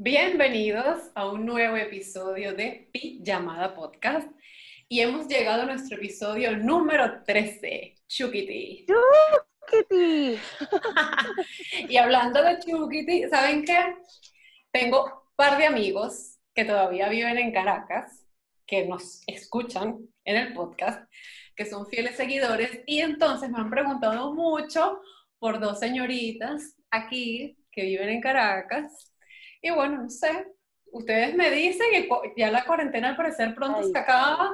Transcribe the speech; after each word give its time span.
Bienvenidos 0.00 1.10
a 1.16 1.28
un 1.28 1.44
nuevo 1.44 1.76
episodio 1.76 2.54
de 2.54 2.88
Pijamada 2.92 3.74
Podcast 3.74 4.28
y 4.88 5.00
hemos 5.00 5.26
llegado 5.26 5.62
a 5.62 5.66
nuestro 5.66 5.96
episodio 5.96 6.56
número 6.56 7.24
13, 7.24 7.96
Chukiti. 8.06 8.86
Kitty. 9.68 10.38
y 11.88 11.96
hablando 11.96 12.40
de 12.44 12.60
Chukiti, 12.60 13.24
¿saben 13.28 13.64
qué? 13.64 13.96
Tengo 14.70 15.04
un 15.04 15.34
par 15.34 15.58
de 15.58 15.66
amigos 15.66 16.38
que 16.54 16.64
todavía 16.64 17.08
viven 17.08 17.36
en 17.36 17.52
Caracas, 17.52 18.24
que 18.68 18.86
nos 18.86 19.22
escuchan 19.26 19.98
en 20.24 20.36
el 20.36 20.54
podcast, 20.54 21.10
que 21.56 21.66
son 21.66 21.88
fieles 21.88 22.14
seguidores 22.14 22.84
y 22.86 23.00
entonces 23.00 23.50
me 23.50 23.58
han 23.58 23.68
preguntado 23.68 24.32
mucho 24.32 25.00
por 25.40 25.58
dos 25.58 25.80
señoritas 25.80 26.76
aquí 26.88 27.58
que 27.72 27.82
viven 27.82 28.10
en 28.10 28.20
Caracas. 28.20 29.12
Y 29.60 29.70
bueno, 29.70 30.02
no 30.02 30.08
sé, 30.10 30.52
ustedes 30.92 31.34
me 31.34 31.50
dicen 31.50 31.86
que 31.90 32.08
ya 32.36 32.50
la 32.50 32.64
cuarentena 32.64 33.08
al 33.10 33.16
parecer 33.16 33.54
pronto 33.54 33.78
Ay. 33.78 33.90
se 33.92 33.98
acaba 33.98 34.50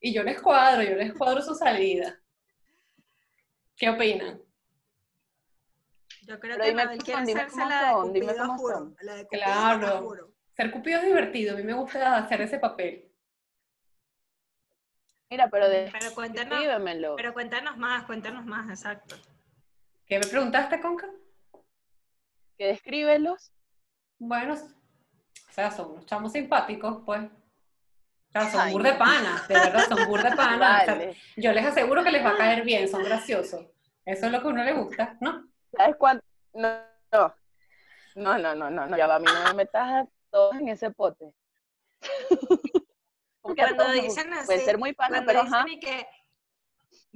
y 0.00 0.12
yo 0.12 0.22
les 0.22 0.40
cuadro, 0.40 0.82
yo 0.82 0.94
les 0.96 1.12
cuadro 1.14 1.42
su 1.42 1.54
salida. 1.54 2.18
¿Qué 3.76 3.90
opinan? 3.90 4.40
Yo 6.22 6.40
creo 6.40 6.56
Pero 6.56 6.64
que 6.64 6.74
Mabel 6.74 7.02
quiere 7.02 7.20
hacerse 7.22 7.58
la 7.66 7.82
de 7.82 7.90
son, 7.92 8.12
dime 8.12 8.26
Cupido 8.28 8.48
juro, 8.56 8.74
son. 8.78 8.96
La 9.00 9.14
de 9.16 9.24
Cupido 9.24 9.42
Claro. 9.44 9.98
juro. 10.02 10.32
Ser 10.56 10.70
cupido 10.70 10.98
es 11.00 11.04
divertido, 11.06 11.54
a 11.54 11.58
mí 11.58 11.62
me 11.62 11.74
gusta 11.74 12.16
hacer 12.16 12.40
ese 12.40 12.58
papel. 12.58 13.12
Mira, 15.28 15.48
pero 15.50 15.68
de, 15.68 15.90
Pero 15.92 16.14
cuéntanos, 16.14 16.50
descríbemelo. 16.58 17.16
pero 17.16 17.34
cuéntanos 17.34 17.76
más, 17.76 18.04
cuéntanos 18.06 18.44
más, 18.46 18.70
exacto. 18.70 19.16
¿Qué 20.06 20.18
me 20.18 20.26
preguntaste, 20.26 20.80
Conca? 20.80 21.10
Que 22.56 22.66
descríbelos. 22.68 23.52
Bueno, 24.18 24.54
o 24.54 25.52
sea, 25.52 25.70
son 25.70 25.92
unos 25.92 26.06
chamos 26.06 26.32
simpáticos, 26.32 27.02
pues. 27.04 27.22
O 27.22 28.32
sea, 28.32 28.50
son 28.50 28.60
Ay, 28.60 28.72
bur 28.72 28.82
de 28.82 28.92
no. 28.92 28.98
pana, 28.98 29.44
de 29.48 29.54
verdad, 29.54 29.88
son 29.88 30.06
bur 30.08 30.22
de 30.22 30.30
pana. 30.36 30.80
O 30.82 30.84
sea, 30.84 30.94
Vale. 30.94 31.16
yo 31.36 31.52
les 31.52 31.64
aseguro 31.66 32.02
que 32.04 32.10
les 32.10 32.24
va 32.24 32.30
a 32.30 32.36
caer 32.36 32.64
bien, 32.64 32.88
son 32.88 33.02
graciosos. 33.02 33.66
Eso 34.04 34.26
es 34.26 34.32
lo 34.32 34.40
que 34.40 34.46
a 34.46 34.50
uno 34.50 34.64
le 34.64 34.72
gusta, 34.72 35.16
¿no? 35.20 35.48
¿Sabes 35.76 35.96
cuánto? 35.98 36.24
No, 36.54 36.68
no. 37.12 37.34
No, 38.14 38.38
no, 38.38 38.54
no, 38.54 38.70
no, 38.70 38.86
no. 38.86 38.96
Ya 38.96 39.06
va, 39.06 39.16
a 39.16 39.18
mí 39.18 39.26
no 39.26 39.48
me 39.48 39.54
metas 39.54 39.88
a 39.88 40.06
todos 40.30 40.54
en 40.56 40.68
ese 40.68 40.90
pote. 40.90 41.34
Porque 43.42 43.62
Cuando 43.76 43.90
dicen 43.92 44.32
así, 44.32 44.46
Puede 44.46 44.60
ser 44.60 44.78
muy 44.78 44.92
pana, 44.92 45.22
pero 45.26 45.42
dicen 45.42 45.54
ajá. 45.54 45.68
y 45.68 45.78
que, 45.80 46.06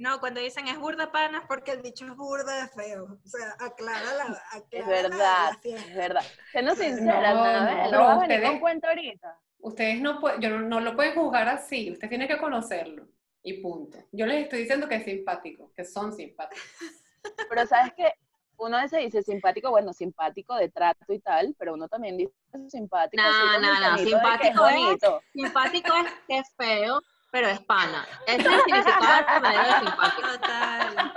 no, 0.01 0.19
cuando 0.19 0.39
dicen 0.41 0.67
es 0.67 0.77
burda 0.79 1.11
pana 1.11 1.39
es 1.39 1.45
porque 1.47 1.71
el 1.71 1.81
dicho 1.81 2.05
es 2.05 2.15
burda 2.15 2.63
de 2.63 2.67
feo. 2.69 3.19
O 3.23 3.27
sea, 3.29 3.55
aclara 3.59 4.13
la, 4.15 4.23
aclara 4.51 4.67
Es 4.71 4.87
verdad, 4.87 5.51
la 5.63 5.69
es 5.77 5.95
verdad. 5.95 6.23
Siendo 6.51 6.71
No, 6.75 6.81
sincera, 6.81 7.33
no, 7.33 7.43
pero 7.43 7.91
no 7.91 7.99
vas 8.07 8.17
a 8.17 8.21
venir 8.21 8.39
ustedes- 8.39 8.59
cuento 8.59 8.87
ahorita. 8.87 9.39
Ustedes 9.59 10.01
no, 10.01 10.39
yo 10.39 10.49
no, 10.49 10.59
no 10.61 10.79
lo 10.79 10.95
pueden 10.95 11.13
juzgar 11.13 11.47
así, 11.47 11.91
usted 11.91 12.09
tiene 12.09 12.27
que 12.27 12.37
conocerlo. 12.39 13.07
Y 13.43 13.61
punto. 13.61 13.97
Yo 14.11 14.25
les 14.25 14.43
estoy 14.43 14.59
diciendo 14.59 14.87
que 14.87 14.95
es 14.95 15.03
simpático, 15.03 15.71
que 15.75 15.83
son 15.85 16.13
simpáticos. 16.13 16.63
Pero 17.49 17.65
sabes 17.67 17.93
que 17.93 18.11
uno 18.57 18.77
a 18.77 18.83
veces 18.83 18.99
dice 18.99 19.23
simpático, 19.23 19.69
bueno, 19.71 19.93
simpático 19.93 20.55
de 20.55 20.69
trato 20.69 21.11
y 21.13 21.19
tal, 21.19 21.55
pero 21.57 21.73
uno 21.73 21.87
también 21.87 22.17
dice 22.17 22.31
simpático. 22.69 23.21
No, 23.23 23.59
no, 23.59 23.91
no, 23.91 23.97
simpático 23.97 24.67
es- 24.67 24.75
bonito. 24.75 25.21
Simpático 25.33 25.93
es 25.95 26.11
que 26.27 26.37
es 26.37 26.53
feo, 26.55 27.01
pero 27.31 27.47
es 27.47 27.59
pana. 27.61 28.05
Ese 28.27 28.39
es 28.41 28.45
el 28.45 28.61
significado 28.61 29.41
verdadero 29.41 29.63
de 29.73 29.79
simpático. 29.89 30.27
Total. 30.31 31.13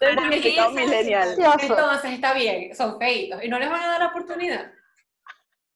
Mí 0.00 0.08
significado 0.40 0.70
millennial. 0.72 1.28
Entonces 1.38 2.12
está 2.12 2.34
bien, 2.34 2.74
son 2.76 2.98
feitos. 2.98 3.42
¿Y 3.42 3.48
no 3.48 3.58
les 3.58 3.70
van 3.70 3.82
a 3.82 3.88
dar 3.88 4.00
la 4.00 4.06
oportunidad? 4.08 4.72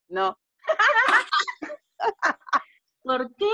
No. 0.08 0.38
¿Por 3.02 3.34
qué? 3.36 3.46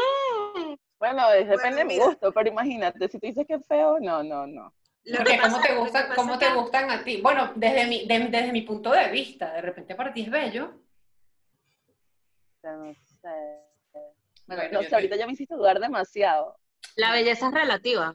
Bueno, 0.99 1.31
es- 1.33 1.49
depende 1.49 1.77
Bueno, 1.77 1.77
de 1.77 1.85
mi 1.85 1.99
gusto, 1.99 2.33
pero 2.33 2.49
imagínate, 2.49 3.09
si 3.09 3.19
tú 3.19 3.27
dices 3.27 3.47
que 3.47 3.55
es 3.55 3.67
feo, 3.67 3.99
no, 4.01 4.23
no, 4.23 4.47
no. 4.47 4.73
Lo 5.05 5.17
Porque 5.19 5.33
que 5.33 5.41
¿cómo 5.41 5.57
pasa- 5.57 5.63
te 5.63 5.69
lo 5.69 5.75
que 5.75 5.81
gustan, 5.81 6.03
pasa 6.05 6.15
cómo 6.15 6.33
es 6.35 6.39
te 6.39 6.53
gustan 6.55 6.91
a 6.91 7.05
ti? 7.05 7.21
Bueno, 7.21 7.53
desde 7.57 7.87
mi, 7.87 8.07
de- 8.07 8.29
desde 8.29 8.53
mi 8.53 8.63
punto 8.63 8.91
de 8.93 9.09
vista, 9.11 9.53
de 9.53 9.61
repente 9.61 9.95
para 9.95 10.13
ti 10.13 10.23
es 10.23 10.31
bello. 10.31 10.73
No 12.63 12.95
sé. 12.95 13.72
Bueno, 14.47 14.63
No 14.73 14.83
sé, 14.83 14.95
ahorita 14.95 15.17
ya 15.17 15.27
me 15.27 15.33
hiciste 15.33 15.55
dudar 15.55 15.79
demasiado. 15.81 16.59
La 16.97 17.13
belleza 17.13 17.49
es 17.49 17.55
relativa. 17.55 18.15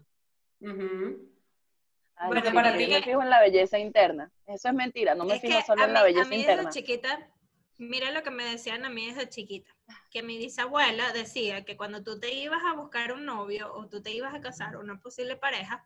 Ay, 2.16 2.28
Bueno, 2.30 2.50
sí, 2.50 2.56
para 2.56 2.72
yo 2.72 2.78
ti- 2.78 2.88
me 2.88 3.02
fijo 3.04 3.22
en 3.22 3.30
la 3.30 3.40
belleza 3.42 3.78
interna. 3.80 4.32
Eso 4.46 4.68
es 4.70 4.74
mentira, 4.74 5.14
no 5.16 5.26
me 5.26 5.36
es 5.36 5.42
fijo 5.42 5.60
que 5.60 5.66
solo 5.66 5.84
a 5.84 5.86
en 5.88 5.94
la 5.94 6.04
belleza 6.04 6.26
a 6.26 6.30
mí 6.30 6.36
interna. 6.38 6.64
Desde 6.64 6.80
chiquita, 6.82 7.30
mira 7.78 8.12
lo 8.12 8.24
que 8.24 8.32
me 8.32 8.44
decían 8.46 8.86
a 8.86 8.90
mí 8.90 9.06
desde 9.08 9.30
chiquita, 9.30 9.72
que 10.12 10.24
mi 10.24 10.38
bisabuela 10.38 11.12
decía 11.14 11.64
que 11.64 11.78
cuando 11.78 12.04
tú 12.04 12.20
te 12.20 12.34
ibas 12.34 12.64
a 12.66 12.74
buscar 12.74 13.14
un 13.14 13.26
novio 13.26 13.72
o 13.74 13.88
tú 13.88 14.02
te 14.02 14.12
ibas 14.12 14.34
a 14.34 14.42
casar 14.42 14.78
una 14.78 15.00
posible 15.00 15.36
pareja, 15.36 15.86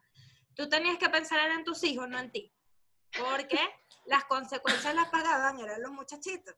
tú 0.55 0.69
tenías 0.69 0.97
que 0.97 1.09
pensar 1.09 1.51
en 1.51 1.63
tus 1.63 1.83
hijos, 1.83 2.07
no 2.07 2.17
en 2.17 2.31
ti, 2.31 2.51
porque 3.17 3.59
las 4.05 4.23
consecuencias 4.25 4.95
las 4.95 5.09
pagaban 5.09 5.59
eran 5.59 5.81
los 5.81 5.91
muchachitos. 5.91 6.55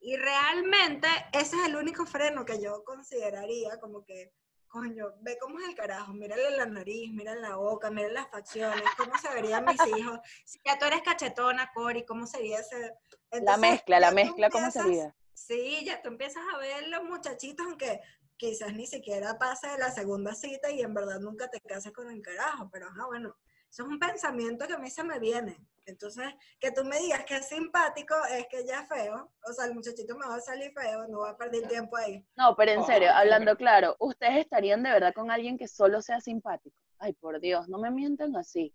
Y 0.00 0.16
realmente 0.16 1.08
ese 1.32 1.56
es 1.56 1.66
el 1.66 1.76
único 1.76 2.06
freno 2.06 2.44
que 2.44 2.60
yo 2.60 2.82
consideraría 2.84 3.78
como 3.78 4.04
que, 4.04 4.32
coño, 4.66 5.14
ve 5.20 5.36
cómo 5.38 5.58
es 5.60 5.68
el 5.68 5.74
carajo, 5.74 6.14
mírale 6.14 6.56
la 6.56 6.66
nariz, 6.66 7.12
mira 7.12 7.34
la 7.34 7.56
boca, 7.56 7.90
mira 7.90 8.08
las 8.08 8.30
facciones, 8.30 8.82
cómo 8.96 9.16
se 9.18 9.28
verían 9.34 9.64
mis 9.66 9.86
hijos. 9.98 10.18
Si 10.44 10.58
ya 10.64 10.78
tú 10.78 10.86
eres 10.86 11.02
cachetona, 11.02 11.70
Cori, 11.74 12.04
¿cómo 12.06 12.26
sería 12.26 12.60
ese? 12.60 12.94
La 13.30 13.56
mezcla, 13.56 14.00
la 14.00 14.10
mezcla, 14.10 14.48
¿cómo 14.48 14.70
sería? 14.70 15.14
Sí, 15.34 15.84
ya 15.84 16.00
tú 16.00 16.08
empiezas 16.08 16.42
a 16.54 16.58
ver 16.58 16.88
los 16.88 17.04
muchachitos, 17.04 17.66
aunque 17.66 18.00
quizás 18.36 18.72
ni 18.72 18.86
siquiera 18.86 19.38
pase 19.38 19.68
de 19.68 19.78
la 19.78 19.90
segunda 19.90 20.34
cita 20.34 20.70
y 20.70 20.80
en 20.80 20.94
verdad 20.94 21.20
nunca 21.20 21.48
te 21.50 21.60
cases 21.60 21.92
con 21.92 22.10
el 22.10 22.22
carajo, 22.22 22.70
pero 22.72 22.86
ajá, 22.88 23.06
bueno, 23.06 23.36
eso 23.70 23.82
es 23.84 23.88
un 23.88 23.98
pensamiento 23.98 24.66
que 24.66 24.72
a 24.74 24.78
mí 24.78 24.90
se 24.90 25.04
me 25.04 25.18
viene. 25.18 25.56
Entonces, 25.86 26.26
que 26.60 26.70
tú 26.72 26.84
me 26.84 26.98
digas 26.98 27.24
que 27.24 27.36
es 27.36 27.48
simpático 27.48 28.14
es 28.32 28.46
que 28.48 28.64
ya 28.66 28.80
es 28.82 28.88
feo, 28.88 29.32
o 29.48 29.52
sea, 29.52 29.64
el 29.64 29.74
muchachito 29.74 30.16
me 30.16 30.26
va 30.26 30.36
a 30.36 30.40
salir 30.40 30.72
feo, 30.72 31.08
no 31.08 31.20
va 31.20 31.30
a 31.30 31.36
perder 31.36 31.66
tiempo 31.68 31.96
ahí. 31.96 32.24
No, 32.36 32.54
pero 32.54 32.72
en 32.72 32.84
serio, 32.84 33.08
Oh, 33.10 33.16
hablando 33.16 33.56
claro, 33.56 33.96
¿ustedes 33.98 34.38
estarían 34.38 34.82
de 34.82 34.90
verdad 34.90 35.14
con 35.14 35.30
alguien 35.30 35.56
que 35.58 35.66
solo 35.66 36.00
sea 36.02 36.20
simpático? 36.20 36.76
Ay, 36.98 37.12
por 37.14 37.40
Dios, 37.40 37.68
no 37.68 37.78
me 37.78 37.90
mientan 37.90 38.36
así. 38.36 38.72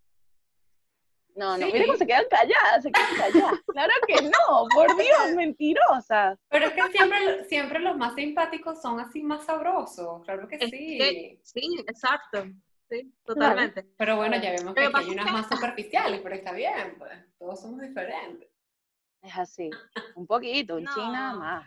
No, 1.36 1.56
no, 1.58 1.66
Sí. 1.66 1.72
mira 1.72 1.84
cómo 1.86 1.98
se 1.98 2.06
quedan 2.06 2.24
calladas, 2.30 2.82
se 2.82 2.90
quedan 2.90 3.16
calladas. 3.16 3.60
Claro 3.66 3.92
que 4.08 4.22
no, 4.22 4.66
por 4.74 4.96
Dios, 4.96 5.34
mentirosas. 5.36 6.38
Pero 6.48 6.66
es 6.66 6.72
que 6.72 6.82
siempre, 6.92 7.44
siempre 7.44 7.78
los 7.80 7.96
más 7.96 8.14
simpáticos 8.14 8.80
son 8.80 9.00
así 9.00 9.22
más 9.22 9.44
sabrosos, 9.44 10.22
claro 10.24 10.48
que 10.48 10.56
Es 10.56 10.70
sí. 10.70 10.98
que- 10.98 11.40
sí, 11.42 11.84
exacto. 11.86 12.46
Sí, 12.88 13.12
totalmente. 13.24 13.82
Pero 13.96 14.16
bueno, 14.16 14.36
ya 14.36 14.50
vemos 14.52 14.74
aquí 14.76 14.92
que 14.92 14.98
hay 14.98 15.10
unas 15.10 15.32
más 15.32 15.48
superficiales, 15.48 16.20
pero 16.22 16.34
está 16.36 16.52
bien, 16.52 16.94
pues, 16.98 17.12
todos 17.38 17.60
somos 17.60 17.80
diferentes. 17.80 18.48
Es 19.22 19.36
así, 19.36 19.70
un 20.14 20.26
poquito, 20.26 20.76
un 20.76 20.84
No. 20.84 20.94
chin 20.94 21.12
nada 21.12 21.32
más. 21.34 21.66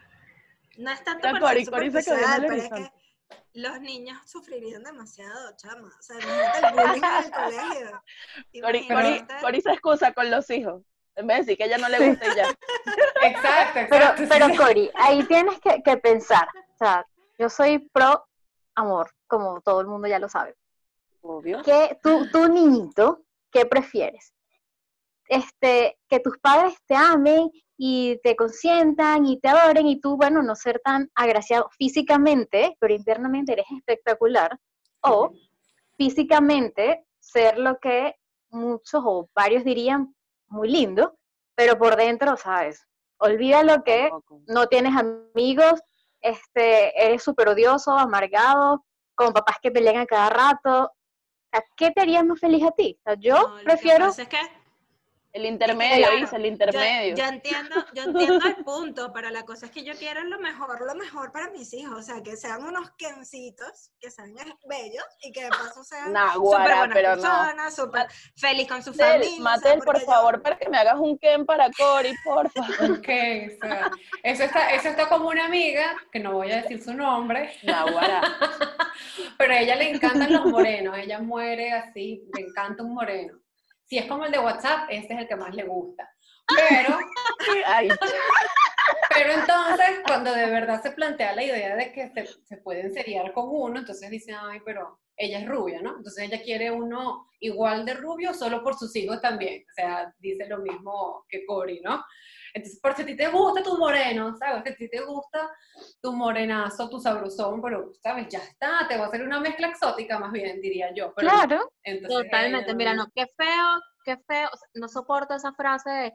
No 0.77 0.91
es 0.91 1.03
tanto 1.03 1.27
por 1.31 1.41
Cori- 1.41 1.65
superficial, 1.65 2.41
pero 2.47 2.53
es 2.53 2.69
que 2.69 2.91
los 3.53 3.81
niños 3.81 4.17
sufrirían 4.29 4.81
demasiado, 4.83 5.51
chama. 5.57 5.89
O 5.99 6.01
sea, 6.01 6.15
imagínate 6.15 6.67
el 6.67 6.73
bullying 6.73 7.03
en 7.03 7.23
el 7.25 7.31
colegio. 7.31 8.03
Cori, 8.63 8.87
Cori, 8.87 9.27
Cori 9.41 9.61
se 9.61 9.71
excusa 9.71 10.13
con 10.13 10.31
los 10.31 10.49
hijos. 10.51 10.83
En 11.15 11.27
vez 11.27 11.37
de 11.37 11.41
decir 11.41 11.57
que 11.57 11.63
a 11.63 11.65
ella 11.67 11.77
no 11.79 11.89
le 11.89 12.07
gusta 12.09 12.25
y 12.31 12.35
ya. 12.37 12.45
Exacto, 13.23 13.79
Pero, 13.89 14.05
exacto. 14.05 14.23
pero 14.29 14.45
sí. 14.47 14.55
Cori, 14.57 14.91
ahí 14.95 15.23
tienes 15.25 15.59
que, 15.59 15.83
que 15.83 15.97
pensar. 15.97 16.47
O 16.75 16.77
sea, 16.77 17.05
yo 17.37 17.49
soy 17.49 17.79
pro 17.91 18.25
amor, 18.75 19.11
como 19.27 19.59
todo 19.59 19.81
el 19.81 19.87
mundo 19.87 20.07
ya 20.07 20.19
lo 20.19 20.29
sabe. 20.29 20.55
Obvio. 21.21 21.61
¿Qué, 21.63 21.99
tú, 22.01 22.27
tú 22.31 22.47
niñito, 22.47 23.23
¿qué 23.51 23.65
prefieres? 23.65 24.33
Este, 25.27 25.97
que 26.07 26.19
tus 26.19 26.37
padres 26.39 26.75
te 26.87 26.95
amen 26.95 27.51
y 27.77 28.19
te 28.23 28.35
consientan 28.35 29.25
y 29.25 29.39
te 29.39 29.47
adoren 29.47 29.87
y 29.87 30.01
tú, 30.01 30.17
bueno, 30.17 30.41
no 30.41 30.55
ser 30.55 30.81
tan 30.83 31.09
agraciado 31.15 31.69
físicamente, 31.77 32.75
pero 32.79 32.93
internamente 32.93 33.53
eres 33.53 33.67
espectacular. 33.77 34.59
O 35.01 35.31
físicamente 35.97 37.05
ser 37.19 37.57
lo 37.57 37.79
que 37.79 38.15
muchos 38.49 39.01
o 39.05 39.29
varios 39.33 39.63
dirían 39.63 40.15
muy 40.47 40.69
lindo, 40.69 41.17
pero 41.55 41.77
por 41.77 41.95
dentro, 41.95 42.35
¿sabes? 42.37 42.85
Olvida 43.17 43.63
lo 43.63 43.83
que 43.83 44.09
no 44.47 44.67
tienes 44.67 44.93
amigos, 44.95 45.79
este, 46.21 47.05
eres 47.05 47.23
súper 47.23 47.49
odioso, 47.49 47.91
amargado, 47.91 48.85
con 49.15 49.33
papás 49.33 49.57
que 49.61 49.71
pelean 49.71 49.97
a 49.97 50.05
cada 50.05 50.29
rato. 50.29 50.91
¿A 51.51 51.61
qué 51.75 51.91
te 51.91 52.01
haría 52.01 52.23
más 52.23 52.39
feliz 52.39 52.63
a 52.63 52.71
ti? 52.71 52.97
O 52.99 53.03
sea, 53.03 53.15
yo 53.19 53.33
No, 53.35 53.47
lo 53.49 53.57
que 53.57 53.63
prefiero, 53.63 54.05
pasa 54.07 54.21
es 54.23 54.27
que 54.29 54.37
El 55.31 55.45
intermedio, 55.45 55.97
Claro, 56.07 56.15
dice, 56.21 56.35
el 56.37 56.45
intermedio. 56.47 57.15
yo 57.15 57.23
entiendo, 57.25 57.75
yo 57.93 58.03
entiendo 58.03 58.47
el 58.47 58.55
punto, 58.65 59.11
pero 59.13 59.29
la 59.29 59.43
cosa 59.43 59.67
es 59.67 59.71
que 59.71 59.83
yo 59.83 59.93
quiero 59.93 60.23
lo 60.23 60.39
mejor, 60.39 60.81
lo 60.83 60.95
mejor 60.95 61.31
para 61.31 61.51
mis 61.51 61.71
hijos, 61.73 61.99
o 61.99 62.01
sea, 62.01 62.23
que 62.23 62.35
sean 62.35 62.63
unos 62.63 62.89
kencitos, 62.97 63.91
que 63.99 64.09
sean 64.09 64.33
bellos 64.67 65.03
y 65.21 65.31
que 65.31 65.43
de 65.43 65.49
paso 65.49 65.83
sean 65.83 66.13
Naguará, 66.13 66.63
súper 66.63 66.77
buenas 66.79 66.95
pero 66.95 67.15
no. 67.15 67.21
personas, 67.21 67.75
súper 67.75 68.07
feliz 68.35 68.67
con 68.67 68.81
su 68.81 68.91
familia. 68.91 69.19
o 69.29 69.33
sea, 69.35 69.43
Matel, 69.43 69.79
por 69.81 69.99
yo- 69.99 70.05
favor, 70.07 70.41
para 70.41 70.57
que 70.57 70.67
me 70.67 70.77
hagas 70.77 70.95
un 70.97 71.15
Ken 71.19 71.45
para 71.45 71.69
Cory, 71.71 72.11
porfa. 72.23 72.61
Ok, 72.99 73.07
o 73.07 73.67
sea, 73.67 73.91
eso 74.23 74.43
está, 74.45 74.71
eso 74.71 74.89
está 74.89 75.07
como 75.09 75.29
una 75.29 75.45
amiga, 75.45 75.95
que 76.11 76.19
no 76.19 76.33
voy 76.33 76.51
a 76.51 76.63
decir 76.63 76.81
su 76.83 76.93
nombre, 76.93 77.51
Naguará. 77.61 78.21
pero 79.37 79.53
a 79.53 79.59
ella 79.59 79.75
le 79.75 79.91
encantan 79.91 80.33
los 80.33 80.45
morenos, 80.45 80.97
ella 80.97 81.19
muere 81.19 81.71
así, 81.71 82.23
le 82.33 82.41
encanta 82.47 82.81
un 82.83 82.95
moreno. 82.95 83.38
Si 83.89 83.97
es 83.97 84.05
como 84.05 84.25
el 84.25 84.31
de 84.31 84.39
WhatsApp, 84.39 84.87
ese 84.89 85.13
es 85.13 85.19
el 85.19 85.27
que 85.27 85.35
más 85.35 85.53
le 85.55 85.63
gusta. 85.63 86.09
Pero, 86.69 86.97
pero 89.09 89.33
entonces, 89.33 89.99
cuando 90.03 90.33
de 90.33 90.47
verdad 90.47 90.81
se 90.81 90.89
plantea 90.89 91.35
la 91.35 91.43
idea 91.43 91.75
de 91.75 91.91
que 91.91 92.09
se, 92.09 92.25
se 92.25 92.57
pueden 92.57 92.91
seriar 92.91 93.33
con 93.33 93.49
uno, 93.49 93.77
entonces 93.77 94.09
dice, 94.09 94.33
ay, 94.33 94.59
pero 94.65 94.99
ella 95.15 95.39
es 95.39 95.47
rubia, 95.47 95.81
¿no? 95.81 95.97
Entonces 95.97 96.23
ella 96.23 96.41
quiere 96.41 96.71
uno 96.71 97.29
igual 97.39 97.85
de 97.85 97.93
rubio 97.93 98.33
solo 98.33 98.63
por 98.63 98.75
sus 98.75 98.95
hijos 98.95 99.21
también. 99.21 99.63
O 99.69 99.73
sea, 99.75 100.13
dice 100.17 100.47
lo 100.47 100.59
mismo 100.59 101.25
que 101.29 101.45
Cory, 101.45 101.81
¿no? 101.81 102.03
Entonces, 102.53 102.79
por 102.81 102.95
si 102.95 103.01
a 103.03 103.05
ti 103.05 103.15
te 103.15 103.27
gusta 103.27 103.63
tu 103.63 103.77
moreno, 103.77 104.35
¿sabes? 104.37 104.63
Si 104.63 104.69
a 104.69 104.75
ti 104.75 104.89
te 104.89 105.01
gusta 105.01 105.49
tu 106.01 106.13
morenazo, 106.13 106.89
tu 106.89 106.99
sabrosón, 106.99 107.61
pero, 107.61 107.91
¿sabes? 108.01 108.27
Ya 108.29 108.39
está, 108.39 108.87
te 108.87 108.97
va 108.97 109.05
a 109.05 109.07
hacer 109.07 109.23
una 109.23 109.39
mezcla 109.39 109.67
exótica 109.67 110.19
más 110.19 110.31
bien, 110.31 110.59
diría 110.61 110.93
yo. 110.93 111.13
Pero, 111.15 111.29
Claro, 111.29 111.71
entonces, 111.83 112.23
Totalmente, 112.23 112.73
mira, 112.73 112.93
no, 112.93 113.07
qué 113.15 113.25
feo, 113.37 113.81
qué 114.03 114.17
feo, 114.27 114.49
o 114.51 114.57
sea, 114.57 114.67
no 114.75 114.87
soporto 114.87 115.35
esa 115.35 115.53
frase 115.53 115.89
de, 115.89 116.13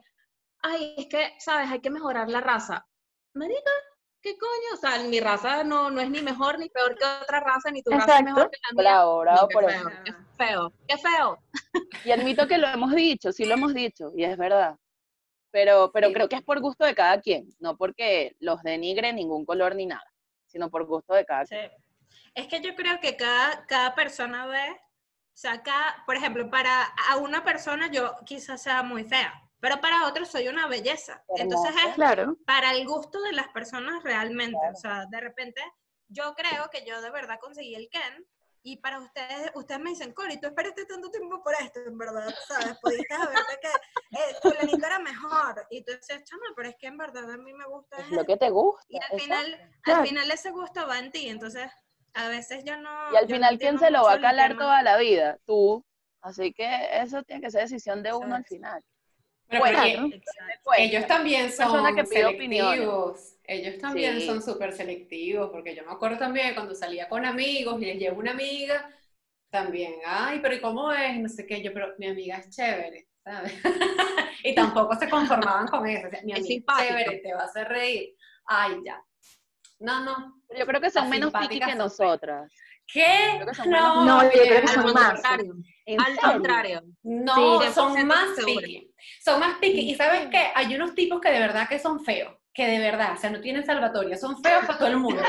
ay, 0.61 0.95
es 0.97 1.07
que, 1.07 1.33
sabes, 1.39 1.69
hay 1.71 1.79
que 1.81 1.89
mejorar 1.89 2.29
la 2.29 2.41
raza. 2.41 2.85
Marica, 3.33 3.71
¿qué 4.21 4.37
coño? 4.37 4.73
O 4.73 4.77
sea, 4.77 5.03
mi 5.03 5.19
raza 5.19 5.63
no, 5.63 5.91
no 5.91 6.01
es 6.01 6.09
ni 6.09 6.21
mejor 6.21 6.57
ni 6.59 6.69
peor 6.69 6.95
que 6.95 7.05
otra 7.21 7.39
raza, 7.39 7.69
ni 7.71 7.83
tu 7.83 7.91
raza 7.91 8.17
es 8.17 8.23
mejor 8.23 8.49
que 8.49 8.57
la 8.69 8.81
mía. 8.81 8.91
bravo, 8.91 9.19
bravo 9.19 9.41
No, 9.41 9.47
qué 9.47 9.53
por 9.53 9.65
feo, 9.65 9.79
eso. 9.79 9.89
qué 10.03 10.13
feo, 10.37 10.73
qué 10.87 10.97
feo. 10.97 11.37
Y 12.03 12.11
admito 12.11 12.47
que 12.47 12.57
lo 12.57 12.67
hemos 12.67 12.93
dicho, 12.93 13.31
sí 13.31 13.45
lo 13.45 13.53
hemos 13.55 13.73
dicho, 13.73 14.11
y 14.15 14.23
es 14.23 14.37
verdad. 14.37 14.75
Pero, 15.55 15.89
pero 15.93 16.09
Sí. 16.09 16.13
creo 16.13 16.27
que 16.27 16.35
es 16.35 16.41
por 16.43 16.59
gusto 16.59 16.83
de 16.83 16.93
cada 16.93 17.21
quien, 17.21 17.47
no 17.59 17.77
porque 17.77 18.35
los 18.41 18.61
denigre 18.61 19.13
ningún 19.13 19.45
color 19.45 19.73
ni 19.73 19.85
nada, 19.85 20.03
sino 20.47 20.69
por 20.69 20.85
gusto 20.85 21.13
de 21.13 21.23
cada 21.25 21.45
quien. 21.45 21.71
Es 22.33 22.47
que 22.49 22.59
yo 22.59 22.75
creo 22.75 22.99
que 22.99 23.15
cada, 23.15 23.65
cada 23.65 23.95
persona 23.95 24.47
ve, 24.47 24.69
o 24.71 24.77
sea, 25.37 25.63
cada- 25.63 26.03
por 26.05 26.17
ejemplo, 26.17 26.49
para 26.49 26.83
a 27.09 27.15
una 27.15 27.45
persona 27.45 27.89
yo 27.89 28.13
quizás 28.25 28.61
sea 28.61 28.83
muy 28.83 29.05
fea, 29.05 29.33
pero 29.61 29.79
para 29.79 30.05
otros 30.09 30.27
soy 30.27 30.49
una 30.49 30.67
belleza. 30.67 31.23
Entonces 31.37 31.73
es 31.87 31.93
claro. 31.95 32.35
para 32.45 32.73
el 32.73 32.85
gusto 32.85 33.21
de 33.21 33.31
las 33.31 33.47
personas 33.47 34.03
realmente. 34.03 34.57
O 34.73 34.75
sea, 34.75 35.05
de 35.09 35.21
repente 35.21 35.61
yo 36.09 36.33
creo 36.35 36.69
que 36.69 36.85
yo 36.85 37.01
de 37.01 37.11
verdad 37.11 37.39
conseguí 37.39 37.75
el 37.75 37.87
Ken. 37.89 38.25
Y 38.67 38.77
para 38.77 38.97
ustedes, 38.99 39.51
ustedes 39.53 39.79
me 39.79 39.91
dicen, 39.91 40.11
Cori, 40.11 40.39
tú 40.41 40.47
esperaste 40.47 40.85
tanto 40.85 41.11
tiempo 41.11 41.39
por 41.43 41.53
esto, 41.53 41.81
en 41.85 41.99
verdad, 41.99 42.33
¿sabes? 42.47 42.75
Pudiste 42.81 43.13
haberte 43.13 43.59
que 43.61 43.67
eh, 44.17 44.35
fulanito 44.41 44.87
era 44.87 44.97
mejor. 44.97 45.67
Y 45.69 45.83
tú 45.83 45.91
dices, 45.91 46.23
chama, 46.23 46.45
pero 46.55 46.69
es 46.69 46.75
que 46.79 46.87
en 46.87 46.97
verdad 46.97 47.29
a 47.31 47.37
mí 47.37 47.53
me 47.53 47.65
gusta 47.65 47.97
Es 47.97 48.09
lo 48.09 48.21
él". 48.21 48.25
que 48.25 48.37
te 48.37 48.49
gusta. 48.49 48.83
Y 48.89 48.97
al 48.97 49.03
exacto. 49.03 49.23
final, 49.23 49.71
Claro. 49.83 50.01
al 50.01 50.07
final 50.07 50.31
ese 50.31 50.49
gusto 50.49 50.87
va 50.87 50.97
en 50.97 51.11
ti, 51.11 51.29
entonces 51.29 51.71
a 52.15 52.27
veces 52.27 52.63
yo 52.65 52.75
no... 52.77 52.89
Y 53.13 53.17
al 53.17 53.27
no 53.27 53.35
final, 53.35 53.59
¿quién 53.59 53.77
se 53.77 53.91
lo 53.91 54.01
va 54.03 54.13
a 54.13 54.19
calar 54.21 54.57
toda 54.57 54.81
la 54.81 54.97
vida? 54.97 55.37
Tú. 55.45 55.85
Así 56.21 56.51
que 56.51 56.87
eso 57.03 57.21
tiene 57.21 57.43
que 57.43 57.51
ser 57.51 57.61
decisión 57.61 58.01
de 58.01 58.13
uno 58.13 58.33
al 58.33 58.45
final. 58.45 58.83
Pero 59.47 59.59
Bueno, 59.59 59.77
porque 59.77 60.15
Exacto. 60.15 60.59
Cuenta. 60.63 60.83
ellos 60.83 61.05
también 61.05 61.51
son 61.51 61.71
persona 61.71 61.93
que 61.95 62.03
pide 62.03 62.25
opiniones. 62.25 63.34
Ellos 63.47 63.77
también 63.79 64.19
Sí. 64.19 64.25
son 64.27 64.41
súper 64.41 64.73
selectivos, 64.73 65.49
porque 65.51 65.75
yo 65.75 65.83
me 65.85 65.91
acuerdo 65.91 66.17
también 66.17 66.53
cuando 66.55 66.73
salía 66.75 67.07
con 67.07 67.25
amigos 67.25 67.81
y 67.81 67.85
les 67.85 67.97
llevo 67.99 68.19
una 68.19 68.31
amiga, 68.31 68.89
también, 69.51 69.93
ay, 70.05 70.39
pero 70.41 70.55
¿y 70.55 70.61
cómo 70.61 70.91
es? 70.91 71.17
No 71.19 71.29
sé 71.29 71.45
qué, 71.45 71.61
yo, 71.61 71.73
pero 71.73 71.93
mi 71.97 72.07
amiga 72.07 72.37
es 72.37 72.49
chévere, 72.49 73.07
¿sabes? 73.23 73.53
y 74.43 74.53
tampoco 74.55 74.95
se 74.95 75.09
conformaban 75.09 75.67
con 75.67 75.87
eso. 75.87 76.07
o 76.07 76.09
sea, 76.09 76.21
mi 76.23 76.33
amiga 76.33 76.73
es 76.75 76.87
chévere, 76.87 77.17
te 77.19 77.33
va 77.33 77.41
a 77.41 77.45
hacer 77.45 77.67
reír. 77.67 78.15
Ay, 78.47 78.77
ya. 78.85 79.01
No, 79.79 80.03
no. 80.03 80.41
Yo 80.57 80.65
creo 80.65 80.81
que 80.81 80.89
son 80.89 81.09
menos 81.09 81.31
piqui 81.33 81.59
que 81.59 81.75
nosotras. 81.75 82.51
¿Qué? 82.91 83.39
No, 83.67 84.05
No, 84.05 84.23
yo 84.23 84.29
creo 84.29 84.61
que 84.61 84.67
son 84.67 84.87
Al 84.87 84.93
más. 84.93 85.13
contrario, 85.13 85.55
¿En 85.87 86.01
al 86.01 86.17
contrario. 86.17 86.83
No, 87.03 87.61
Sí. 87.61 87.73
son 87.73 87.93
100% 87.93 88.05
más 88.05 88.29
picky. 88.45 88.93
Son 89.23 89.39
más 89.39 89.57
picky. 89.57 89.89
Y 89.91 89.95
sabes 89.95 90.27
qué? 90.29 90.51
Hay 90.53 90.75
unos 90.75 90.93
tipos 90.93 91.19
que 91.19 91.31
de 91.31 91.39
verdad 91.39 91.67
que 91.67 91.79
son 91.79 92.03
feos. 92.05 92.34
Que 92.55 92.65
de 92.67 92.79
verdad, 92.79 93.13
o 93.13 93.17
sea, 93.17 93.29
no 93.29 93.41
tienen 93.41 93.65
salvatoria. 93.65 94.15
Son 94.15 94.41
feos 94.41 94.65
para 94.65 94.79
todo 94.79 94.87
el 94.87 94.97
mundo. 94.97 95.21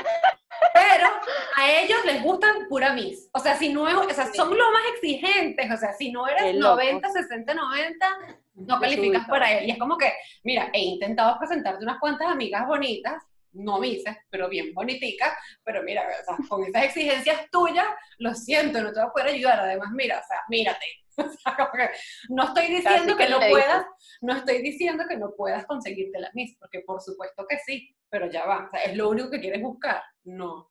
Pero 0.73 1.09
a 1.57 1.73
ellos 1.81 1.99
les 2.05 2.23
gustan 2.23 2.69
pura 2.69 2.93
miss. 2.93 3.29
O 3.33 3.41
sea, 3.41 3.57
si 3.57 3.73
no 3.73 3.89
es, 3.89 3.95
o 3.95 4.15
sea, 4.15 4.33
son 4.33 4.57
los 4.57 4.73
más 4.73 4.83
exigentes. 4.95 5.71
O 5.71 5.77
sea, 5.77 5.93
si 5.93 6.13
no 6.13 6.29
eres 6.29 6.55
loco. 6.55 6.77
90, 6.77 7.11
60, 7.11 7.53
90, 7.53 8.07
no 8.55 8.81
calificas 8.81 9.27
para 9.27 9.53
él. 9.53 9.67
Y 9.67 9.73
es 9.73 9.79
como 9.79 9.99
que, 9.99 10.13
mira, 10.45 10.71
he 10.73 10.81
intentado 10.81 11.37
presentarte 11.39 11.85
unas 11.85 11.99
cuantas 11.99 12.29
amigas 12.29 12.67
bonitas, 12.67 13.21
no 13.53 13.79
mises, 13.79 14.17
pero 14.31 14.49
bien 14.49 14.73
boniticas, 14.73 15.33
pero 15.65 15.83
mira, 15.83 16.03
o 16.03 16.25
sea, 16.25 16.49
con 16.49 16.63
esas 16.65 16.85
exigencias 16.85 17.51
tuyas, 17.51 17.87
lo 18.19 18.35
siento, 18.35 18.81
no 18.81 18.93
te 18.93 19.01
voy 19.01 19.09
a 19.09 19.13
poder 19.13 19.27
ayudar. 19.29 19.61
Además, 19.61 19.89
mira, 19.93 20.19
o 20.19 20.27
sea, 20.27 20.39
mírate. 20.49 20.87
O 21.27 21.29
sea, 21.31 21.57
como 21.57 21.73
que 21.73 21.91
no 22.29 22.45
estoy 22.45 22.67
diciendo 22.67 23.17
Casi 23.17 23.17
que, 23.17 23.25
que 23.25 23.31
no 23.31 23.41
puedas, 23.51 23.87
no 24.21 24.37
estoy 24.37 24.63
diciendo 24.63 25.05
que 25.09 25.17
no 25.17 25.33
puedas 25.37 25.67
conseguirte 25.67 26.21
la 26.21 26.31
Miss, 26.35 26.57
porque 26.59 26.81
por 26.81 27.01
supuesto 27.01 27.47
que 27.49 27.59
sí, 27.59 27.97
pero 28.11 28.31
ya 28.31 28.47
va, 28.47 28.67
o 28.67 28.71
sea, 28.71 28.83
es 28.83 28.97
lo 28.97 29.09
único 29.09 29.31
que 29.31 29.41
quieres 29.41 29.63
buscar. 29.63 30.03
No, 30.25 30.71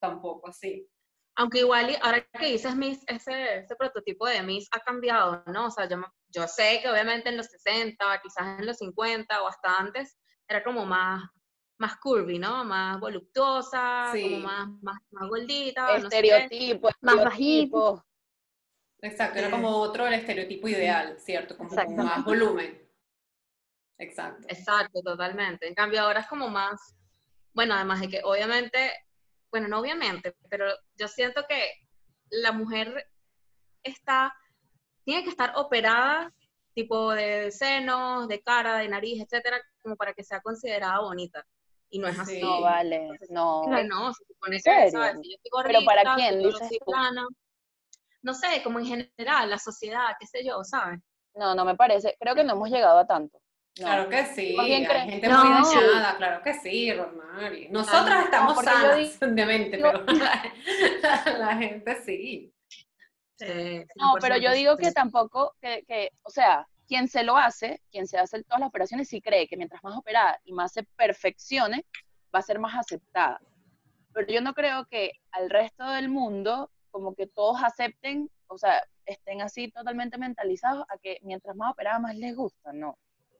tampoco 0.00 0.48
así. 0.48 0.88
Aunque 1.36 1.60
igual, 1.60 1.96
ahora 2.02 2.26
que 2.38 2.46
dices 2.46 2.74
Miss, 2.76 3.02
ese, 3.06 3.58
ese 3.58 3.76
prototipo 3.76 4.26
de 4.26 4.42
Miss 4.42 4.68
ha 4.72 4.80
cambiado, 4.80 5.42
¿no? 5.46 5.66
O 5.66 5.70
sea, 5.70 5.88
yo, 5.88 5.96
yo 6.28 6.46
sé 6.46 6.80
que 6.82 6.88
obviamente 6.90 7.28
en 7.30 7.36
los 7.36 7.46
60, 7.46 8.20
quizás 8.22 8.60
en 8.60 8.66
los 8.66 8.78
50 8.78 9.42
o 9.42 9.48
hasta 9.48 9.78
antes, 9.78 10.18
era 10.48 10.62
como 10.62 10.84
más, 10.84 11.22
más 11.78 11.96
curvy, 11.96 12.38
¿no? 12.38 12.64
Más 12.64 13.00
voluptuosa, 13.00 14.10
Sí. 14.12 14.22
como 14.22 14.38
más, 14.40 14.68
más, 14.82 14.98
más 15.12 15.28
gordita, 15.28 15.98
no 15.98 16.10
sé 16.10 16.20
qué. 16.20 16.28
Estereotipo, 16.36 16.90
Más 17.00 17.14
estereotipo. 17.14 18.04
Exacto, 19.02 19.38
era 19.38 19.48
Sí. 19.48 19.52
como 19.52 19.76
otro 19.76 20.06
el 20.06 20.14
estereotipo 20.14 20.68
ideal, 20.68 21.16
¿cierto? 21.18 21.56
Como 21.56 21.70
con 21.70 21.96
más 21.96 22.24
volumen. 22.24 22.80
Exacto. 23.98 24.46
Exacto, 24.48 25.02
totalmente. 25.02 25.66
En 25.66 25.74
cambio, 25.74 26.00
ahora 26.02 26.20
es 26.20 26.26
como 26.26 26.48
más, 26.48 26.94
bueno, 27.52 27.74
además 27.74 28.00
de 28.00 28.08
que 28.08 28.20
obviamente, 28.24 28.92
bueno, 29.50 29.68
no 29.68 29.80
obviamente, 29.80 30.34
pero 30.48 30.66
yo 30.96 31.08
siento 31.08 31.44
que 31.48 31.70
la 32.30 32.52
mujer 32.52 33.10
está, 33.82 34.34
tiene 35.04 35.22
que 35.24 35.30
estar 35.30 35.52
operada, 35.56 36.32
tipo 36.74 37.12
de 37.12 37.50
senos, 37.50 38.28
de 38.28 38.42
cara, 38.42 38.78
de 38.78 38.88
nariz, 38.88 39.22
etcétera, 39.22 39.60
como 39.82 39.96
para 39.96 40.14
que 40.14 40.22
sea 40.24 40.40
considerada 40.40 41.00
bonita. 41.00 41.46
Y 41.90 41.98
no 41.98 42.06
es 42.06 42.18
así. 42.18 42.36
Sí. 42.36 42.42
No 42.42 42.60
vale, 42.60 43.08
no. 43.30 43.66
No, 43.84 44.12
se 44.14 44.24
supone 44.24 44.56
¿En 44.56 44.62
que, 44.62 44.70
serio? 44.70 44.90
¿sabes? 44.92 45.20
Si 45.20 45.30
yo 45.30 45.36
estoy 45.42 45.62
¿Pero 45.64 45.84
para 45.84 46.02
gordita, 46.04 46.14
quién, 46.16 46.36
si 46.36 46.42
yo 46.44 46.58
dices 46.58 46.78
plana, 46.86 47.26
no 48.22 48.34
sé, 48.34 48.62
como 48.62 48.78
en 48.78 48.86
general, 48.86 49.50
la 49.50 49.58
sociedad, 49.58 50.08
qué 50.18 50.26
sé 50.26 50.44
yo, 50.44 50.62
¿sabes? 50.64 51.00
No, 51.34 51.54
no 51.54 51.64
me 51.64 51.76
parece. 51.76 52.16
Creo 52.20 52.34
que 52.34 52.44
no 52.44 52.54
hemos 52.54 52.70
llegado 52.70 52.98
a 52.98 53.06
tanto. 53.06 53.38
No. 53.78 53.86
Claro 53.86 54.08
que 54.08 54.26
sí, 54.26 54.56
hay 54.58 54.84
gente 54.84 55.28
No. 55.28 55.44
muy 55.44 55.52
dañada, 55.54 56.16
claro 56.16 56.42
que 56.42 56.54
sí, 56.54 56.92
Rosmary. 56.92 57.68
Nosotras 57.68 58.18
no, 58.18 58.24
estamos 58.24 58.64
sanas 58.64 59.20
de 59.20 59.46
mente, 59.46 59.76
digo- 59.76 59.92
pero 59.92 60.04
la, 61.02 61.38
la 61.38 61.56
gente 61.56 62.02
sí. 62.02 62.52
Sí, 63.38 63.84
No, 63.96 64.14
pero 64.20 64.34
100%, 64.34 64.40
yo 64.42 64.52
digo 64.52 64.76
que 64.76 64.92
tampoco, 64.92 65.54
que, 65.62 65.84
que, 65.86 66.10
o 66.22 66.30
sea, 66.30 66.66
quien 66.86 67.08
se 67.08 67.22
lo 67.22 67.36
hace, 67.38 67.80
quien 67.90 68.06
se 68.06 68.18
hace 68.18 68.42
todas 68.42 68.60
las 68.60 68.68
operaciones, 68.68 69.08
sí 69.08 69.22
cree 69.22 69.46
que 69.46 69.56
mientras 69.56 69.82
más 69.84 69.96
operada 69.96 70.38
y 70.44 70.52
más 70.52 70.72
se 70.72 70.82
perfeccione, 70.82 71.86
va 72.34 72.40
a 72.40 72.42
ser 72.42 72.58
más 72.58 72.76
aceptada. 72.76 73.40
Pero 74.12 74.26
yo 74.32 74.40
no 74.42 74.52
creo 74.52 74.84
que 74.86 75.12
al 75.30 75.48
resto 75.48 75.88
del 75.88 76.08
mundo, 76.10 76.70
como 76.90 77.14
que 77.14 77.26
todos 77.26 77.62
acepten, 77.62 78.30
o 78.46 78.58
sea, 78.58 78.82
estén 79.06 79.40
así 79.42 79.70
totalmente 79.70 80.18
mentalizados 80.18 80.84
a 80.88 80.98
que 80.98 81.18
mientras 81.22 81.56
más 81.56 81.72
operada 81.72 81.98
más 81.98 82.14
les 82.16 82.34
gusta, 82.36 82.72
no. 82.72 82.96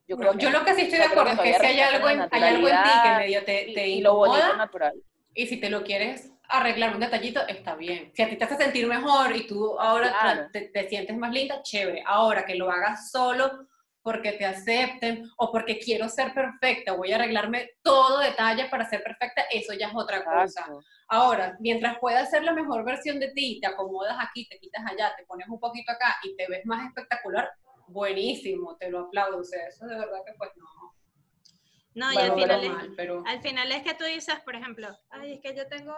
Yo, 0.07 0.15
No, 0.15 0.21
creo 0.21 0.33
que 0.33 0.39
yo 0.39 0.49
lo 0.49 0.65
que 0.65 0.73
sí 0.73 0.81
estoy 0.81 0.99
de 0.99 1.05
acuerdo 1.05 1.31
es 1.31 1.39
que 1.39 1.53
si 1.59 1.65
hay 1.65 1.79
algo, 1.81 2.09
en, 2.09 2.21
hay 2.31 2.43
algo 2.43 2.67
en 2.67 2.83
ti 2.83 2.89
que 3.03 3.11
medio 3.17 3.45
te, 3.45 3.69
y, 3.69 3.73
te 3.73 3.87
y 3.87 4.01
lo 4.01 4.15
bonito 4.15 4.37
incomoda, 4.39 4.57
natural. 4.57 5.03
y 5.33 5.47
si 5.47 5.57
te 5.57 5.69
lo 5.69 5.83
quieres 5.83 6.31
arreglar 6.49 6.93
un 6.95 6.99
detallito, 6.99 7.47
está 7.47 7.75
bien. 7.75 8.11
Si 8.13 8.21
a 8.21 8.29
ti 8.29 8.35
te 8.35 8.43
hace 8.43 8.57
sentir 8.57 8.85
mejor 8.87 9.33
y 9.35 9.47
tú 9.47 9.79
ahora 9.79 10.09
Claro. 10.19 10.49
te, 10.51 10.61
te 10.67 10.89
sientes 10.89 11.15
más 11.15 11.31
linda, 11.31 11.61
chévere. 11.61 12.03
Ahora 12.05 12.45
que 12.45 12.55
lo 12.55 12.69
hagas 12.69 13.09
solo 13.09 13.67
porque 14.01 14.33
te 14.33 14.45
acepten 14.45 15.29
o 15.37 15.51
porque 15.51 15.79
quiero 15.79 16.09
ser 16.09 16.33
perfecta, 16.33 16.93
voy 16.93 17.11
a 17.11 17.15
arreglarme 17.15 17.71
todo 17.81 18.19
detalle 18.19 18.65
para 18.69 18.89
ser 18.89 19.03
perfecta, 19.03 19.43
eso 19.51 19.73
ya 19.73 19.87
es 19.87 19.95
otra 19.95 20.23
cosa. 20.23 20.43
Exacto. 20.43 20.79
Ahora, 21.07 21.57
mientras 21.59 21.99
puedas 21.99 22.29
ser 22.29 22.43
la 22.43 22.53
mejor 22.53 22.85
versión 22.85 23.19
de 23.19 23.31
ti, 23.31 23.59
te 23.61 23.67
acomodas 23.67 24.17
aquí, 24.19 24.47
te 24.47 24.57
quitas 24.59 24.83
allá, 24.85 25.13
te 25.17 25.25
pones 25.25 25.47
un 25.49 25.59
poquito 25.59 25.91
acá 25.91 26.15
y 26.23 26.35
te 26.35 26.47
ves 26.47 26.65
más 26.65 26.87
espectacular, 26.87 27.49
buenísimo, 27.87 28.77
te 28.77 28.89
lo 28.89 29.01
aplaudo, 29.01 29.39
o 29.39 29.43
sea, 29.43 29.67
eso 29.67 29.85
de 29.85 29.95
verdad 29.95 30.19
que 30.25 30.33
pues 30.37 30.51
no. 30.55 30.65
No, 31.93 32.13
y 32.13 32.17
al 32.17 32.33
final, 32.33 32.63
es, 32.63 32.71
mal, 32.71 32.93
pero 32.95 33.23
al 33.27 33.41
final 33.41 33.71
es 33.73 33.83
que 33.83 33.93
tú 33.93 34.05
dices, 34.05 34.39
por 34.45 34.55
ejemplo, 34.55 34.87
ay, 35.09 35.33
es 35.33 35.39
que 35.41 35.53
yo 35.53 35.67
tengo, 35.67 35.93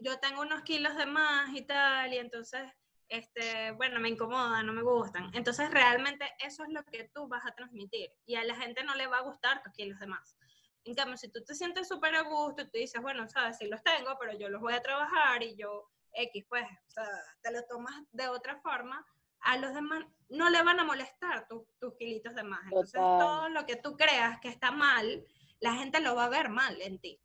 yo 0.00 0.18
tengo 0.18 0.40
unos 0.40 0.62
kilos 0.62 0.96
de 0.96 1.04
más 1.04 1.54
y 1.54 1.60
tal, 1.60 2.14
y 2.14 2.16
entonces, 2.16 2.62
este, 3.08 3.72
bueno, 3.72 4.00
me 4.00 4.08
incomoda, 4.08 4.62
no 4.62 4.72
me 4.72 4.82
gustan. 4.82 5.30
Entonces, 5.34 5.70
realmente 5.70 6.30
eso 6.40 6.64
es 6.64 6.70
lo 6.70 6.82
que 6.84 7.10
tú 7.14 7.28
vas 7.28 7.44
a 7.46 7.52
transmitir, 7.54 8.10
y 8.24 8.34
a 8.36 8.44
la 8.44 8.54
gente 8.56 8.82
no 8.84 8.94
le 8.94 9.06
va 9.06 9.18
a 9.18 9.22
gustar 9.22 9.62
tus 9.62 9.72
kilos 9.72 9.98
de 10.00 10.06
más. 10.06 10.36
En 10.84 10.94
cambio, 10.94 11.16
si 11.16 11.28
tú 11.30 11.42
te 11.44 11.54
sientes 11.54 11.88
súper 11.88 12.14
a 12.14 12.22
gusto, 12.22 12.64
tú 12.64 12.70
dices, 12.78 13.00
bueno, 13.02 13.28
sabes, 13.28 13.58
sí 13.58 13.66
los 13.66 13.82
tengo, 13.82 14.16
pero 14.20 14.38
yo 14.38 14.48
los 14.48 14.60
voy 14.60 14.74
a 14.74 14.82
trabajar 14.82 15.42
y 15.42 15.56
yo, 15.56 15.90
X, 16.12 16.44
pues, 16.48 16.64
o 16.64 16.90
sea, 16.90 17.08
te 17.42 17.52
lo 17.52 17.62
tomas 17.64 17.94
de 18.12 18.28
otra 18.28 18.60
forma, 18.60 19.04
a 19.40 19.58
los 19.58 19.74
demás 19.74 20.04
no 20.28 20.48
le 20.50 20.62
van 20.62 20.80
a 20.80 20.84
molestar 20.84 21.46
tus, 21.48 21.62
tus 21.78 21.94
kilitos 21.96 22.34
de 22.34 22.42
más. 22.42 22.64
Entonces, 22.64 23.00
Total. 23.00 23.18
todo 23.18 23.48
lo 23.50 23.66
que 23.66 23.76
tú 23.76 23.96
creas 23.96 24.40
que 24.40 24.48
está 24.48 24.70
mal, 24.70 25.24
la 25.60 25.74
gente 25.74 26.00
lo 26.00 26.14
va 26.14 26.24
a 26.24 26.28
ver 26.28 26.48
mal 26.48 26.80
en 26.80 26.98
ti. 26.98 27.20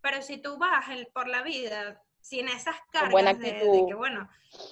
Pero 0.00 0.20
si 0.22 0.38
tú 0.38 0.58
vas 0.58 0.88
el- 0.90 1.06
por 1.08 1.28
la 1.28 1.42
vida 1.42 2.02
sin 2.22 2.48
esas 2.48 2.76
cargas 2.90 3.38
de- 3.38 3.84
que, 3.88 3.94
bueno, 3.94 4.28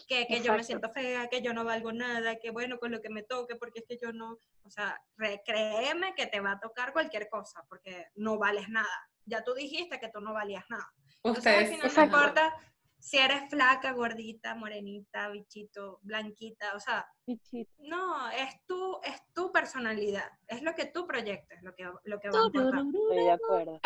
que, 0.09 0.27
que 0.27 0.41
yo 0.41 0.55
me 0.55 0.63
siento 0.65 0.91
fea, 0.93 1.29
que 1.29 1.43
yo 1.43 1.53
no 1.53 1.65
valgo 1.65 1.93
nada, 1.93 2.37
que 2.37 2.51
bueno, 2.51 2.79
con 2.79 2.93
lo 2.93 3.03
que 3.03 3.11
me 3.11 3.23
toque, 3.25 3.57
porque 3.57 3.81
es 3.81 3.85
que 3.87 3.99
yo 4.01 4.13
no, 4.13 4.39
o 4.63 4.71
sea, 4.71 4.99
re- 5.17 5.43
créeme 5.45 6.15
que 6.15 6.27
te 6.27 6.41
va 6.41 6.53
a 6.53 6.61
tocar 6.61 6.93
cualquier 6.93 7.29
cosa, 7.29 7.63
porque 7.69 8.07
no 8.15 8.39
vales 8.39 8.69
nada. 8.69 8.89
Ya 9.27 9.43
tú 9.45 9.53
dijiste 9.55 9.99
que 10.01 10.09
tú 10.09 10.21
no 10.21 10.33
valías 10.33 10.65
nada. 10.71 10.89
Entonces, 11.25 11.47
al 11.47 11.63
ustedes... 11.65 11.69
final 11.71 11.81
no 11.83 11.89
Exacto. 11.89 12.17
importa 12.17 12.55
si 13.01 13.17
eres 13.19 13.49
flaca, 13.49 13.93
gordita, 13.93 14.55
morenita, 14.55 15.29
bichito, 15.31 15.99
blanquita, 16.03 16.75
o 16.77 16.81
sea, 16.81 17.07
Bichito. 17.27 17.71
no, 17.79 18.29
es 18.31 18.65
tu, 18.67 19.01
es 19.03 19.21
tu 19.35 19.51
personalidad, 19.53 20.31
es 20.47 20.63
lo 20.63 20.75
que 20.75 20.85
tú 20.87 21.07
proyectes, 21.07 21.63
lo 21.63 21.75
que, 21.75 21.85
lo 22.05 22.21
que 22.21 22.29
va 22.31 22.39
a 22.41 22.47
importar. 22.47 22.85
Estoy 22.87 23.25
de 23.25 23.31
acuerdo. 23.33 23.81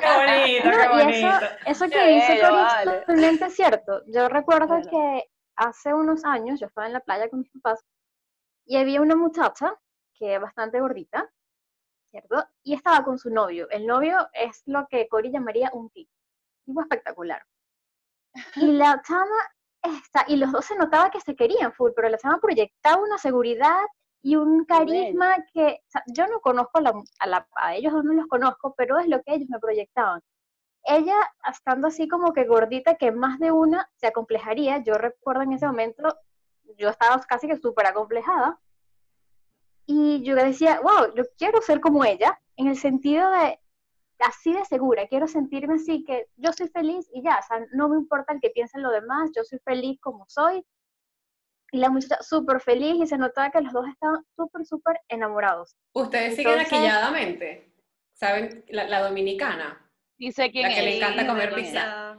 Qué 0.00 0.08
bonito, 0.16 0.70
qué 0.70 0.76
No, 0.76 0.98
y 0.98 1.16
eso, 1.16 1.30
bonito. 1.30 1.46
eso 1.66 1.84
que 1.86 1.90
Qué 1.90 2.06
dice 2.14 2.40
Cori 2.40 2.62
es 2.62 2.84
totalmente 2.84 3.50
cierto. 3.50 4.02
Yo 4.06 4.28
recuerdo 4.28 4.80
que 4.90 5.24
hace 5.56 5.94
unos 5.94 6.24
años 6.24 6.60
yo 6.60 6.66
estaba 6.66 6.86
en 6.86 6.92
la 6.94 7.00
playa 7.00 7.28
con 7.28 7.40
mis 7.40 7.50
papás 7.50 7.84
y 8.66 8.76
había 8.76 9.00
una 9.00 9.16
muchacha 9.16 9.74
que 10.14 10.34
es 10.34 10.40
bastante 10.40 10.80
gordita, 10.80 11.30
¿cierto? 12.10 12.44
Y 12.62 12.74
estaba 12.74 13.04
con 13.04 13.18
su 13.18 13.30
novio. 13.30 13.68
El 13.70 13.86
novio 13.86 14.28
es 14.34 14.62
lo 14.66 14.86
que 14.88 15.08
Cori 15.08 15.30
llamaría 15.32 15.70
un 15.72 15.88
tipo, 15.90 16.12
tipo 16.70 16.80
espectacular. 16.80 17.42
Y 18.56 18.72
la 18.72 19.02
chama, 19.02 19.36
está, 19.82 20.24
y 20.28 20.36
los 20.36 20.52
dos 20.52 20.64
se 20.64 20.76
notaba 20.76 21.10
que 21.10 21.20
se 21.20 21.34
querían 21.36 21.72
full, 21.72 21.90
pero 21.94 22.08
la 22.08 22.18
chama 22.18 22.38
proyectaba 22.40 23.02
una 23.02 23.18
seguridad 23.18 23.78
y 24.22 24.36
un 24.36 24.64
carisma 24.64 25.34
que, 25.52 25.80
o 25.86 25.90
sea, 25.90 26.02
yo 26.06 26.26
no 26.26 26.40
conozco 26.40 26.78
a, 26.78 26.82
la, 26.82 27.02
a, 27.20 27.26
la- 27.26 27.48
a 27.56 27.74
ellos, 27.74 27.92
no 28.04 28.12
los 28.12 28.26
conozco, 28.26 28.74
pero 28.76 28.98
es 28.98 29.08
lo 29.08 29.22
que 29.22 29.34
ellos 29.34 29.48
me 29.48 29.58
proyectaban 29.58 30.20
ella 30.84 31.14
estando 31.50 31.88
así 31.88 32.08
como 32.08 32.32
que 32.32 32.44
gordita, 32.44 32.94
que 32.96 33.12
más 33.12 33.38
de 33.38 33.52
una 33.52 33.90
se 33.96 34.06
acomplejaría. 34.06 34.78
Yo 34.78 34.94
recuerdo 34.94 35.42
en 35.42 35.52
ese 35.52 35.66
momento, 35.66 36.16
yo 36.78 36.88
estaba 36.88 37.20
casi 37.20 37.46
que 37.48 37.56
súper 37.56 37.86
acomplejada. 37.86 38.58
Y 39.86 40.22
yo 40.22 40.34
decía, 40.36 40.80
wow, 40.80 41.14
yo 41.14 41.24
quiero 41.36 41.60
ser 41.60 41.80
como 41.80 42.04
ella, 42.04 42.40
en 42.56 42.68
el 42.68 42.76
sentido 42.76 43.30
de 43.30 43.58
así 44.20 44.52
de 44.52 44.64
segura, 44.64 45.06
quiero 45.08 45.26
sentirme 45.26 45.74
así, 45.74 46.04
que 46.04 46.26
yo 46.36 46.52
soy 46.52 46.68
feliz 46.68 47.08
y 47.12 47.22
ya, 47.22 47.38
o 47.38 47.42
sea, 47.46 47.66
no 47.72 47.88
me 47.88 47.96
importa 47.96 48.32
el 48.32 48.40
que 48.40 48.50
piensen 48.50 48.82
lo 48.82 48.90
demás, 48.90 49.30
yo 49.34 49.42
soy 49.44 49.58
feliz 49.64 49.98
como 50.00 50.24
soy. 50.28 50.64
Y 51.72 51.78
la 51.78 51.88
muchacha 51.88 52.20
súper 52.22 52.60
feliz 52.60 52.96
y 53.00 53.06
se 53.06 53.16
notaba 53.16 53.50
que 53.50 53.60
los 53.60 53.72
dos 53.72 53.86
estaban 53.86 54.24
súper, 54.34 54.66
súper 54.66 55.00
enamorados. 55.08 55.76
Ustedes 55.92 56.34
siguen 56.34 56.58
aquilladamente, 56.58 57.72
¿saben? 58.12 58.64
La, 58.68 58.88
la 58.88 59.00
dominicana. 59.02 59.88
Y 60.18 60.32
sé 60.32 60.50
quién 60.50 60.68
La 60.68 60.74
que 60.74 60.82
le 60.82 60.96
encanta 60.96 61.26
comer 61.26 61.54
pizza. 61.54 62.18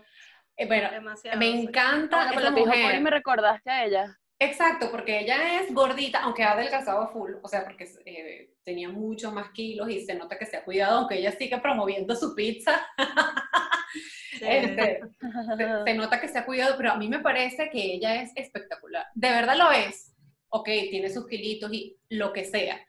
Eh, 0.56 0.68
bueno, 0.68 0.90
demasiado, 0.92 1.38
me 1.38 1.50
encanta 1.50 2.18
Bueno, 2.18 2.32
esa 2.32 2.40
pero 2.42 2.56
dijo 2.56 2.68
Cori, 2.68 2.82
mujer. 2.84 3.02
me 3.02 3.10
recordaste 3.10 3.70
a 3.70 3.86
ella. 3.86 4.18
Exacto, 4.44 4.90
porque 4.90 5.20
ella 5.20 5.62
es 5.62 5.72
gordita, 5.72 6.24
aunque 6.24 6.42
ha 6.42 6.54
adelgazado 6.54 7.02
a 7.02 7.08
full, 7.10 7.34
o 7.44 7.48
sea, 7.48 7.64
porque 7.64 7.88
eh, 8.06 8.56
tenía 8.64 8.90
mucho 8.90 9.32
más 9.32 9.52
kilos 9.52 9.88
y 9.92 10.04
se 10.04 10.16
nota 10.16 10.36
que 10.36 10.48
se 10.48 10.58
ha 10.58 10.64
cuidado, 10.64 10.98
aunque 10.98 11.20
ella 11.20 11.32
sigue 11.32 11.60
promoviendo 11.60 12.16
su 12.16 12.36
pizza. 12.36 12.82
Sí. 14.32 14.48
Este, 14.48 15.02
se, 15.56 15.84
se 15.86 15.94
nota 15.94 16.20
que 16.20 16.28
se 16.28 16.40
ha 16.40 16.46
cuidado, 16.46 16.76
pero 16.76 16.94
a 16.94 16.96
mí 16.96 17.08
me 17.08 17.20
parece 17.20 17.70
que 17.70 17.94
ella 17.94 18.24
es 18.24 18.32
espectacular. 18.36 19.06
De 19.14 19.30
verdad 19.30 19.56
lo 19.56 19.72
es. 19.72 20.16
Ok, 20.50 20.66
tiene 20.90 21.10
sus 21.10 21.28
kilitos 21.28 21.72
y 21.72 22.00
lo 22.10 22.34
que 22.34 22.46
sea. 22.46 22.80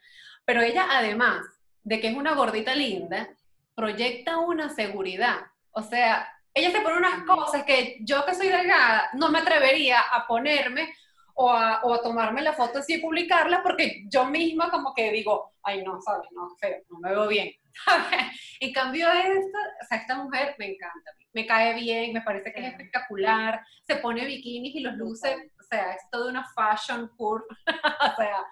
Pero 0.46 0.62
ella, 0.62 0.86
además 0.88 1.44
de 1.82 2.00
que 2.00 2.08
es 2.08 2.16
una 2.16 2.34
gordita 2.34 2.74
linda, 2.74 3.28
proyecta 3.74 4.38
una 4.38 4.70
seguridad. 4.70 5.40
O 5.72 5.82
sea, 5.82 6.26
ella 6.54 6.70
se 6.70 6.80
pone 6.80 6.96
unas 6.96 7.24
cosas 7.24 7.64
que 7.64 7.98
yo 8.00 8.24
que 8.24 8.34
soy 8.34 8.48
delgada 8.48 9.10
no 9.12 9.28
me 9.28 9.40
atrevería 9.40 10.00
a 10.00 10.26
ponerme 10.26 10.94
o 11.34 11.50
a, 11.50 11.80
o 11.84 11.94
a 11.94 12.02
tomarme 12.02 12.42
la 12.42 12.52
foto 12.52 12.78
así 12.80 12.94
y 12.94 13.00
publicarla 13.00 13.62
porque 13.62 14.02
yo 14.08 14.24
misma 14.26 14.70
como 14.70 14.92
que 14.94 15.10
digo, 15.10 15.52
ay 15.62 15.82
no, 15.84 16.00
¿sabes? 16.00 16.28
No, 16.32 16.48
feo, 16.60 16.82
no 16.90 16.98
me 17.00 17.10
veo 17.10 17.28
bien. 17.28 17.50
en 18.60 18.72
cambio 18.72 19.08
esta, 19.10 19.58
o 19.82 19.86
sea, 19.88 19.98
esta 19.98 20.16
mujer 20.22 20.54
me 20.58 20.72
encanta, 20.72 21.10
me 21.32 21.46
cae 21.46 21.74
bien, 21.74 22.12
me 22.12 22.20
parece 22.22 22.52
que 22.52 22.60
es 22.60 22.66
Sí. 22.66 22.70
espectacular, 22.72 23.64
se 23.86 23.96
pone 23.96 24.24
bikinis 24.26 24.74
y 24.74 24.80
los 24.80 24.94
luce, 24.96 25.50
o 25.58 25.62
sea, 25.62 25.92
es 25.94 26.02
toda 26.10 26.30
una 26.30 26.44
fashion 26.54 27.08
curve, 27.16 27.46
o 28.12 28.16
sea, 28.16 28.44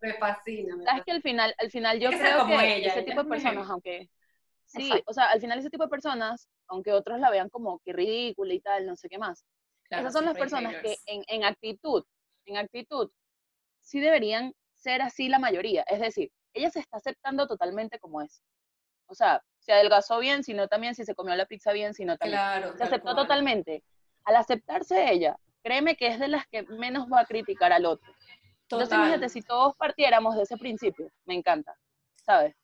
me 0.00 0.14
fascina. 0.14 0.76
me 0.76 0.84
Sabes 0.84 1.04
que 1.04 1.12
al 1.12 1.22
final, 1.22 1.54
al 1.58 1.70
final 1.70 2.00
yo 2.00 2.10
creo 2.10 2.38
como 2.40 2.58
que 2.58 2.76
ella, 2.76 2.88
ese 2.88 2.98
ella 3.00 3.04
tipo 3.06 3.20
es 3.20 3.26
de 3.26 3.30
personas, 3.30 3.70
aunque 3.70 4.10
sí, 4.66 4.82
Exacto. 4.82 5.04
o 5.06 5.12
sea, 5.12 5.24
al 5.30 5.40
final 5.40 5.58
ese 5.60 5.70
tipo 5.70 5.84
de 5.84 5.90
personas, 5.90 6.48
aunque 6.66 6.92
otros 6.92 7.20
la 7.20 7.30
vean 7.30 7.48
como 7.50 7.78
que 7.84 7.92
ridícula 7.92 8.52
y 8.52 8.60
tal, 8.60 8.84
no 8.86 8.96
sé 8.96 9.08
qué 9.08 9.18
más, 9.18 9.44
Claro, 9.88 10.00
esas 10.02 10.14
son 10.14 10.24
las 10.24 10.36
personas 10.36 10.74
que 10.82 10.96
en, 11.06 11.22
en 11.28 11.44
actitud, 11.44 12.02
en 12.46 12.56
actitud, 12.56 13.10
sí 13.80 14.00
deberían 14.00 14.54
ser 14.74 15.02
así 15.02 15.28
la 15.28 15.38
mayoría. 15.38 15.82
Es 15.82 16.00
decir, 16.00 16.30
ella 16.54 16.70
se 16.70 16.80
está 16.80 16.96
aceptando 16.96 17.46
totalmente 17.46 17.98
como 17.98 18.22
es. 18.22 18.42
O 19.06 19.14
sea, 19.14 19.42
se 19.58 19.72
adelgazó 19.72 20.18
bien, 20.18 20.42
sino 20.44 20.68
también 20.68 20.94
si 20.94 21.04
se 21.04 21.14
comió 21.14 21.34
la 21.36 21.46
pizza 21.46 21.72
bien, 21.72 21.94
sino 21.94 22.16
también. 22.16 22.38
Claro, 22.40 22.76
Se 22.76 22.84
aceptó 22.84 23.12
cual. 23.12 23.16
totalmente. 23.16 23.82
Al 24.24 24.36
aceptarse 24.36 25.10
ella, 25.12 25.36
créeme 25.62 25.96
que 25.96 26.08
es 26.08 26.18
de 26.18 26.28
las 26.28 26.46
que 26.48 26.62
menos 26.64 27.06
va 27.12 27.20
a 27.20 27.26
criticar 27.26 27.72
al 27.72 27.86
otro. 27.86 28.12
Entonces, 28.62 28.88
Total. 28.88 28.98
imagínate, 28.98 29.28
si 29.28 29.42
todos 29.42 29.76
partiéramos 29.76 30.34
de 30.36 30.42
ese 30.42 30.56
principio, 30.56 31.08
me 31.24 31.34
encanta, 31.34 31.76
¿sabes? 32.16 32.54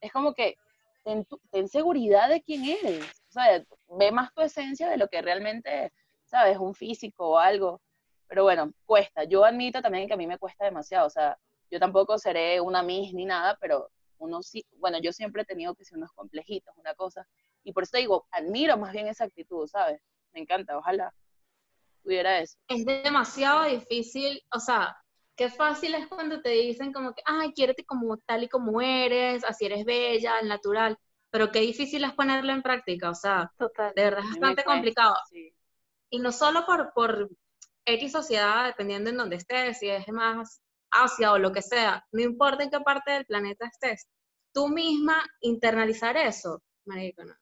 Es 0.00 0.12
como 0.12 0.34
que 0.34 0.56
ten, 1.02 1.24
tu- 1.24 1.40
ten 1.50 1.66
seguridad 1.68 2.28
de 2.28 2.42
quién 2.42 2.64
eres, 2.64 3.04
o 3.28 3.32
sea, 3.32 3.64
ve 3.98 4.12
más 4.12 4.32
tu 4.34 4.42
esencia 4.42 4.88
de 4.90 4.98
lo 4.98 5.08
que 5.08 5.22
realmente, 5.22 5.92
¿sabes? 6.24 6.58
Un 6.58 6.74
físico 6.74 7.30
o 7.30 7.38
algo. 7.38 7.80
Pero 8.28 8.42
bueno, 8.44 8.72
cuesta. 8.84 9.24
Yo 9.24 9.44
admito 9.44 9.80
también 9.82 10.06
que 10.08 10.14
a 10.14 10.16
mí 10.16 10.26
me 10.26 10.38
cuesta 10.38 10.64
demasiado, 10.64 11.06
o 11.06 11.10
sea, 11.10 11.38
yo 11.70 11.78
tampoco 11.78 12.18
seré 12.18 12.60
una 12.60 12.82
miss 12.82 13.12
ni 13.12 13.24
nada, 13.24 13.56
pero 13.60 13.90
uno 14.18 14.42
sí, 14.42 14.64
bueno, 14.78 14.98
yo 15.00 15.12
siempre 15.12 15.42
he 15.42 15.44
tenido 15.44 15.74
que 15.74 15.84
ser 15.84 15.98
unos 15.98 16.12
complejitos, 16.12 16.74
una 16.76 16.94
cosa, 16.94 17.26
y 17.64 17.72
por 17.72 17.82
eso 17.82 17.96
digo, 17.98 18.26
admiro 18.30 18.76
más 18.76 18.92
bien 18.92 19.08
esa 19.08 19.24
actitud, 19.24 19.66
¿sabes? 19.66 20.00
Me 20.32 20.40
encanta, 20.40 20.76
ojalá 20.78 21.12
tuviera 22.02 22.38
eso. 22.38 22.56
es 22.68 22.84
demasiado 22.84 23.64
difícil, 23.64 24.40
o 24.54 24.60
sea, 24.60 24.96
qué 25.34 25.50
fácil 25.50 25.94
es 25.96 26.06
cuando 26.06 26.40
te 26.40 26.50
dicen 26.50 26.92
como 26.92 27.12
que, 27.12 27.22
ay, 27.26 27.52
quiérete 27.52 27.84
como 27.84 28.16
tal 28.18 28.44
y 28.44 28.48
como 28.48 28.80
eres, 28.80 29.44
así 29.44 29.66
eres 29.66 29.84
bella, 29.84 30.38
al 30.38 30.48
natural, 30.48 30.96
pero 31.30 31.50
qué 31.50 31.60
difícil 31.60 32.04
es 32.04 32.12
ponerlo 32.12 32.52
en 32.52 32.62
práctica, 32.62 33.10
o 33.10 33.14
sea, 33.14 33.52
Total. 33.58 33.92
de 33.94 34.02
verdad 34.02 34.20
es 34.20 34.30
bastante 34.30 34.64
cuesta, 34.64 34.64
complicado. 34.64 35.16
sí. 35.28 35.52
Y 36.08 36.20
no 36.20 36.30
solo 36.30 36.64
por, 36.64 36.92
por 36.94 37.28
X 37.86 38.12
sociedad, 38.12 38.66
dependiendo 38.66 39.10
en 39.10 39.16
dónde 39.16 39.36
estés, 39.36 39.78
si 39.78 39.88
es 39.88 40.08
más 40.08 40.60
Asia 40.90 41.32
o 41.32 41.38
lo 41.38 41.52
que 41.52 41.62
sea, 41.62 42.04
no 42.12 42.20
importa 42.20 42.64
en 42.64 42.70
qué 42.70 42.80
parte 42.80 43.12
del 43.12 43.26
planeta 43.26 43.66
estés, 43.66 44.06
tú 44.52 44.68
misma 44.68 45.24
internalizar 45.40 46.16
eso, 46.16 46.62
marico, 46.84 47.24
no. 47.24 47.34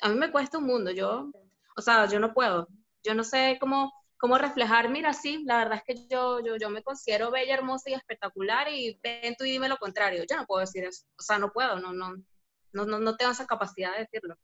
A 0.00 0.08
mí 0.08 0.16
me 0.16 0.30
cuesta 0.30 0.58
un 0.58 0.66
mundo, 0.66 0.90
yo, 0.90 1.30
o 1.76 1.82
sea, 1.82 2.06
yo 2.06 2.20
no 2.20 2.34
puedo, 2.34 2.68
yo 3.02 3.14
no 3.14 3.24
sé 3.24 3.56
cómo, 3.60 3.92
cómo 4.18 4.36
reflejar, 4.36 4.90
mira, 4.90 5.12
sí, 5.12 5.42
la 5.44 5.58
verdad 5.58 5.78
es 5.78 5.84
que 5.84 6.08
yo, 6.08 6.40
yo, 6.40 6.56
yo 6.56 6.68
me 6.68 6.82
considero 6.82 7.30
bella, 7.30 7.54
hermosa 7.54 7.90
y 7.90 7.94
espectacular 7.94 8.68
y 8.68 8.98
ven 9.02 9.36
tú 9.38 9.44
y 9.44 9.52
dime 9.52 9.68
lo 9.68 9.78
contrario, 9.78 10.24
yo 10.28 10.36
no 10.36 10.46
puedo 10.46 10.60
decir 10.60 10.84
eso, 10.84 11.04
o 11.18 11.22
sea, 11.22 11.38
no 11.38 11.52
puedo, 11.52 11.78
no, 11.78 11.92
no, 11.92 12.16
no, 12.72 12.84
no, 12.84 12.98
no 12.98 13.16
tengo 13.16 13.32
esa 13.32 13.46
capacidad 13.46 13.92
de 13.92 14.00
decirlo. 14.00 14.36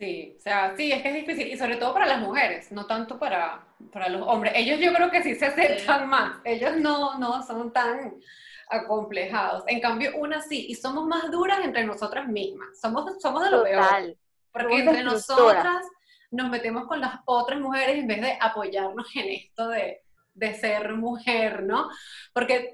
Sí, 0.00 0.34
o 0.38 0.40
sea, 0.40 0.74
sí, 0.78 0.90
es 0.90 1.02
que 1.02 1.08
es 1.08 1.14
difícil, 1.14 1.48
y 1.48 1.58
sobre 1.58 1.76
todo 1.76 1.92
para 1.92 2.06
las 2.06 2.20
mujeres, 2.20 2.72
no 2.72 2.86
tanto 2.86 3.18
para, 3.18 3.66
para 3.92 4.08
los 4.08 4.26
hombres. 4.26 4.54
Ellos 4.56 4.80
yo 4.80 4.94
creo 4.94 5.10
que 5.10 5.22
sí 5.22 5.34
se 5.34 5.44
aceptan 5.44 6.08
más, 6.08 6.38
ellos 6.44 6.78
no, 6.78 7.18
no 7.18 7.42
son 7.42 7.70
tan 7.70 8.14
acomplejados. 8.70 9.62
En 9.66 9.78
cambio, 9.78 10.12
una 10.16 10.40
sí, 10.40 10.68
y 10.70 10.74
somos 10.74 11.06
más 11.06 11.30
duras 11.30 11.60
entre 11.62 11.84
nosotras 11.84 12.26
mismas, 12.28 12.80
somos, 12.80 13.20
somos 13.20 13.44
de 13.44 13.50
lo 13.50 13.62
peor, 13.62 13.84
Total. 13.84 14.16
porque 14.50 14.78
somos 14.78 14.86
entre 14.86 15.04
nosotras 15.04 15.86
nos 16.30 16.48
metemos 16.48 16.86
con 16.86 17.00
las 17.00 17.20
otras 17.26 17.60
mujeres 17.60 17.98
en 17.98 18.06
vez 18.06 18.22
de 18.22 18.38
apoyarnos 18.40 19.06
en 19.16 19.28
esto 19.28 19.68
de, 19.68 20.00
de 20.32 20.54
ser 20.54 20.94
mujer, 20.94 21.64
¿no? 21.64 21.90
Porque 22.32 22.72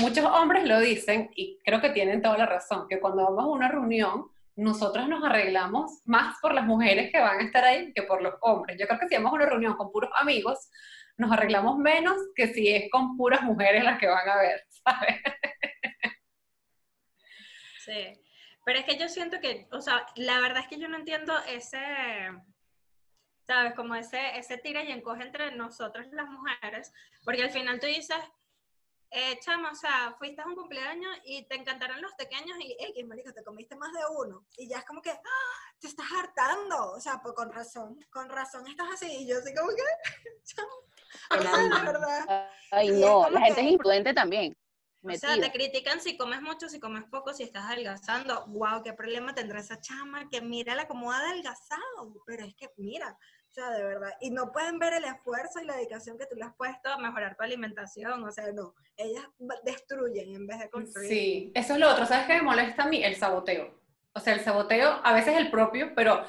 muchos 0.00 0.24
hombres 0.24 0.64
lo 0.66 0.80
dicen, 0.80 1.30
y 1.34 1.58
creo 1.62 1.82
que 1.82 1.90
tienen 1.90 2.22
toda 2.22 2.38
la 2.38 2.46
razón, 2.46 2.86
que 2.88 3.00
cuando 3.00 3.24
vamos 3.24 3.44
a 3.44 3.48
una 3.48 3.68
reunión, 3.68 4.30
nosotros 4.56 5.08
nos 5.08 5.24
arreglamos 5.24 6.00
más 6.04 6.36
por 6.40 6.54
las 6.54 6.64
mujeres 6.64 7.10
que 7.12 7.20
van 7.20 7.40
a 7.40 7.42
estar 7.42 7.64
ahí 7.64 7.92
que 7.92 8.02
por 8.02 8.22
los 8.22 8.34
hombres. 8.40 8.76
Yo 8.78 8.86
creo 8.86 9.00
que 9.00 9.08
si 9.08 9.16
vamos 9.16 9.32
a 9.32 9.36
una 9.36 9.46
reunión 9.46 9.74
con 9.74 9.90
puros 9.90 10.10
amigos, 10.14 10.70
nos 11.16 11.32
arreglamos 11.32 11.76
menos 11.78 12.16
que 12.34 12.48
si 12.48 12.68
es 12.68 12.90
con 12.90 13.16
puras 13.16 13.42
mujeres 13.42 13.84
las 13.84 13.98
que 13.98 14.06
van 14.06 14.28
a 14.28 14.36
ver, 14.36 14.64
¿sabes? 14.68 15.20
Sí, 17.84 18.20
pero 18.64 18.78
es 18.78 18.84
que 18.86 18.96
yo 18.96 19.08
siento 19.08 19.40
que, 19.40 19.68
o 19.72 19.80
sea, 19.80 20.06
la 20.16 20.40
verdad 20.40 20.62
es 20.62 20.68
que 20.68 20.78
yo 20.78 20.88
no 20.88 20.96
entiendo 20.96 21.34
ese, 21.46 21.78
¿sabes? 23.46 23.74
Como 23.74 23.94
ese, 23.94 24.38
ese 24.38 24.56
tira 24.58 24.82
y 24.82 24.90
encoge 24.90 25.22
entre 25.22 25.54
nosotras 25.54 26.08
las 26.12 26.28
mujeres, 26.28 26.92
porque 27.24 27.42
al 27.42 27.50
final 27.50 27.78
tú 27.78 27.86
dices, 27.86 28.16
eh, 29.16 29.38
chama, 29.40 29.70
o 29.70 29.74
sea, 29.76 30.14
fuiste 30.18 30.42
a 30.42 30.46
un 30.46 30.56
cumpleaños 30.56 31.16
y 31.24 31.46
te 31.46 31.54
encantaron 31.54 32.02
los 32.02 32.12
pequeños 32.14 32.58
y, 32.58 32.76
X, 32.78 33.06
marica, 33.06 33.32
te 33.32 33.44
comiste 33.44 33.76
más 33.76 33.92
de 33.92 34.00
uno. 34.18 34.44
Y 34.56 34.68
ya 34.68 34.78
es 34.78 34.84
como 34.84 35.00
que, 35.00 35.10
¡ah! 35.10 35.72
te 35.78 35.86
estás 35.86 36.06
hartando. 36.18 36.92
O 36.92 37.00
sea, 37.00 37.20
pues 37.22 37.34
con 37.34 37.52
razón, 37.52 38.04
con 38.10 38.28
razón 38.28 38.66
estás 38.66 38.88
así. 38.92 39.06
Y 39.06 39.28
yo 39.28 39.38
así 39.38 39.54
como 39.54 39.70
que, 39.70 39.82
chama, 40.44 41.68
la 41.68 41.92
verdad. 41.92 42.50
Ay, 42.72 42.90
no, 42.90 43.30
la 43.30 43.40
gente 43.40 43.60
que- 43.60 43.66
es 43.68 43.72
imprudente 43.72 44.12
también. 44.12 44.56
O 45.06 45.14
sea, 45.16 45.38
te 45.38 45.52
critican 45.52 46.00
si 46.00 46.16
comes 46.16 46.40
mucho, 46.40 46.68
si 46.68 46.80
comes 46.80 47.04
poco, 47.04 47.34
si 47.34 47.42
estás 47.42 47.64
adelgazando. 47.66 48.46
Wow, 48.46 48.82
qué 48.82 48.94
problema 48.94 49.34
tendrá 49.34 49.60
esa 49.60 49.78
chama 49.78 50.28
que 50.30 50.40
mírala 50.40 50.88
como 50.88 51.12
ha 51.12 51.18
adelgazado. 51.18 52.22
Pero 52.26 52.46
es 52.46 52.54
que 52.54 52.70
mira, 52.78 53.16
o 53.54 53.60
sea, 53.60 53.70
de 53.70 53.84
verdad. 53.84 54.10
Y 54.20 54.30
no 54.30 54.50
pueden 54.50 54.80
ver 54.80 54.94
el 54.94 55.04
esfuerzo 55.04 55.60
y 55.62 55.64
la 55.64 55.76
dedicación 55.76 56.18
que 56.18 56.26
tú 56.26 56.34
le 56.34 56.44
has 56.44 56.56
puesto 56.56 56.88
a 56.88 56.98
mejorar 56.98 57.36
tu 57.36 57.44
alimentación. 57.44 58.24
O 58.24 58.32
sea, 58.32 58.50
no. 58.52 58.74
Ellas 58.96 59.24
destruyen 59.64 60.34
en 60.34 60.46
vez 60.46 60.58
de 60.58 60.68
construir. 60.70 61.08
Sí, 61.08 61.52
eso 61.54 61.74
es 61.74 61.78
lo 61.78 61.88
otro. 61.88 62.04
¿Sabes 62.04 62.26
qué 62.26 62.34
me 62.34 62.42
molesta 62.42 62.82
a 62.82 62.88
mí? 62.88 63.04
El 63.04 63.14
saboteo. 63.14 63.80
O 64.12 64.18
sea, 64.18 64.34
el 64.34 64.40
saboteo, 64.40 65.00
a 65.04 65.12
veces 65.12 65.36
el 65.36 65.52
propio, 65.52 65.94
pero 65.94 66.24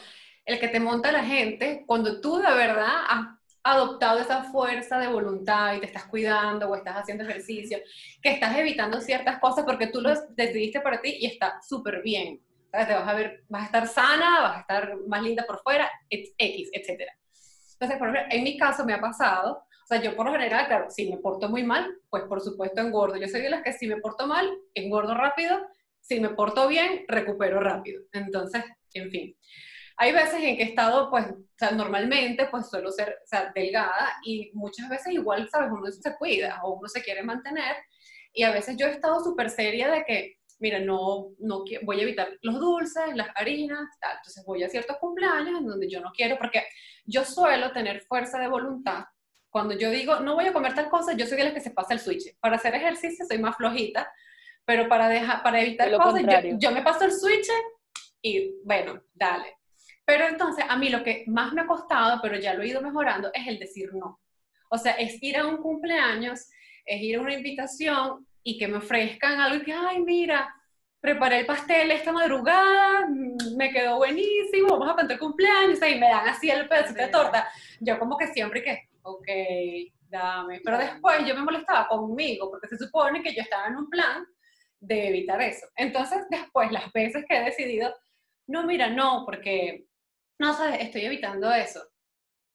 el 0.46 0.60
que 0.60 0.68
te 0.68 0.80
monta 0.80 1.12
la 1.12 1.24
gente 1.24 1.84
cuando 1.88 2.22
tú 2.22 2.38
de 2.38 2.54
verdad 2.54 2.94
has 3.10 3.28
adoptado 3.64 4.20
esa 4.20 4.44
fuerza 4.44 5.00
de 5.00 5.08
voluntad 5.08 5.74
y 5.74 5.80
te 5.80 5.88
estás 5.88 6.06
cuidando 6.06 6.70
o 6.70 6.76
estás 6.76 6.98
haciendo 6.98 7.24
ejercicio, 7.24 7.80
que 8.22 8.30
estás 8.30 8.56
evitando 8.56 9.02
ciertas 9.02 9.40
cosas 9.40 9.66
porque 9.66 9.88
tú 9.88 10.02
lo 10.02 10.14
decidiste 10.30 10.80
para 10.82 11.02
ti 11.02 11.18
y 11.20 11.26
está 11.26 11.60
súper 11.68 12.04
bien. 12.04 12.40
¿Sabes? 12.76 12.88
Te 12.90 12.94
vas 12.94 13.08
a 13.08 13.14
ver, 13.14 13.44
vas 13.48 13.62
a 13.62 13.66
estar 13.68 13.88
sana, 13.88 14.42
vas 14.42 14.58
a 14.58 14.60
estar 14.60 14.98
más 15.08 15.24
linda 15.24 15.46
por 15.48 15.62
fuera, 15.62 15.90
X, 16.10 16.70
etcétera. 16.74 17.14
Entonces, 17.74 17.98
por 17.98 18.10
ejemplo, 18.10 18.36
en 18.36 18.44
mi 18.44 18.58
caso 18.58 18.84
me 18.84 18.94
ha 18.94 19.00
pasado, 19.00 19.64
o 19.84 19.88
sea, 19.88 20.02
yo 20.02 20.14
por 20.14 20.26
lo 20.26 20.34
general, 20.34 20.68
claro, 20.68 20.90
si 20.90 21.10
me 21.10 21.18
porto 21.18 21.48
muy 21.48 21.64
mal, 21.64 21.90
pues 22.10 22.24
por 22.24 22.42
supuesto 22.42 22.82
engordo. 22.82 23.16
Yo 23.16 23.30
soy 23.30 23.44
de 23.44 23.50
las 23.50 23.64
que 23.64 23.72
si 23.72 23.88
me 23.88 24.02
porto 24.02 24.28
mal, 24.28 24.54
engordo 24.74 25.14
rápido, 25.14 25.58
si 26.02 26.20
me 26.20 26.30
porto 26.30 26.68
bien, 26.68 27.06
recupero 27.08 27.62
rápido. 27.62 28.04
Entonces, 28.12 28.62
en 28.94 29.10
fin. 29.10 29.38
Hay 29.96 30.12
veces 30.12 30.44
en 30.44 30.58
que 30.58 30.64
he 30.64 30.66
estado, 30.66 31.10
pues, 31.10 31.28
o 31.28 31.38
sea, 31.58 31.72
normalmente, 31.72 32.48
pues 32.52 32.70
suelo 32.70 32.92
ser, 32.92 33.20
o 33.24 33.28
sea, 33.28 33.54
delgada 33.56 34.18
y 34.26 34.52
muchas 34.54 34.90
veces 34.90 35.14
igual, 35.14 35.48
¿sabes? 35.50 35.70
Uno 35.72 35.90
se 35.90 36.18
cuida 36.18 36.60
o 36.64 36.74
uno 36.74 36.90
se 36.90 37.02
quiere 37.02 37.24
mantener 37.24 37.78
y 38.34 38.44
a 38.44 38.52
veces 38.52 38.76
yo 38.76 38.88
he 38.88 38.92
estado 38.92 39.24
súper 39.24 39.50
seria 39.50 39.90
de 39.90 40.04
que, 40.04 40.40
mira, 40.60 40.80
no, 40.80 41.32
no 41.40 41.64
voy 41.84 42.00
a 42.00 42.04
evitar 42.04 42.30
los 42.42 42.60
dulces, 42.60 43.16
las 43.16 43.30
harinas, 43.36 43.90
tal. 44.00 44.18
Entonces 44.18 44.44
voy 44.46 44.64
a 44.64 44.70
ciertos 44.70 44.98
cumpleaños 44.98 45.60
en 45.60 45.68
donde 45.68 45.90
yo 45.90 46.00
no 46.02 46.12
quiero, 46.12 46.38
porque 46.38 46.64
yo 47.06 47.24
suelo 47.24 47.72
tener 47.72 48.02
fuerza 48.02 48.40
de 48.40 48.48
voluntad. 48.48 49.06
Cuando 49.50 49.78
yo 49.78 49.90
digo, 49.90 50.20
no 50.20 50.36
voy 50.36 50.48
a 50.48 50.54
comer 50.54 50.74
tal 50.74 50.90
cosa, 50.90 51.14
yo 51.14 51.26
soy 51.26 51.38
de 51.38 51.46
las 51.46 51.54
que 51.54 51.62
se 51.62 51.72
pasa 51.72 51.94
el 51.94 52.00
switch. 52.00 52.36
Para 52.40 52.58
hacer 52.58 52.76
ejercicio 52.76 53.26
soy 53.26 53.40
más 53.40 53.56
flojita, 53.56 54.12
pero 54.66 54.90
para, 54.90 55.08
dejar, 55.08 55.44
para 55.44 55.62
evitar 55.62 55.90
lo 55.90 56.00
cosas, 56.00 56.22
yo, 56.22 56.58
yo 56.58 56.72
me 56.72 56.82
paso 56.82 57.06
el 57.06 57.12
switch 57.12 57.48
y 58.22 58.56
bueno, 58.64 59.02
dale. 59.14 59.58
Pero 60.04 60.28
entonces, 60.28 60.66
a 60.68 60.78
mí 60.78 60.90
lo 60.90 61.04
que 61.04 61.24
más 61.28 61.54
me 61.54 61.62
ha 61.62 61.68
costado, 61.68 62.20
pero 62.22 62.38
ya 62.38 62.54
lo 62.54 62.64
he 62.64 62.68
ido 62.68 62.82
mejorando, 62.82 63.32
es 63.34 63.48
el 63.48 63.60
decir 63.60 63.94
no. 63.94 64.20
O 64.70 64.78
sea, 64.78 64.94
es 64.94 65.22
ir 65.22 65.38
a 65.38 65.48
un 65.48 65.58
cumpleaños, 65.58 66.50
es 66.86 67.02
ir 67.02 67.18
a 67.18 67.22
una 67.22 67.34
invitación 67.34 68.28
y 68.48 68.60
que 68.60 68.68
me 68.68 68.78
ofrezcan 68.78 69.40
algo 69.40 69.58
y 69.58 69.66
que, 69.66 69.74
ay, 69.74 70.02
mira, 70.04 70.56
preparé 71.02 71.40
el 71.40 71.46
pastel 71.48 71.90
esta 71.90 72.12
madrugada, 72.12 73.08
mm, 73.08 73.58
me 73.58 73.72
quedó 73.72 73.98
buenísimo, 73.98 74.70
vamos 74.70 74.92
a 74.92 74.96
cantar 74.96 75.18
cumpleaños, 75.18 75.80
y 75.80 75.96
me 75.96 76.08
dan 76.08 76.30
así 76.30 76.50
el 76.52 76.68
pedacito 76.70 77.02
de 77.02 77.08
torta. 77.08 77.50
Yo 77.80 77.98
como 77.98 78.16
que 78.16 78.28
siempre 78.28 78.62
que, 78.64 78.88
ok, 79.02 79.28
dame. 80.10 80.62
Pero 80.64 80.78
después 80.78 81.26
yo 81.26 81.34
me 81.34 81.42
molestaba 81.42 81.88
conmigo, 81.88 82.52
porque 82.52 82.68
se 82.68 82.78
supone 82.78 83.24
que 83.24 83.34
yo 83.34 83.42
estaba 83.42 83.68
en 83.68 83.78
un 83.78 83.90
plan 83.90 84.24
de 84.80 85.08
evitar 85.08 85.42
eso. 85.42 85.66
Entonces, 85.76 86.20
después, 86.30 86.72
las 86.72 86.94
veces 86.94 87.26
que 87.28 87.38
he 87.38 87.46
decidido, 87.46 87.96
no, 88.46 88.64
mira, 88.68 88.90
no, 88.90 89.24
porque, 89.26 89.88
no, 90.38 90.54
sabes, 90.54 90.82
estoy 90.82 91.06
evitando 91.06 91.52
eso. 91.52 91.82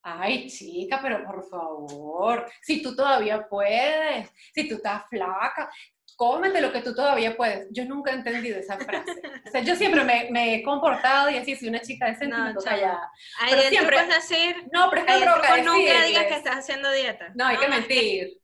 Ay, 0.02 0.48
chica, 0.48 0.98
pero 1.02 1.24
por 1.24 1.46
favor, 1.48 2.50
si 2.62 2.82
tú 2.82 2.94
todavía 2.96 3.46
puedes, 3.48 4.30
si 4.54 4.68
tú 4.68 4.76
estás 4.76 5.04
flaca, 5.10 5.70
cómete 6.16 6.60
lo 6.60 6.72
que 6.72 6.80
tú 6.82 6.94
todavía 6.94 7.36
puedes. 7.36 7.68
Yo 7.70 7.84
nunca 7.84 8.10
he 8.10 8.14
entendido 8.14 8.58
esa 8.58 8.78
frase. 8.78 9.20
O 9.46 9.50
sea, 9.50 9.60
yo 9.62 9.74
siempre 9.76 10.04
me, 10.04 10.28
me 10.30 10.54
he 10.54 10.62
comportado 10.62 11.30
y 11.30 11.36
así, 11.38 11.54
soy 11.56 11.68
una 11.68 11.80
chica 11.80 12.06
de 12.06 12.12
No, 12.12 12.18
sentimiento 12.18 12.60
chama. 12.62 12.76
callada. 12.76 13.10
Pero 13.48 13.62
siempre- 13.62 13.96
truco 13.98 14.12
es 14.12 14.28
decir, 14.28 14.56
No, 14.72 14.90
pero 14.90 15.02
es 15.02 15.12
que 15.18 15.24
no 15.62 15.72
nunca 15.74 16.02
digas 16.04 16.26
que 16.26 16.34
estás 16.34 16.56
haciendo 16.56 16.90
dieta. 16.92 17.32
No, 17.34 17.46
hay 17.46 17.56
que 17.58 17.64
es 17.64 17.70
mentir. 17.70 18.39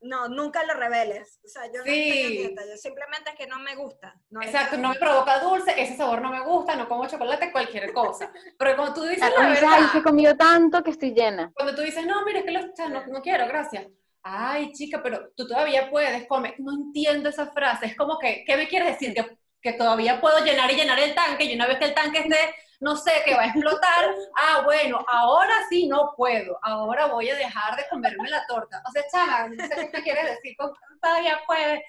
No, 0.00 0.28
nunca 0.28 0.62
lo 0.64 0.74
reveles. 0.74 1.40
O 1.44 1.48
sea, 1.48 1.66
yo 1.66 1.78
no 1.78 1.84
Sí. 1.84 2.08
estoy 2.10 2.22
en 2.22 2.32
dieta, 2.48 2.62
yo 2.66 2.76
simplemente 2.76 3.30
es 3.30 3.36
que 3.36 3.46
no 3.48 3.58
me 3.58 3.74
gusta. 3.74 4.14
No 4.30 4.40
Exacto, 4.42 4.76
no 4.78 4.90
me 4.90 4.94
provoca 4.96 5.40
dulce, 5.40 5.74
ese 5.80 5.96
sabor 5.96 6.22
no 6.22 6.30
me 6.30 6.40
gusta, 6.44 6.76
no 6.76 6.88
como 6.88 7.06
chocolate, 7.08 7.50
cualquier 7.52 7.92
cosa. 7.92 8.32
Pero 8.58 8.76
cuando 8.76 8.94
tú 8.94 9.02
dices 9.02 9.18
Claro, 9.18 9.42
la 9.42 9.48
verdad, 9.48 9.68
ay, 9.72 9.86
que 9.92 9.98
he 9.98 10.02
comido 10.02 10.36
tanto 10.36 10.82
que 10.82 10.90
estoy 10.90 11.12
llena. 11.12 11.50
cuando 11.54 11.74
tú 11.74 11.82
dices, 11.82 12.06
no, 12.06 12.24
mira, 12.24 12.38
es 12.40 12.44
que 12.44 12.50
lo- 12.52 12.60
o 12.72 12.76
sea, 12.76 12.88
no, 12.88 13.06
no 13.06 13.20
quiero, 13.22 13.46
gracias. 13.48 13.86
Ay, 14.22 14.72
chica, 14.72 15.02
pero 15.02 15.30
tú 15.36 15.46
todavía 15.48 15.90
puedes, 15.90 16.26
come. 16.28 16.54
No 16.58 16.72
entiendo 16.74 17.28
esa 17.30 17.50
frase. 17.52 17.86
Es 17.86 17.96
como 17.96 18.18
que, 18.18 18.44
¿qué 18.46 18.56
me 18.56 18.68
quieres 18.68 18.98
decir? 18.98 19.14
Que, 19.14 19.36
que 19.60 19.72
todavía 19.72 20.20
puedo 20.20 20.44
llenar 20.44 20.70
y 20.70 20.76
llenar 20.76 20.98
el 21.00 21.14
tanque 21.14 21.44
y 21.44 21.54
una 21.54 21.66
vez 21.66 21.78
que 21.78 21.86
el 21.86 21.94
tanque 21.94 22.18
esté, 22.20 22.36
no 22.80 22.96
sé, 22.96 23.10
que 23.24 23.34
va 23.34 23.42
a 23.42 23.46
explotar, 23.46 24.14
ah, 24.36 24.62
bueno, 24.64 25.04
ahora 25.08 25.54
sí 25.68 25.88
no 25.88 26.12
puedo. 26.16 26.58
Ahora 26.62 27.06
voy 27.06 27.28
a 27.28 27.36
dejar 27.36 27.76
de 27.76 27.88
comerme 27.90 28.28
la 28.28 28.46
torta. 28.46 28.82
O 28.88 28.92
sea, 28.92 29.02
chama, 29.10 29.48
no 29.48 29.66
sé 29.66 29.74
qué 29.74 29.84
te 29.86 30.02
quieres 30.02 30.36
decir 30.36 30.56
con 30.56 30.72
todavía 31.00 31.40
puedes. 31.46 31.82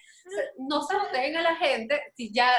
No 0.57 0.81
se 0.83 0.93
lo 0.95 1.09
den 1.11 1.37
a 1.37 1.41
la 1.41 1.55
gente 1.55 2.01
si 2.15 2.33
ya... 2.33 2.51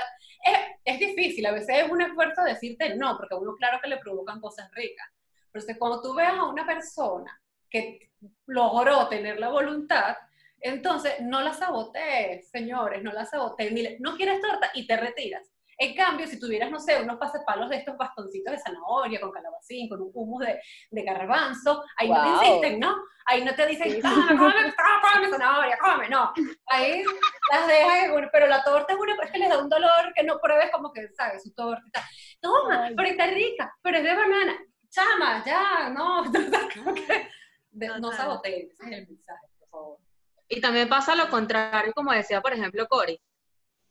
Es, 0.84 0.98
difícil, 0.98 1.44
a 1.46 1.52
veces 1.52 1.84
es 1.84 1.90
un 1.90 2.00
esfuerzo 2.00 2.42
decirte 2.42 2.96
no, 2.96 3.16
porque 3.16 3.34
a 3.34 3.38
uno 3.38 3.54
claro 3.56 3.78
que 3.82 3.88
le 3.88 3.98
provocan 3.98 4.40
cosas 4.40 4.70
ricas. 4.72 5.06
Pero 5.52 5.66
que 5.66 5.78
cuando 5.78 6.00
tú 6.00 6.14
veas 6.14 6.32
a 6.34 6.44
una 6.44 6.64
persona 6.64 7.40
que 7.68 8.10
logró 8.46 9.08
tener 9.08 9.38
la 9.38 9.48
voluntad, 9.48 10.16
entonces 10.60 11.20
no 11.20 11.42
la 11.42 11.52
sabotees, 11.52 12.48
señores, 12.50 13.02
no 13.02 13.12
la 13.12 13.26
sabotees. 13.26 14.00
No 14.00 14.16
quieres 14.16 14.40
torta 14.40 14.70
y 14.74 14.86
te 14.86 14.96
retiras. 14.96 15.46
En 15.82 15.94
cambio, 15.94 16.26
si 16.26 16.38
tuvieras, 16.38 16.70
no 16.70 16.78
sé, 16.78 17.00
unos 17.02 17.16
pasapalos 17.18 17.70
de 17.70 17.76
estos 17.76 17.96
bastoncitos 17.96 18.52
de 18.52 18.58
zanahoria, 18.58 19.18
con 19.18 19.30
calabacín, 19.32 19.88
con 19.88 20.02
un 20.02 20.10
humus 20.12 20.44
de, 20.44 20.60
de 20.90 21.02
garbanzo, 21.02 21.82
ahí 21.96 22.08
no 22.10 22.22
te 22.22 22.28
insisten, 22.46 22.80
¿no? 22.80 22.96
Ahí 23.24 23.42
no 23.44 23.54
te 23.54 23.66
dicen, 23.66 23.90
Sí. 23.90 24.00
"Ah, 24.04 24.26
come, 24.28 24.52
come 25.14 25.28
zanahoria, 25.30 25.78
come, 25.78 26.08
no. 26.10 26.32
Ahí 26.66 27.02
las 27.50 28.10
bueno, 28.10 28.28
pero 28.30 28.46
la 28.46 28.62
torta 28.62 28.92
es 28.92 28.98
una, 28.98 29.14
es 29.24 29.30
que 29.30 29.38
les 29.38 29.48
da 29.48 29.58
un 29.58 29.70
dolor 29.70 30.12
que 30.14 30.22
no 30.22 30.38
pruebes 30.38 30.70
como 30.70 30.92
que, 30.92 31.08
¿sabes? 31.14 31.42
Su 31.42 31.54
torta 31.54 31.82
y 31.86 31.90
tal. 31.90 32.02
Toma, 32.42 32.84
Ay. 32.84 32.94
pero 32.94 33.08
está 33.08 33.26
rica, 33.28 33.74
pero 33.80 33.96
es 33.98 34.04
de 34.04 34.14
banana. 34.14 34.58
Chama, 34.90 35.42
ya, 35.46 35.88
no. 35.88 36.24
Entonces, 36.26 36.60
como 36.76 36.94
que 36.94 37.28
de- 37.70 37.88
no 38.00 38.12
ese 38.12 38.68
es 38.68 38.80
el 38.80 39.08
mensaje, 39.08 39.46
por 39.58 39.68
favor. 39.70 39.98
Y 40.46 40.60
también 40.60 40.88
pasa 40.90 41.14
lo 41.14 41.30
contrario, 41.30 41.92
como 41.94 42.12
decía, 42.12 42.40
por 42.42 42.52
ejemplo, 42.52 42.86
Cory. 42.86 43.18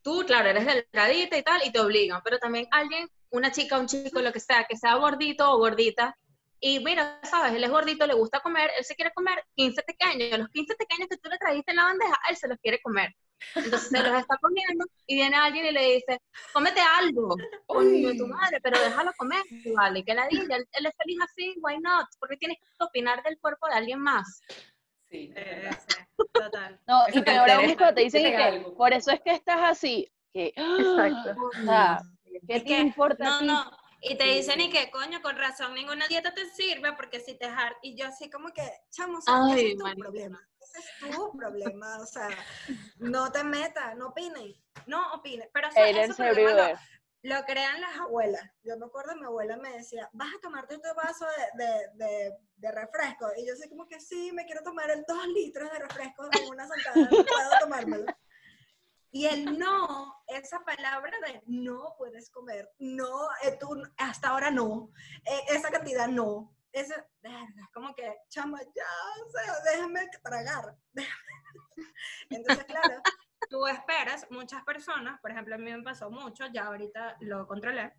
Tú, 0.01 0.23
claro, 0.25 0.49
eres 0.49 0.65
delgadita 0.65 1.37
y 1.37 1.43
tal, 1.43 1.61
y 1.65 1.71
te 1.71 1.79
obligan, 1.79 2.21
pero 2.23 2.37
también 2.37 2.67
alguien, 2.71 3.09
una 3.29 3.51
chica, 3.51 3.77
un 3.77 3.87
chico, 3.87 4.21
lo 4.21 4.31
que 4.31 4.39
sea, 4.39 4.65
que 4.67 4.77
sea 4.77 4.95
gordito 4.95 5.51
o 5.51 5.57
gordita, 5.57 6.15
y 6.61 6.79
mira, 6.83 7.19
sabes, 7.23 7.53
él 7.53 7.63
es 7.63 7.69
gordito, 7.69 8.05
le 8.05 8.13
gusta 8.13 8.41
comer, 8.41 8.69
él 8.77 8.83
se 8.83 8.95
quiere 8.95 9.11
comer 9.13 9.43
15 9.55 9.81
pequeños, 9.83 10.39
los 10.39 10.49
15 10.49 10.75
pequeños 10.75 11.07
que 11.09 11.17
tú 11.17 11.29
le 11.29 11.37
trajiste 11.37 11.71
en 11.71 11.77
la 11.77 11.85
bandeja, 11.85 12.19
él 12.29 12.35
se 12.35 12.47
los 12.49 12.57
quiere 12.59 12.81
comer. 12.81 13.15
Entonces 13.55 13.89
se 13.89 14.03
los 14.03 14.19
está 14.19 14.37
comiendo 14.41 14.85
y 15.07 15.15
viene 15.15 15.37
alguien 15.37 15.67
y 15.67 15.71
le 15.71 15.93
dice, 15.93 16.19
cómete 16.51 16.81
algo, 16.81 17.37
coño 17.65 18.11
tu 18.17 18.27
madre, 18.27 18.59
pero 18.61 18.77
déjalo 18.77 19.13
comer, 19.17 19.41
vale, 19.73 20.03
que 20.03 20.13
la 20.13 20.27
diga, 20.27 20.57
él, 20.57 20.67
él 20.73 20.85
es 20.85 20.93
feliz 20.97 21.17
así, 21.23 21.55
why 21.61 21.79
not? 21.79 22.07
Porque 22.19 22.35
tienes 22.35 22.57
que 22.57 22.83
opinar 22.83 23.23
del 23.23 23.39
cuerpo 23.39 23.67
de 23.67 23.75
alguien 23.75 24.01
más. 24.01 24.41
Sí, 25.09 25.33
Eh, 25.35 25.61
verdad. 25.63 25.79
sí, 25.87 25.95
total. 26.33 26.79
No, 26.87 27.07
Eso 27.07 27.19
y 27.19 27.23
te 27.23 27.31
peor 27.31 27.49
aún 27.49 27.75
cuando 27.75 27.95
te 27.95 28.01
dicen 28.01 28.23
que 28.23 28.35
algo. 28.35 28.75
por 28.75 28.93
eso 28.93 29.11
es 29.11 29.21
que 29.21 29.31
estás 29.31 29.59
así. 29.63 30.11
Que, 30.31 30.53
Exacto. 30.55 31.35
o 31.41 31.65
sea, 31.65 31.99
¿qué 32.23 32.39
Es 32.47 32.63
te 32.63 32.67
que, 32.69 32.79
importa 32.79 33.25
a 33.25 33.29
no, 33.31 33.39
ti? 33.39 33.45
no. 33.47 33.71
Y 34.01 34.15
te 34.15 34.23
dicen, 34.25 34.61
y 34.61 34.69
que 34.69 34.89
coño, 34.91 35.21
con 35.21 35.35
razón, 35.37 35.73
ninguna 35.73 36.07
dieta 36.07 36.33
te 36.33 36.45
sirve 36.51 36.93
porque 36.93 37.19
si 37.19 37.35
te 37.37 37.45
har 37.47 37.75
Y 37.81 37.95
yo 37.97 38.07
así 38.07 38.29
como 38.29 38.49
que, 38.53 38.61
chamo, 38.91 39.19
ese 39.19 39.71
es 39.71 39.77
tu 39.77 39.83
problema. 39.97 40.39
ese 40.61 40.79
es 40.79 40.99
tu 40.99 41.35
problema, 41.37 41.97
o 41.99 42.05
sea, 42.05 42.29
no 42.99 43.29
te 43.31 43.43
metas, 43.43 43.97
no 43.97 44.09
opines, 44.09 44.55
no 44.85 45.13
opines. 45.15 45.49
Pero 45.51 45.67
o 45.67 45.71
sea, 45.71 45.83
problema 46.15 46.33
lo- 46.43 46.49
everywhere. 46.63 46.79
Lo 47.21 47.43
crean 47.45 47.81
las 47.81 47.97
abuelas. 47.97 48.49
Yo 48.63 48.77
me 48.77 48.85
acuerdo, 48.85 49.15
mi 49.15 49.25
abuela 49.25 49.57
me 49.57 49.73
decía, 49.73 50.09
vas 50.13 50.29
a 50.33 50.39
tomarte 50.41 50.75
este 50.75 50.93
vaso 50.93 51.25
de, 51.55 51.89
de, 51.95 52.33
de, 52.55 52.71
refresco. 52.71 53.27
Y 53.37 53.47
yo 53.47 53.55
soy 53.55 53.69
como 53.69 53.87
que 53.87 53.99
sí, 53.99 54.31
me 54.31 54.45
quiero 54.45 54.63
tomar 54.63 54.89
el 54.89 55.03
dos 55.07 55.27
litros 55.27 55.71
de 55.71 55.79
refresco 55.79 56.29
en 56.31 56.49
una 56.49 56.67
sentada, 56.67 56.95
no 56.95 57.09
puedo 57.09 57.59
tomármelo. 57.59 58.05
Y 59.11 59.25
el 59.25 59.57
no, 59.57 60.23
esa 60.27 60.59
palabra 60.63 61.11
de 61.25 61.41
no 61.47 61.95
puedes 61.97 62.29
comer, 62.29 62.71
no, 62.77 63.27
eh, 63.43 63.57
tú 63.59 63.81
hasta 63.97 64.29
ahora 64.29 64.51
no, 64.51 64.91
eh, 65.25 65.41
esa 65.49 65.71
cantidad 65.71 66.07
no. 66.07 66.55
Ese, 66.71 66.93
verga, 67.23 67.47
es 67.63 67.71
como 67.73 67.95
que, 67.95 68.15
chama, 68.29 68.61
ya, 68.61 68.85
o 69.25 69.63
déjame 69.71 70.07
tragar. 70.23 70.77
Entonces, 72.29 72.63
claro, 72.65 73.01
tú 73.49 73.65
esperas, 73.67 74.27
muchas 74.31 74.63
personas, 74.63 75.19
por 75.21 75.31
ejemplo, 75.31 75.55
a 75.55 75.57
mí 75.57 75.71
me 75.71 75.81
pasó 75.83 76.09
mucho, 76.11 76.45
ya 76.47 76.65
ahorita 76.65 77.17
lo 77.21 77.47
controlé, 77.47 77.93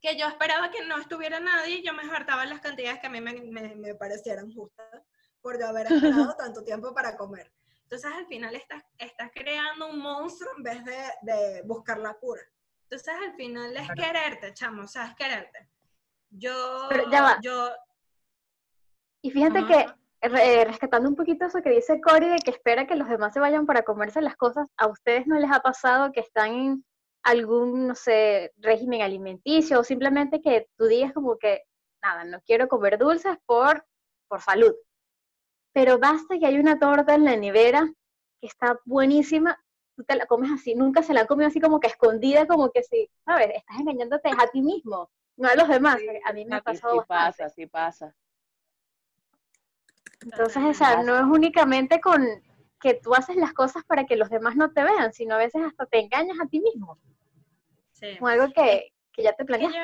que 0.00 0.16
yo 0.18 0.26
esperaba 0.28 0.70
que 0.70 0.84
no 0.86 0.98
estuviera 0.98 1.40
nadie 1.40 1.76
y 1.76 1.82
yo 1.86 1.92
me 1.94 2.02
hartaba 2.10 2.44
las 2.46 2.60
cantidades 2.60 3.00
que 3.00 3.06
a 3.06 3.10
mí 3.10 3.20
me, 3.20 3.34
me- 3.42 3.74
me 3.76 3.94
parecieran 3.94 4.52
justas 4.52 5.02
por 5.40 5.58
yo 5.58 5.66
haber 5.66 5.86
esperado 5.86 6.34
tanto 6.38 6.62
tiempo 6.64 6.92
para 6.94 7.16
comer. 7.16 7.52
Entonces 7.82 8.10
al 8.12 8.26
final 8.26 8.54
estás, 8.54 8.82
estás 8.98 9.30
creando 9.32 9.88
un 9.88 9.98
monstruo 10.00 10.50
en 10.56 10.62
vez 10.62 10.84
de, 10.84 10.98
de 11.22 11.62
buscar 11.62 11.98
la 11.98 12.14
cura. 12.14 12.42
Entonces 12.82 13.14
al 13.14 13.34
final 13.36 13.76
es 13.76 13.88
quererte, 13.92 14.52
chamo, 14.54 14.82
o 14.82 14.88
sea, 14.88 15.06
es 15.06 15.14
quererte. 15.14 15.68
Yo, 16.30 16.86
Pero 16.90 17.10
ya 17.10 17.22
va. 17.22 17.38
yo, 17.40 17.70
Y 19.22 19.30
fíjate 19.30 19.58
Ajá. 19.60 19.66
que, 19.66 19.94
re- 20.28 20.64
rescatando 20.64 21.08
un 21.08 21.16
poquito 21.16 21.46
eso 21.46 21.62
que 21.62 21.70
dice 21.70 22.00
Cory, 22.00 22.28
de 22.28 22.38
que 22.38 22.50
espera 22.50 22.86
que 22.86 22.96
los 22.96 23.08
demás 23.08 23.32
se 23.34 23.40
vayan 23.40 23.66
para 23.66 23.82
comerse 23.82 24.20
las 24.22 24.36
cosas, 24.36 24.68
¿a 24.76 24.86
ustedes 24.88 25.26
no 25.26 25.38
les 25.38 25.50
ha 25.52 25.60
pasado 25.60 26.12
que 26.12 26.20
están 26.20 26.52
en 26.54 26.84
algún, 27.22 27.88
no 27.88 27.94
sé, 27.94 28.52
régimen 28.58 29.02
alimenticio 29.02 29.80
o 29.80 29.84
simplemente 29.84 30.40
que 30.42 30.68
tú 30.76 30.86
digas 30.86 31.12
como 31.12 31.38
que, 31.38 31.62
nada, 32.02 32.24
no 32.24 32.40
quiero 32.42 32.68
comer 32.68 32.98
dulces 32.98 33.36
por, 33.46 33.84
por 34.28 34.40
salud? 34.40 34.74
Pero 35.72 35.98
basta 35.98 36.38
que 36.38 36.46
hay 36.46 36.58
una 36.58 36.78
torta 36.78 37.14
en 37.14 37.24
la 37.24 37.36
nevera 37.36 37.88
que 38.40 38.46
está 38.48 38.78
buenísima, 38.84 39.58
tú 39.96 40.04
te 40.04 40.16
la 40.16 40.26
comes 40.26 40.50
así, 40.52 40.74
nunca 40.74 41.02
se 41.02 41.14
la 41.14 41.20
han 41.22 41.26
comido 41.26 41.48
así 41.48 41.60
como 41.60 41.80
que 41.80 41.86
escondida, 41.88 42.46
como 42.46 42.70
que 42.70 42.82
si, 42.82 43.08
¿sabes? 43.24 43.50
Estás 43.54 43.78
engañándote 43.80 44.30
a 44.30 44.48
ti 44.48 44.62
mismo, 44.62 45.10
no 45.36 45.48
a 45.48 45.54
los 45.54 45.68
demás. 45.68 45.98
A 46.24 46.32
mí 46.32 46.44
me 46.46 46.56
ha 46.56 46.62
Sí, 46.64 46.64
pasado 46.64 46.96
sí 46.96 46.96
bastante. 46.96 47.08
pasa, 47.08 47.48
sí 47.50 47.66
pasa. 47.66 48.14
Entonces, 50.26 50.62
o 50.62 50.74
sea, 50.74 51.02
no 51.02 51.16
es 51.16 51.22
únicamente 51.22 52.00
con 52.00 52.24
que 52.80 52.94
tú 52.94 53.14
haces 53.14 53.36
las 53.36 53.52
cosas 53.52 53.84
para 53.84 54.04
que 54.06 54.16
los 54.16 54.28
demás 54.28 54.56
no 54.56 54.72
te 54.72 54.82
vean, 54.82 55.12
sino 55.12 55.36
a 55.36 55.38
veces 55.38 55.62
hasta 55.64 55.86
te 55.86 56.00
engañas 56.00 56.36
a 56.42 56.48
ti 56.48 56.60
mismo, 56.60 56.98
sí. 57.92 58.16
con 58.18 58.30
algo 58.30 58.52
que, 58.52 58.92
que 59.12 59.22
ya 59.22 59.32
te 59.34 59.44
planeaste. 59.44 59.78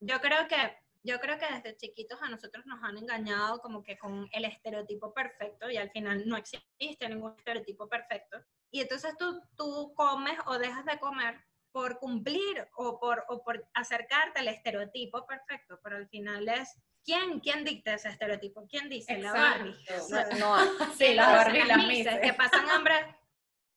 yo, 0.00 0.14
yo 0.14 0.20
creo 0.20 0.46
que 0.48 0.56
yo 1.04 1.18
creo 1.20 1.38
que 1.38 1.46
desde 1.46 1.76
chiquitos 1.76 2.20
a 2.22 2.28
nosotros 2.28 2.66
nos 2.66 2.82
han 2.82 2.98
engañado 2.98 3.60
como 3.60 3.82
que 3.82 3.96
con 3.96 4.28
el 4.32 4.44
estereotipo 4.44 5.14
perfecto 5.14 5.70
y 5.70 5.76
al 5.76 5.90
final 5.90 6.26
no 6.26 6.36
existe 6.36 7.08
ningún 7.08 7.34
estereotipo 7.38 7.88
perfecto. 7.88 8.38
Y 8.70 8.80
entonces 8.82 9.16
tú, 9.16 9.40
tú 9.56 9.94
comes 9.94 10.38
o 10.46 10.58
dejas 10.58 10.84
de 10.84 10.98
comer 10.98 11.40
por 11.72 11.98
cumplir 11.98 12.68
o 12.76 12.98
por, 12.98 13.24
o 13.28 13.42
por 13.42 13.66
acercarte 13.74 14.40
al 14.40 14.48
estereotipo 14.48 15.24
perfecto, 15.26 15.80
pero 15.82 15.96
al 15.96 16.08
final 16.08 16.48
es 16.48 16.76
¿quién, 17.08 17.40
quién 17.40 17.64
dicta 17.64 17.94
ese 17.94 18.10
estereotipo? 18.10 18.66
¿Quién 18.68 18.90
dice? 18.90 19.16
La 19.16 19.32
Barbie. 19.32 19.70
Exacto. 19.88 20.04
O 20.04 20.08
sea, 20.08 20.28
No, 20.38 20.54
hay. 20.56 20.68
Sí, 20.98 21.14
las 21.14 21.32
Barbie 21.32 21.60
y 21.60 21.64
las 21.64 21.86
Mises. 21.86 22.20
que 22.20 22.34
pasan 22.34 22.68
hambre, 22.68 23.16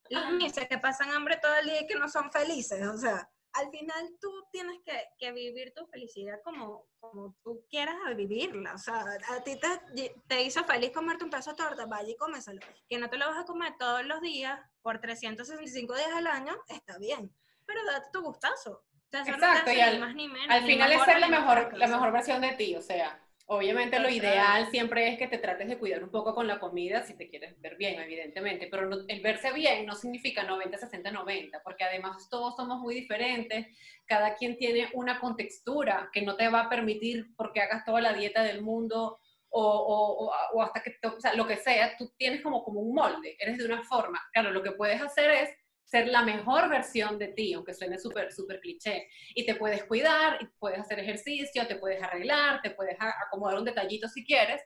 las 0.10 0.32
mises 0.34 0.68
que 0.68 0.78
pasan 0.78 1.12
hambre 1.12 1.38
todo 1.42 1.56
el 1.56 1.66
día 1.68 1.82
y 1.84 1.88
que 1.88 1.96
no 1.96 2.10
son 2.10 2.30
felices, 2.30 2.86
o 2.86 2.98
sea, 2.98 3.30
al 3.54 3.70
final 3.70 4.18
tú 4.20 4.30
tienes 4.52 4.80
que, 4.84 5.02
que 5.18 5.32
vivir 5.32 5.74
tu 5.74 5.86
felicidad 5.88 6.42
como, 6.44 6.90
como 7.00 7.38
tú 7.42 7.66
quieras 7.70 7.96
vivirla, 8.18 8.74
o 8.74 8.78
sea, 8.78 9.06
a 9.30 9.44
ti 9.44 9.58
te, 9.58 10.14
te 10.28 10.42
hizo 10.42 10.66
feliz 10.66 10.92
comerte 10.92 11.24
un 11.24 11.30
pedazo 11.30 11.52
de 11.52 11.58
torta, 11.58 11.86
vaya 11.86 12.10
y 12.12 12.18
cómeselo, 12.18 12.60
que 12.90 12.98
no 12.98 13.10
te 13.10 13.18
lo 13.18 13.30
vas 13.30 13.40
a 13.40 13.46
comer 13.46 13.74
todos 13.80 14.06
los 14.06 14.20
días 14.20 14.60
por 14.82 15.00
365 15.00 15.96
días 15.96 16.12
al 16.14 16.28
año, 16.28 16.58
está 16.68 16.98
bien, 16.98 17.34
pero 17.66 17.86
date 17.86 18.10
tu 18.12 18.22
gustazo. 18.22 18.84
Sea, 19.12 19.22
Exacto, 19.22 19.72
y 19.74 19.80
al- 19.82 20.00
más 20.00 20.16
ni 20.16 20.28
menos, 20.30 20.48
Al 20.50 20.64
final 20.64 20.92
es 20.92 21.02
ser 21.04 21.20
la 21.20 21.28
mejor, 21.28 21.78
la 21.78 21.88
mejor 21.88 22.12
versión 22.14 22.42
de 22.42 22.52
ti, 22.54 22.76
o 22.76 22.82
sea, 22.82 23.20
obviamente 23.48 24.00
lo 24.00 24.10
ideal 24.10 24.68
siempre 24.72 25.10
es 25.10 25.18
que 25.20 25.28
te 25.28 25.38
trates 25.38 25.68
de 25.68 25.78
cuidar 25.78 26.02
un 26.02 26.10
poco 26.10 26.34
con 26.34 26.48
la 26.48 26.60
comida 26.62 27.04
si 27.04 27.18
te 27.18 27.30
quieres 27.30 27.60
ver 27.60 27.76
bien, 27.76 28.00
evidentemente, 28.00 28.68
pero 28.72 28.86
no- 28.88 29.00
el 29.10 29.20
verse 29.22 29.52
bien 29.52 29.86
no 29.86 29.96
significa 29.96 30.44
90, 30.44 30.78
60, 30.78 31.12
90, 31.12 31.62
porque 31.62 31.84
además 31.84 32.30
todos 32.30 32.56
somos 32.56 32.80
muy 32.80 32.96
diferentes, 32.96 33.68
cada 34.06 34.36
quien 34.36 34.56
tiene 34.58 34.90
una 34.94 35.20
contextura 35.20 36.10
que 36.14 36.22
no 36.22 36.38
te 36.38 36.48
va 36.48 36.62
a 36.62 36.70
permitir 36.70 37.36
porque 37.36 37.60
hagas 37.60 37.84
toda 37.84 38.00
la 38.00 38.14
dieta 38.14 38.44
del 38.44 38.62
mundo 38.62 39.20
o, 39.50 39.62
o- 39.62 40.32
o- 40.54 40.62
hasta 40.62 40.82
que, 40.82 40.96
o 41.06 41.20
sea, 41.20 41.34
lo 41.34 41.46
que 41.46 41.58
sea, 41.58 41.98
tú 41.98 42.14
tienes 42.16 42.42
como, 42.42 42.64
como 42.64 42.80
un 42.80 42.96
molde, 42.96 43.36
eres 43.38 43.58
de 43.58 43.66
una 43.66 43.84
forma. 43.84 44.22
Claro, 44.32 44.52
lo 44.52 44.64
que 44.64 44.72
puedes 44.72 45.02
hacer 45.02 45.30
es 45.32 45.50
ser 45.92 46.08
la 46.08 46.22
mejor 46.22 46.70
versión 46.70 47.20
de 47.20 47.28
ti, 47.28 47.54
aunque 47.54 47.74
suene 47.74 48.00
súper, 48.00 48.32
súper 48.32 48.62
cliché. 48.62 49.08
Y 49.36 49.46
te 49.46 49.56
puedes 49.56 49.84
cuidar, 49.84 50.38
y 50.42 50.46
puedes 50.58 50.80
hacer 50.80 51.00
ejercicio, 51.00 51.68
te 51.68 51.76
puedes 51.76 52.02
arreglar, 52.02 52.62
te 52.62 52.72
puedes 52.72 52.96
acomodar 53.00 53.58
un 53.60 53.66
detallito 53.66 54.08
si 54.08 54.24
quieres, 54.26 54.62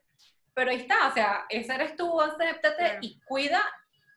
pero 0.54 0.70
ahí 0.70 0.78
está, 0.78 1.08
o 1.08 1.14
sea, 1.14 1.46
ese 1.50 1.74
eres 1.74 1.96
tú, 1.96 2.22
acéptate 2.22 2.76
Claro. 2.78 3.00
y 3.02 3.20
cuida, 3.22 3.62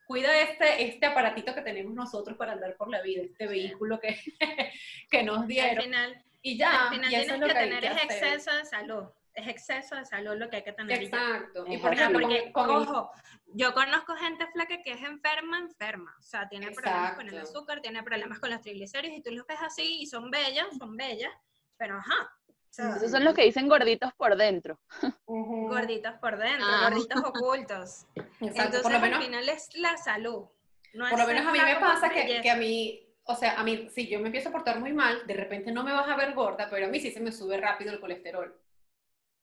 cuida 0.07 0.39
este, 0.43 0.85
este 0.85 1.07
aparatito 1.07 1.55
que 1.55 1.63
tenemos 1.63 1.95
nosotros 1.95 2.37
para 2.37 2.53
andar 2.53 2.77
por 2.77 2.91
la 2.91 3.01
vida, 3.03 3.23
este 3.23 3.47
vehículo 3.47 3.99
que, 3.99 4.17
que 5.11 5.23
nos 5.23 5.39
Al 5.41 5.47
dieron. 5.49 5.85
final, 5.85 6.25
Y 6.43 6.59
ya, 6.59 6.85
al 6.85 6.91
final 6.91 7.07
y 7.07 7.09
tienes 7.09 7.29
es 7.29 7.41
que, 7.41 7.47
que 7.49 7.55
tener 7.55 7.81
que 7.81 7.87
es 7.89 8.03
exceso 8.05 8.55
de 8.55 8.65
salud. 8.67 9.05
Es 9.39 9.47
exceso 9.47 9.95
de 9.95 10.05
salud 10.05 10.35
lo 10.37 10.51
que 10.51 10.57
hay 10.57 10.63
que 10.65 10.73
tener. 10.73 11.01
y 11.01 11.09
ya. 11.09 11.17
Exacto. 11.17 11.65
Y 11.69 11.77
Es 11.77 11.81
por 11.81 11.93
ejemplo, 11.93 12.21
Porque, 12.21 12.53
con, 12.53 12.67
con 12.67 12.77
ojo, 12.89 13.11
yo 13.55 13.73
conozco 13.73 14.17
gente 14.17 14.47
flaca 14.49 14.83
que 14.83 14.93
es 14.93 15.03
enferma, 15.03 15.59
enferma. 15.59 16.13
O 16.19 16.23
sea, 16.23 16.49
tiene 16.49 16.73
problemas 16.73 17.13
con 17.15 17.29
el 17.29 17.35
Exacto. 17.35 17.59
azúcar, 17.59 17.81
tiene 17.81 18.03
problemas 18.03 18.41
con 18.41 18.51
los 18.51 18.61
triglicéridos 18.61 19.17
y 19.17 19.23
tú 19.23 19.31
los 19.31 19.47
ves 19.47 19.59
así 19.63 20.01
y 20.01 20.07
son 20.07 20.29
bellas, 20.31 20.67
son 20.77 20.97
bellas, 20.97 21.31
pero 21.77 21.99
ajá. 21.99 22.31
O 22.49 22.53
sea, 22.71 22.97
Esos 22.97 23.13
son 23.13 23.25
los 23.25 23.33
que 23.35 23.45
dicen 23.45 23.69
gorditos 23.69 24.13
por 24.15 24.37
dentro. 24.37 24.81
Ujú. 25.27 25.69
gorditos 25.69 26.15
por 26.21 26.37
dentro, 26.37 26.67
Ah. 26.69 26.91
gorditos 26.91 27.23
ocultos. 27.25 28.07
Exacto, 28.17 28.43
Entonces, 28.43 28.83
por 28.83 28.93
lo 28.93 28.99
menos 29.01 29.19
al 29.19 29.25
final 29.25 29.49
es 29.49 29.69
la 29.77 29.97
salud. 29.99 30.47
no 30.95 31.09
Por 31.11 31.19
lo 31.21 31.27
menos 31.29 31.47
a 31.47 31.53
mí 31.53 31.59
me 31.61 31.77
pasa 31.77 32.09
que, 32.09 32.41
que 32.43 32.51
a 32.51 32.57
mí, 32.57 33.07
o 33.23 33.37
sea, 33.37 33.59
a 33.61 33.63
mí, 33.63 33.89
si 33.95 34.09
yo 34.09 34.19
me 34.19 34.27
empiezo 34.27 34.49
a 34.49 34.53
portar 34.53 34.81
muy 34.81 34.93
mal, 34.93 35.25
de 35.29 35.35
repente 35.35 35.71
no 35.71 35.85
me 35.85 35.93
vas 35.93 36.09
a 36.09 36.17
ver 36.17 36.35
gorda, 36.35 36.67
pero 36.69 36.87
a 36.87 36.89
mí 36.89 36.99
sí 36.99 37.13
se 37.13 37.21
me 37.21 37.31
sube 37.31 37.57
rápido 37.57 37.93
el 37.93 38.01
colesterol. 38.01 38.53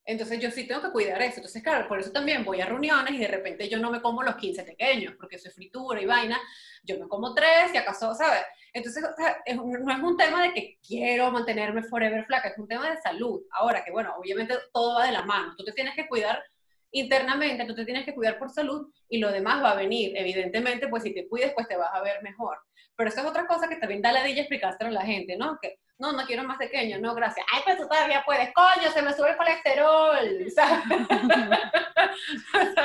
Entonces 0.05 0.39
yo 0.39 0.51
sí 0.51 0.67
tengo 0.67 0.81
que 0.81 0.91
cuidar 0.91 1.21
eso. 1.21 1.37
Entonces, 1.37 1.63
claro, 1.63 1.87
por 1.87 1.99
eso 1.99 2.11
también 2.11 2.45
voy 2.45 2.61
a 2.61 2.67
reuniones 2.67 3.13
y 3.13 3.17
de 3.17 3.27
repente 3.27 3.67
yo 3.67 3.79
no 3.79 3.89
me 3.89 4.01
como 4.01 4.21
los 4.21 4.35
15 4.35 4.63
pequeños, 4.63 5.15
porque 5.17 5.37
es 5.37 5.53
fritura 5.53 5.99
y 5.99 6.05
vaina. 6.05 6.39
Yo 6.83 6.99
me 6.99 7.07
como 7.07 7.33
tres 7.33 7.73
y 7.73 7.77
acaso, 7.77 8.13
¿sabes? 8.13 8.43
Entonces, 8.71 9.03
o 9.03 9.15
sea, 9.15 9.37
es 9.43 9.55
no 9.55 9.91
es 9.91 10.03
un 10.03 10.17
tema 10.17 10.43
de 10.43 10.53
que 10.53 10.77
quiero 10.85 11.31
mantenerme 11.31 11.81
forever 11.81 12.23
flaca, 12.25 12.49
es 12.49 12.57
un 12.57 12.67
tema 12.67 12.89
de 12.89 13.01
salud. 13.01 13.41
Ahora 13.51 13.83
que, 13.83 13.91
bueno, 13.91 14.13
obviamente 14.17 14.55
todo 14.71 14.95
va 14.95 15.07
de 15.07 15.11
la 15.11 15.23
mano. 15.23 15.55
Tú 15.57 15.63
te 15.63 15.71
tienes 15.71 15.95
que 15.95 16.07
cuidar 16.07 16.43
internamente, 16.91 17.65
tú 17.65 17.73
te 17.73 17.85
tienes 17.85 18.05
que 18.05 18.13
cuidar 18.13 18.37
por 18.37 18.51
salud 18.51 18.87
y 19.09 19.17
lo 19.17 19.31
demás 19.31 19.63
va 19.63 19.71
a 19.71 19.75
venir. 19.75 20.13
Evidentemente, 20.15 20.87
pues 20.87 21.03
si 21.03 21.13
te 21.13 21.27
cuides, 21.27 21.53
pues 21.53 21.67
te 21.67 21.77
vas 21.77 21.89
a 21.91 22.01
ver 22.01 22.21
mejor. 22.21 22.59
Pero 22.95 23.09
eso 23.09 23.21
es 23.21 23.25
otra 23.25 23.47
cosa 23.47 23.67
que 23.67 23.77
también 23.77 24.01
da 24.01 24.11
la 24.11 24.23
dilla 24.23 24.41
explicárselo 24.41 24.89
a 24.91 24.93
la 24.93 25.01
gente, 25.01 25.35
¿no? 25.35 25.57
Que 25.61 25.79
no, 25.97 26.12
no 26.12 26.25
quiero 26.25 26.43
más 26.43 26.58
pequeño, 26.58 26.99
no, 26.99 27.15
gracias. 27.15 27.45
Ay, 27.51 27.62
pero 27.65 27.81
tú 27.84 27.88
todavía 27.88 28.21
puedes, 28.25 28.53
coño, 28.53 28.91
se 28.91 29.01
me 29.01 29.13
sube 29.13 29.31
el 29.31 29.38
colesterol. 29.38 30.45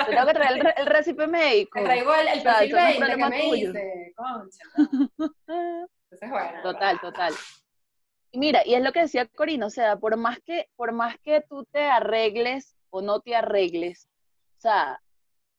tengo 0.09 0.27
que 0.27 0.35
traer 0.35 0.53
el, 0.55 0.61
re- 0.61 0.75
el 0.77 0.87
récipe 0.87 1.27
médico. 1.27 1.79
Te 1.79 1.85
traigo 1.85 2.14
el, 2.14 2.29
el 2.29 2.42
perfil 2.42 2.68
eso 2.68 2.77
no 2.77 2.87
es 2.87 2.87
20 2.87 2.92
que 2.92 2.99
problema 2.99 3.29
me 3.29 3.40
tuyo. 3.40 3.70
hice, 3.70 4.14
concha. 4.16 4.64
Entonces, 5.16 5.51
bueno. 6.31 6.62
Total, 6.62 7.01
total. 7.01 7.35
Y 8.33 8.38
mira, 8.38 8.62
y 8.64 8.75
es 8.75 8.83
lo 8.83 8.92
que 8.92 9.01
decía 9.01 9.27
Corina, 9.27 9.66
o 9.66 9.70
sea, 9.70 9.96
por 9.96 10.16
más 10.16 10.38
que, 10.44 10.68
por 10.77 10.92
más 10.92 11.16
que 11.18 11.40
tú 11.49 11.64
te 11.73 11.83
arregles 11.85 12.77
o 12.90 13.03
no 13.03 13.20
te 13.20 13.35
arregles, 13.35 14.09
o 14.59 14.61
sea, 14.61 15.01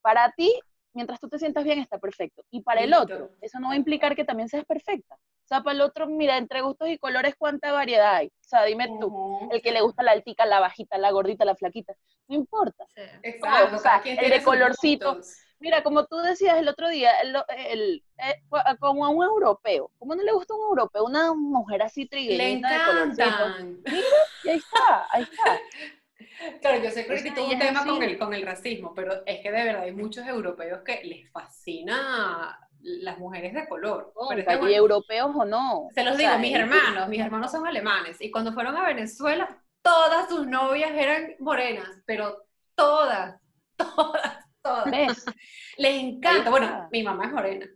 para 0.01 0.31
ti, 0.31 0.57
mientras 0.93 1.19
tú 1.19 1.27
te 1.27 1.37
sientas 1.37 1.65
bien, 1.65 1.79
está 1.79 1.99
perfecto. 1.99 2.43
Y 2.49 2.61
para 2.63 2.81
el 2.81 2.93
otro, 2.93 3.29
eso 3.41 3.59
no 3.59 3.67
va 3.67 3.73
a 3.73 3.77
implicar 3.77 4.15
que 4.15 4.23
también 4.23 4.47
seas 4.47 4.63
perfecta. 4.65 5.17
O 5.51 5.53
sea, 5.53 5.63
para 5.63 5.75
el 5.75 5.81
otro, 5.81 6.07
mira, 6.07 6.37
entre 6.37 6.61
gustos 6.61 6.87
y 6.87 6.97
colores, 6.97 7.35
¿cuánta 7.37 7.73
variedad 7.73 8.15
hay? 8.15 8.27
O 8.27 8.31
sea, 8.39 8.63
dime 8.63 8.87
tú, 9.01 9.49
el 9.51 9.61
que 9.61 9.73
le 9.73 9.81
gusta 9.81 10.01
la 10.01 10.13
altica, 10.13 10.45
la 10.45 10.61
bajita, 10.61 10.97
la 10.97 11.11
gordita, 11.11 11.43
la 11.43 11.55
flaquita, 11.57 11.93
no 12.29 12.35
importa. 12.35 12.85
Sí. 12.95 13.01
Exacto, 13.21 13.75
o 13.75 13.79
sea, 13.79 13.97
el 13.97 14.03
tiene 14.17 14.29
de 14.29 14.43
colorcito. 14.43 15.19
Mira, 15.59 15.83
como 15.83 16.05
tú 16.05 16.15
decías 16.19 16.57
el 16.57 16.69
otro 16.69 16.87
día, 16.87 17.19
el, 17.19 17.35
el- 17.67 18.03
eh, 18.17 18.41
como 18.79 19.05
a 19.05 19.09
un 19.09 19.25
europeo, 19.25 19.91
¿cómo 19.99 20.15
no 20.15 20.23
le 20.23 20.31
gusta 20.31 20.53
a 20.53 20.57
un 20.57 20.63
europeo? 20.69 21.03
Una 21.03 21.33
mujer 21.33 21.81
así 21.81 22.03
Le 22.03 22.07
trigueñita 22.07 22.71
de 22.71 22.85
colorcito. 22.85 23.23
encantan. 23.25 23.79
Y 24.45 24.49
ahí 24.49 24.57
está, 24.57 25.07
ahí 25.11 25.23
está. 25.23 25.59
Claro, 26.61 26.83
yo 26.83 26.91
sé 26.91 27.05
que 27.05 27.13
y 27.15 27.17
un 27.45 27.51
es 27.53 27.59
tema 27.59 27.85
con 27.85 28.01
el, 28.03 28.17
con 28.17 28.33
el 28.33 28.43
racismo, 28.43 28.93
pero 28.93 29.25
es 29.25 29.41
que 29.41 29.51
de 29.51 29.63
verdad 29.65 29.81
hay 29.83 29.91
muchos 29.91 30.25
europeos 30.25 30.81
que 30.85 31.03
les 31.03 31.29
fascina 31.31 32.57
las 32.81 33.17
mujeres 33.17 33.53
de 33.53 33.67
color. 33.67 34.13
Pero 34.29 34.41
es 34.41 34.47
que, 34.47 34.53
y 34.53 34.57
bueno, 34.57 34.75
europeos 34.75 35.31
o 35.35 35.45
no. 35.45 35.87
se 35.93 36.03
los 36.03 36.15
O 36.15 36.17
digo, 36.17 36.29
sea, 36.29 36.39
mis 36.39 36.55
hermanos, 36.55 37.09
mis 37.09 37.19
hermanos 37.19 37.51
son 37.51 37.67
alemanes, 37.67 38.19
y 38.21 38.31
cuando 38.31 38.53
fueron 38.53 38.75
a 38.75 38.85
Venezuela, 38.85 39.61
todas 39.81 40.29
sus 40.29 40.47
novias 40.47 40.91
eran 40.91 41.35
morenas, 41.39 41.89
pero 42.05 42.43
todas, 42.75 43.39
todas, 43.77 44.45
todas. 44.61 44.91
¿Ves? 44.91 45.25
Les 45.77 46.03
encanta. 46.03 46.49
Bueno, 46.49 46.87
mi 46.91 47.03
mamá 47.03 47.25
es 47.25 47.31
morena 47.31 47.67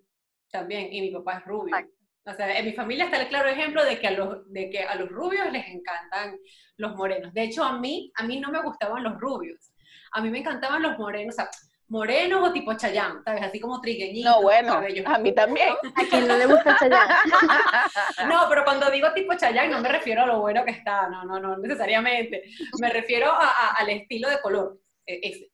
también 0.52 0.92
y 0.92 1.02
mi 1.02 1.12
papá 1.12 1.40
es 1.40 1.46
rubio. 1.46 1.76
Exacto. 1.76 1.96
O 2.28 2.34
sea, 2.34 2.58
en 2.58 2.66
mi 2.66 2.74
familia 2.74 3.06
está 3.06 3.22
el 3.22 3.28
claro 3.28 3.50
ejemplo 3.50 3.84
de 3.86 4.00
que 4.00 4.08
a 4.08 4.12
los, 4.12 4.52
de 4.52 4.70
que 4.72 4.80
a 4.80 4.96
los 4.96 5.10
rubios 5.10 5.52
les 5.52 5.68
encantan 5.68 6.40
los 6.78 6.96
morenos. 6.96 7.32
De 7.34 7.44
hecho, 7.44 7.64
a 7.64 7.78
mí, 7.78 8.12
a 8.16 8.24
mí 8.24 8.40
no 8.40 8.50
me 8.50 8.64
gustaban 8.64 9.04
los 9.04 9.20
rubios. 9.20 9.72
A 10.12 10.22
mí 10.22 10.32
me 10.32 10.40
encantaban 10.40 10.82
los 10.82 10.98
morenos, 10.98 11.36
o 11.36 11.38
sea, 11.38 11.50
morenos 11.88 12.50
o 12.50 12.52
tipo 12.54 12.74
Chayanne, 12.74 13.22
¿sabes? 13.24 13.44
Así 13.44 13.60
como 13.60 13.80
trigueñitos. 13.82 14.32
No, 14.32 14.42
bueno, 14.42 14.74
cabellos 14.74 15.06
a 15.08 15.18
mí 15.20 15.34
también. 15.34 15.70
A 15.96 16.04
quien 16.10 16.28
no 16.28 16.36
le 16.38 16.46
gusta 16.48 16.78
Chayanne. 16.80 17.14
No, 18.28 18.46
pero 18.50 18.64
cuando 18.64 18.90
digo 18.90 19.12
tipo 19.14 19.34
Chayanne 19.36 19.70
no 19.70 19.80
me 19.82 19.90
refiero 19.90 20.24
a 20.24 20.26
lo 20.26 20.40
bueno 20.42 20.64
que 20.66 20.72
está, 20.72 21.08
no, 21.10 21.24
no, 21.26 21.40
no 21.40 21.58
necesariamente. 21.58 22.44
Me 22.80 22.90
refiero 22.90 23.32
a- 23.32 23.38
a- 23.50 23.74
al 23.78 23.90
estilo 23.90 24.30
de 24.30 24.42
color. 24.42 24.80
eh, 25.06 25.20
Ese. 25.24 25.52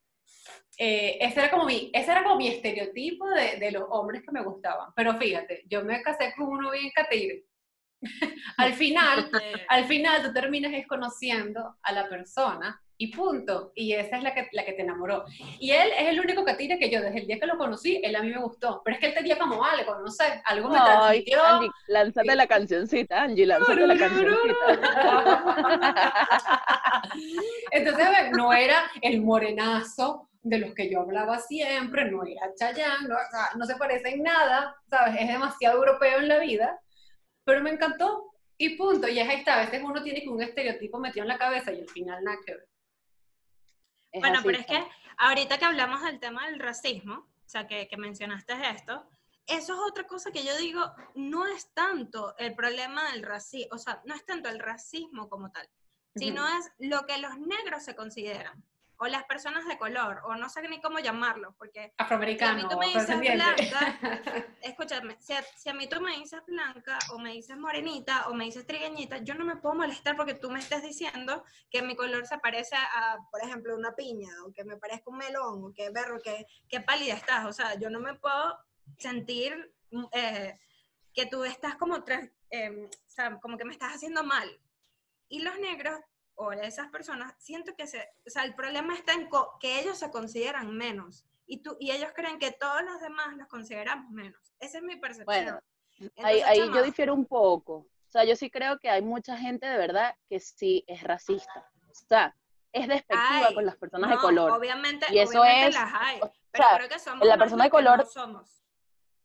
Eh, 0.77 1.17
ese, 1.21 1.39
era 1.41 1.51
como 1.51 1.65
mi, 1.65 1.91
ese 1.93 2.11
era 2.11 2.23
como 2.23 2.37
mi 2.37 2.47
estereotipo 2.47 3.29
de, 3.29 3.57
de 3.57 3.71
los 3.71 3.83
hombres 3.89 4.23
que 4.25 4.31
me 4.31 4.41
gustaban. 4.41 4.89
Pero 4.95 5.13
fíjate, 5.15 5.63
yo 5.67 5.83
me 5.83 6.01
casé 6.01 6.33
con 6.35 6.47
uno 6.47 6.71
bien 6.71 6.89
catire. 6.95 7.43
al 8.57 8.73
final, 8.73 9.29
al 9.69 9.85
final 9.85 10.23
tú 10.23 10.33
terminas 10.33 10.73
es 10.73 10.87
conociendo 10.87 11.77
a 11.81 11.91
la 11.91 12.09
persona 12.09 12.81
y 13.01 13.07
punto. 13.07 13.71
Y 13.73 13.93
esa 13.93 14.17
es 14.17 14.23
la 14.23 14.33
que, 14.33 14.47
la 14.51 14.63
que 14.63 14.73
te 14.73 14.83
enamoró. 14.83 15.25
Y 15.59 15.71
él 15.71 15.89
es 15.97 16.09
el 16.09 16.19
único 16.19 16.45
catire 16.45 16.77
que 16.77 16.91
yo 16.91 17.01
desde 17.01 17.21
el 17.21 17.25
día 17.25 17.39
que 17.39 17.47
lo 17.47 17.57
conocí, 17.57 17.99
él 18.03 18.15
a 18.15 18.21
mí 18.21 18.29
me 18.29 18.39
gustó. 18.39 18.83
Pero 18.85 18.95
es 18.95 19.01
que 19.01 19.07
él 19.07 19.15
tenía 19.15 19.39
como 19.39 19.65
algo, 19.65 19.99
no 19.99 20.11
sé, 20.11 20.39
algo 20.45 20.69
me 20.69 20.77
Ay, 20.77 20.85
transmitió. 20.85 21.43
Angie, 21.43 21.71
lánzate 21.87 22.35
la 22.35 22.45
cancioncita, 22.45 23.23
Angie, 23.23 23.47
lánzate 23.47 23.87
la 23.87 23.97
cancioncita. 23.97 24.55
Entonces, 27.71 28.05
a 28.05 28.11
ver, 28.11 28.31
no 28.33 28.53
era 28.53 28.83
el 29.01 29.21
morenazo 29.21 30.29
de 30.43 30.59
los 30.59 30.75
que 30.75 30.91
yo 30.91 31.01
hablaba 31.01 31.39
siempre, 31.39 32.09
no 32.09 32.23
era 32.23 32.53
Chayanne, 32.55 33.07
no, 33.07 33.15
no 33.55 33.65
se 33.65 33.75
parece 33.77 34.09
en 34.09 34.21
nada, 34.23 34.75
¿sabes? 34.87 35.15
Es 35.19 35.27
demasiado 35.27 35.77
europeo 35.77 36.19
en 36.19 36.27
la 36.27 36.39
vida, 36.39 36.79
pero 37.43 37.62
me 37.62 37.71
encantó 37.71 38.34
y 38.58 38.75
punto. 38.75 39.08
Y 39.08 39.19
es 39.19 39.27
ahí 39.27 39.38
está, 39.38 39.56
a 39.56 39.65
veces 39.65 39.82
uno 39.84 40.04
tiene 40.04 40.21
que 40.21 40.30
un 40.30 40.41
estereotipo 40.41 40.99
metido 40.99 41.23
en 41.23 41.30
la 41.30 41.38
cabeza 41.38 41.71
y 41.71 41.80
al 41.80 41.89
final 41.89 42.23
nada 42.23 42.38
que 42.45 42.54
ver. 42.54 42.69
Es 44.12 44.21
Bueno, 44.21 44.39
así, 44.39 44.45
pero 44.45 44.60
es 44.60 44.65
que 44.65 44.84
ahorita 45.17 45.58
que 45.58 45.65
hablamos 45.65 46.04
del 46.04 46.19
tema 46.19 46.47
del 46.47 46.60
racismo, 46.60 47.30
o 47.45 47.49
sea, 47.49 47.67
que, 47.67 47.88
que 47.88 47.97
mencionaste 47.97 48.54
esto, 48.69 49.10
eso 49.47 49.73
es 49.73 49.80
otra 49.89 50.06
cosa 50.06 50.32
que 50.32 50.43
yo 50.43 50.56
digo, 50.58 50.82
no 51.15 51.47
es 51.47 51.73
tanto 51.73 52.36
el 52.38 52.56
problema 52.56 53.12
del 53.12 53.23
racismo, 53.23 53.75
o 53.75 53.77
sea, 53.77 54.01
no 54.06 54.15
es 54.15 54.25
tanto 54.25 54.49
el 54.49 54.60
racismo 54.60 55.30
como 55.30 55.51
tal, 55.51 55.67
sino 56.15 56.47
es 56.47 56.71
lo 56.80 57.06
que 57.06 57.17
los 57.17 57.38
negros 57.38 57.84
se 57.84 57.95
consideran, 57.95 58.63
o 59.03 59.07
las 59.07 59.23
personas 59.23 59.65
de 59.65 59.79
color, 59.79 60.21
o 60.25 60.35
no 60.35 60.47
sé 60.47 60.61
ni 60.69 60.79
cómo 60.79 60.99
llamarlo, 60.99 61.55
porque 61.57 61.91
Afroamericano, 61.97 62.59
Si 62.59 62.59
a 62.59 62.67
mí 62.67 62.69
tú 62.69 62.77
me 62.77 62.85
dices 62.85 63.09
afrodescendiente. 63.09 63.71
escúchame, 64.61 65.17
si 65.19 65.33
a, 65.33 65.41
si 65.41 65.69
a 65.69 65.73
mí 65.73 65.89
tú 65.89 65.99
me 65.99 66.15
dices 66.17 66.39
blanca, 66.45 66.99
o 67.11 67.17
me 67.17 67.31
dices 67.31 67.57
morenita, 67.57 68.27
o 68.29 68.35
me 68.35 68.45
dices 68.45 68.67
trigueñita, 68.67 69.17
yo 69.17 69.33
no 69.33 69.43
me 69.43 69.55
puedo 69.55 69.73
molestar 69.73 70.15
porque 70.15 70.35
tú 70.35 70.51
me 70.51 70.59
estés 70.59 70.83
diciendo 70.83 71.43
que 71.71 71.81
mi 71.81 71.95
color 71.95 72.27
se 72.27 72.37
parece 72.37 72.75
a, 72.75 73.17
por 73.31 73.41
ejemplo, 73.43 73.75
una 73.75 73.95
piña, 73.95 74.29
o 74.45 74.53
que 74.53 74.63
me 74.65 74.77
parezca 74.77 75.09
un 75.09 75.17
melón, 75.17 75.63
o 75.63 75.73
que 75.73 75.89
berro, 75.89 76.19
que, 76.21 76.45
que 76.69 76.79
pálida 76.79 77.15
estás. 77.15 77.47
O 77.47 77.53
sea, 77.53 77.79
yo 77.79 77.89
no 77.89 77.99
me 77.99 78.13
puedo 78.13 78.55
sentir 78.99 79.73
mm, 79.89 80.05
eh, 80.11 80.59
que 81.11 81.25
tú 81.25 81.43
estás 81.43 81.75
como, 81.75 82.05
eh, 82.51 82.85
o 82.85 83.09
sea, 83.09 83.39
como 83.39 83.57
que 83.57 83.65
me 83.65 83.73
estás 83.73 83.95
haciendo 83.95 84.23
mal. 84.23 84.47
Y 85.27 85.41
los 85.41 85.57
negros, 85.57 85.99
o 86.41 86.51
esas 86.54 86.89
personas, 86.89 87.34
siento 87.38 87.75
que 87.75 87.86
se, 87.88 87.99
o 88.25 88.30
sea, 88.30 88.43
el 88.43 88.56
problema 88.56 88.95
está 88.95 89.13
en 89.13 89.30
que 89.60 89.80
ellos 89.80 89.97
se 89.99 90.10
consideran 90.10 90.75
menos. 90.75 91.25
Y, 91.45 91.62
tú, 91.62 91.75
y 91.80 91.91
ellos 91.91 92.12
creen 92.15 92.39
que 92.39 92.51
todos 92.51 92.82
los 92.84 92.99
demás 93.01 93.36
los 93.38 93.47
consideramos 93.47 94.10
menos. 94.12 94.54
Esa 94.60 94.77
es 94.80 94.84
mi 94.84 94.95
percepción. 94.95 95.25
Bueno, 95.25 95.60
Entonces, 95.99 96.23
Ahí, 96.25 96.41
ahí 96.41 96.60
yo 96.73 96.82
difiero 96.82 97.13
un 97.13 97.25
poco. 97.25 97.73
O 97.75 98.10
sea, 98.12 98.23
yo 98.23 98.36
sí 98.36 98.49
creo 98.49 98.80
que 98.80 98.89
hay 98.89 99.01
mucha 99.01 99.38
gente 99.38 99.67
de 99.67 99.77
verdad 99.77 100.15
que 100.30 100.39
sí 100.39 100.84
es 100.88 101.04
racista. 101.04 101.69
O 101.89 101.93
sea, 102.08 102.36
es 102.71 102.88
despectiva 102.88 103.47
Ay, 103.49 103.54
con 103.54 103.65
las 103.65 103.75
personas 103.77 104.10
de 104.10 104.15
no, 104.15 104.21
color. 104.21 104.51
Obviamente, 104.51 105.06
Y 105.12 105.19
eso 105.19 105.41
obviamente 105.41 105.69
es- 105.69 105.75
las 105.75 105.93
hay. 105.93 106.19
o 106.21 106.32
Pero 106.51 106.63
sea, 106.67 106.77
creo 106.77 106.89
que 106.89 106.99
somos 106.99 107.27
la 107.27 107.38
persona 107.38 107.63
de 107.65 107.69
que 107.69 107.77
no 107.77 107.84
color- 107.84 108.08
somos. 108.08 108.63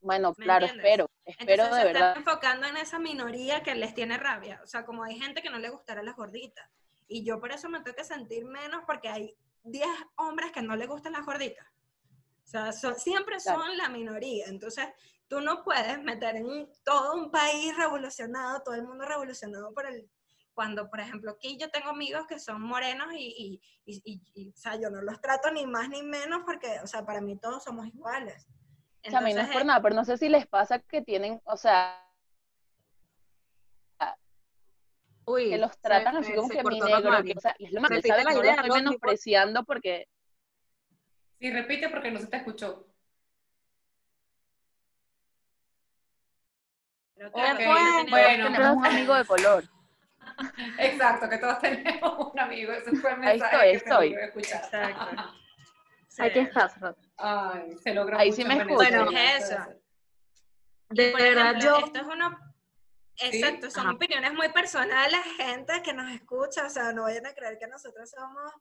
Bueno, 0.01 0.35
¿Me 0.37 0.45
claro, 0.45 0.67
entiendes? 0.67 0.87
espero, 0.87 1.11
espero 1.25 1.53
Entonces 1.65 1.75
de 1.75 1.81
se 1.81 1.87
verdad. 1.93 2.09
están 2.09 2.23
enfocando 2.23 2.67
en 2.67 2.77
esa 2.77 2.99
minoría 2.99 3.63
que 3.63 3.75
les 3.75 3.95
tiene 3.95 4.19
rabia. 4.19 4.61
O 4.63 4.67
sea, 4.67 4.85
como 4.85 5.03
hay 5.05 5.19
gente 5.19 5.43
que 5.43 5.51
no 5.51 5.59
le 5.59 5.69
gustará 5.71 6.03
las 6.03 6.15
gorditas. 6.17 6.69
Y 7.09 7.25
yo 7.25 7.41
por 7.41 7.53
eso 7.53 7.69
me 7.69 7.81
tengo 7.81 7.97
que 7.97 8.05
sentir 8.05 8.45
menos 8.45 8.83
porque 8.87 9.09
hay 9.09 9.37
10 9.63 9.89
hombres 10.17 10.53
que 10.53 10.63
no 10.63 10.77
les 10.77 10.89
gustan 10.89 11.13
las 11.13 11.25
gorditas. 11.27 11.67
O 12.45 12.49
sea, 12.49 12.73
son- 12.73 12.97
siempre 12.99 13.37
Claro. 13.39 13.61
son 13.61 13.77
la 13.77 13.89
minoría. 13.89 14.47
Entonces, 14.47 14.87
tú 15.29 15.41
no 15.41 15.65
puedes 15.65 16.01
meter 16.03 16.37
en 16.37 16.47
un- 16.47 16.71
todo 16.85 17.15
un 17.15 17.31
país 17.31 17.77
revolucionado, 17.77 18.63
todo 18.63 18.75
el 18.75 18.85
mundo 18.85 19.05
revolucionado 19.05 19.73
por 19.75 19.87
el... 19.87 20.09
Cuando, 20.55 20.89
por 20.89 21.01
ejemplo, 21.01 21.33
aquí 21.33 21.59
yo 21.59 21.69
tengo 21.71 21.91
amigos 21.91 22.27
que 22.27 22.39
son 22.39 22.63
morenos 22.63 23.13
y, 23.13 23.61
y, 23.85 24.01
y- 24.05 24.23
y- 24.35 24.49
o 24.49 24.57
sea, 24.57 24.77
yo 24.81 24.89
no 24.89 25.03
los 25.03 25.21
trato 25.21 25.51
ni 25.51 25.67
más 25.67 25.91
ni 25.91 26.03
menos 26.03 26.43
porque, 26.47 26.79
o 26.83 26.87
sea, 26.87 27.05
para 27.05 27.21
mí 27.21 27.37
todos 27.39 27.63
somos 27.63 27.87
iguales. 27.89 28.47
Chami, 29.03 29.35
no 29.35 29.41
es 29.43 29.47
Entonces, 29.49 29.53
por 29.53 29.63
eh, 29.63 29.65
nada, 29.67 29.83
pero 29.83 29.95
no 29.95 30.05
sé 30.07 30.17
si 30.17 30.29
les 30.31 30.47
pasa 30.47 30.79
que 30.79 31.03
tienen, 31.03 31.43
o 31.45 31.59
sea, 31.59 32.06
Uy, 35.27 35.51
que 35.51 35.59
los 35.59 35.73
se- 35.73 35.81
tratan 35.81 36.17
así 36.17 36.33
como 36.35 36.49
que 36.49 36.63
mi 36.65 36.81
negro, 36.81 37.23
que, 37.25 37.35
o 37.37 37.41
sea, 37.41 37.55
y 37.59 37.67
es 37.67 37.73
lo 37.73 37.81
más, 37.81 37.91
Repite 37.91 38.09
¿sabes? 38.09 38.25
la 38.25 38.31
No 38.33 38.37
lo 38.39 38.45
idea, 38.45 38.55
estoy 38.55 38.71
menospreciando 38.71 39.65
porque 39.65 40.09
Sí, 41.39 41.51
repite 41.51 41.89
porque 41.91 42.11
no 42.11 42.19
se 42.21 42.29
te 42.29 42.37
escuchó. 42.39 42.87
pero 47.15 47.29
Ok, 47.29 47.33
claro, 47.35 47.59
yo 47.59 48.05
tenía- 48.05 48.11
bueno. 48.11 48.45
tenemos 48.53 48.77
un 48.77 48.87
amigo 48.87 49.15
de 49.15 49.25
color. 49.25 49.65
Exacto, 50.79 51.29
que 51.29 51.39
todos 51.39 51.59
tenemos 51.61 52.33
un 52.33 52.39
amigo. 52.39 52.73
Ese 52.73 52.95
fue 52.97 53.13
el 53.13 53.25
Ahí 53.25 53.39
mensaje 53.41 53.57
estoy, 53.57 53.71
que 53.71 53.77
estoy. 53.77 54.11
logró. 54.11 54.41
Exacto. 54.41 54.77
Sí. 56.09 56.23
Aquí 56.23 56.39
estás, 56.39 56.81
Rod. 56.81 56.97
Ay, 57.19 57.77
se 57.77 57.93
logra 57.93 58.19
Ahí 58.19 58.31
mucho 58.31 58.41
sí 58.43 58.49
me 58.49 58.57
escucho. 58.57 58.81
eso 58.83 59.05
Eso. 59.11 59.11
debe 59.11 59.37
ser. 59.65 59.83
De 60.89 61.13
verdad, 61.13 61.51
ejemplo, 61.51 61.79
yo... 61.81 61.87
esto 61.87 61.99
es 62.01 62.07
una... 62.07 62.46
Exacto, 63.19 63.71
son 63.71 63.87
Ajá. 63.87 63.95
opiniones 63.97 64.33
muy 64.35 64.49
personales, 64.51 65.21
gente 65.37 65.83
que 65.83 65.93
nos 65.95 66.11
escucha, 66.13 66.67
o 66.67 66.71
sea, 66.71 66.93
no 66.93 67.03
vayan 67.03 67.27
a 67.27 67.35
creer 67.35 67.59
que 67.59 67.67
nosotros 67.67 68.11
somos 68.11 68.53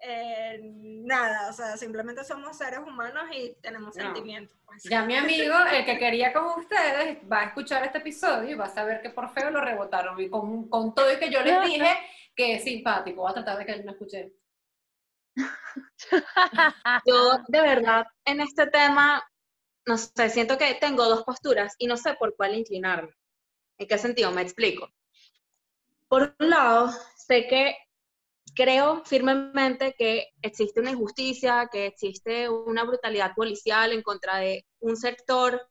eh, 0.00 0.60
nada, 0.62 1.48
o 1.50 1.52
sea, 1.52 1.76
simplemente 1.76 2.22
somos 2.22 2.56
seres 2.56 2.78
humanos 2.78 3.24
y 3.32 3.54
tenemos 3.60 3.96
No. 3.96 4.04
sentimientos. 4.04 4.56
pues. 4.64 4.84
Ya 4.84 5.02
mi 5.04 5.16
amigo, 5.16 5.54
el 5.72 5.84
que 5.84 5.98
quería 5.98 6.32
con 6.32 6.44
ustedes, 6.60 7.18
va 7.30 7.40
a 7.40 7.44
escuchar 7.46 7.84
este 7.84 7.98
episodio 7.98 8.50
y 8.50 8.54
va 8.54 8.66
a 8.66 8.70
saber 8.70 9.02
que 9.02 9.10
por 9.10 9.28
feo 9.30 9.50
lo 9.50 9.60
rebotaron. 9.60 10.20
Y 10.20 10.30
con, 10.30 10.68
con 10.68 10.94
todo 10.94 11.12
y 11.12 11.18
que 11.18 11.30
yo 11.32 11.42
les 11.42 11.60
dije 11.64 11.98
que 12.36 12.54
es 12.54 12.62
simpático, 12.64 13.22
voy 13.22 13.32
a 13.32 13.34
tratar 13.34 13.58
de 13.58 13.66
que 13.66 13.72
él 13.72 13.84
no 13.84 13.90
escuche. 13.90 14.32
Yo, 17.04 17.38
de 17.48 17.60
verdad, 17.60 18.06
en 18.24 18.40
este 18.40 18.66
tema, 18.68 19.22
no 19.86 19.96
sé, 19.98 20.30
siento 20.30 20.56
que 20.58 20.74
tengo 20.74 21.04
dos 21.08 21.24
posturas 21.24 21.74
y 21.78 21.86
no 21.86 21.96
sé 21.96 22.14
por 22.14 22.36
cuál 22.36 22.54
inclinarme. 22.54 23.12
¿En 23.78 23.86
qué 23.86 23.98
sentido? 23.98 24.30
Me 24.32 24.42
explico. 24.42 24.90
Por 26.08 26.34
un 26.38 26.50
lado, 26.50 26.90
sé 27.16 27.46
que 27.46 27.76
creo 28.54 29.04
firmemente 29.04 29.94
que 29.96 30.28
existe 30.42 30.80
una 30.80 30.90
injusticia, 30.90 31.68
que 31.70 31.86
existe 31.86 32.48
una 32.48 32.84
brutalidad 32.84 33.34
policial 33.34 33.92
en 33.92 34.02
contra 34.02 34.38
de 34.38 34.66
un 34.80 34.96
sector 34.96 35.68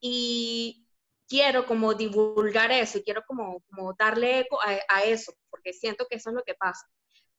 y 0.00 0.86
quiero 1.28 1.66
como 1.66 1.94
divulgar 1.94 2.72
eso 2.72 2.98
y 2.98 3.02
quiero 3.02 3.22
como, 3.26 3.60
como 3.70 3.94
darle 3.98 4.40
eco 4.40 4.60
a, 4.60 4.78
a 4.88 5.02
eso, 5.04 5.32
porque 5.50 5.72
siento 5.72 6.06
que 6.08 6.16
eso 6.16 6.30
es 6.30 6.36
lo 6.36 6.42
que 6.42 6.54
pasa. 6.54 6.86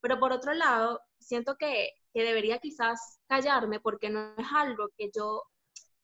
Pero 0.02 0.20
por 0.20 0.32
otro 0.32 0.54
lado, 0.54 1.02
siento 1.20 1.58
que, 1.58 1.92
que 2.14 2.24
debería 2.24 2.60
quizás 2.60 3.20
callarme 3.28 3.80
porque 3.80 4.10
no 4.10 4.34
es 4.38 4.48
algo 4.56 4.90
que 4.98 5.12
yo, 5.16 5.44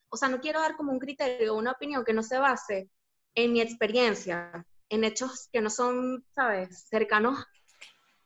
o 0.09 0.17
sea, 0.17 0.29
no 0.29 0.39
quiero 0.39 0.59
dar 0.59 0.75
como 0.75 0.91
un 0.91 0.99
criterio, 0.99 1.55
una 1.55 1.71
opinión 1.71 2.03
que 2.05 2.13
no 2.13 2.23
se 2.23 2.37
base 2.37 2.89
en 3.35 3.53
mi 3.53 3.61
experiencia, 3.61 4.65
en 4.89 5.03
hechos 5.03 5.49
que 5.51 5.61
no 5.61 5.69
son, 5.69 6.25
¿sabes?, 6.33 6.87
cercanos 6.89 7.45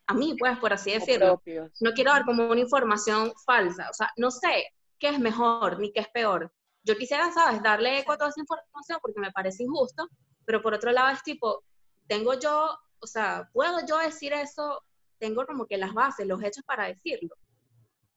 a 0.08 0.14
mí, 0.14 0.36
pues, 0.38 0.58
por 0.60 0.74
así 0.74 0.92
decirlo. 0.92 1.42
No 1.82 1.94
quiero 1.94 2.12
dar 2.12 2.26
como 2.26 2.48
una 2.48 2.62
información 2.62 3.34
falsa, 3.46 3.90
o 3.90 3.94
sea, 3.94 4.12
no 4.18 4.32
sé 4.32 4.68
qué 5.00 5.10
es 5.10 5.20
mejor 5.20 5.80
ni 5.80 5.92
qué 5.92 6.02
es 6.02 6.10
peor. 6.10 6.52
Yo 6.84 6.96
quisiera, 6.96 7.32
¿sabes?, 7.32 7.62
darle 7.64 8.00
eco 8.00 8.12
a 8.12 8.18
toda 8.18 8.30
esa 8.30 8.42
información 8.42 9.00
porque 9.02 9.20
me 9.20 9.32
parece 9.32 9.64
injusto, 9.64 10.08
pero 10.46 10.62
por 10.62 10.74
otro 10.74 10.92
lado 10.92 11.14
es 11.14 11.24
tipo, 11.24 11.64
tengo 12.08 12.40
yo, 12.40 12.78
o 13.00 13.08
sea, 13.08 13.50
¿puedo 13.52 13.86
yo 13.88 13.98
decir 13.98 14.34
eso 14.34 14.84
tengo 15.18 15.46
como 15.46 15.66
que 15.66 15.78
las 15.78 15.94
bases, 15.94 16.28
los 16.28 16.44
hechos 16.44 16.64
para 16.64 16.88
decirlo. 16.88 17.36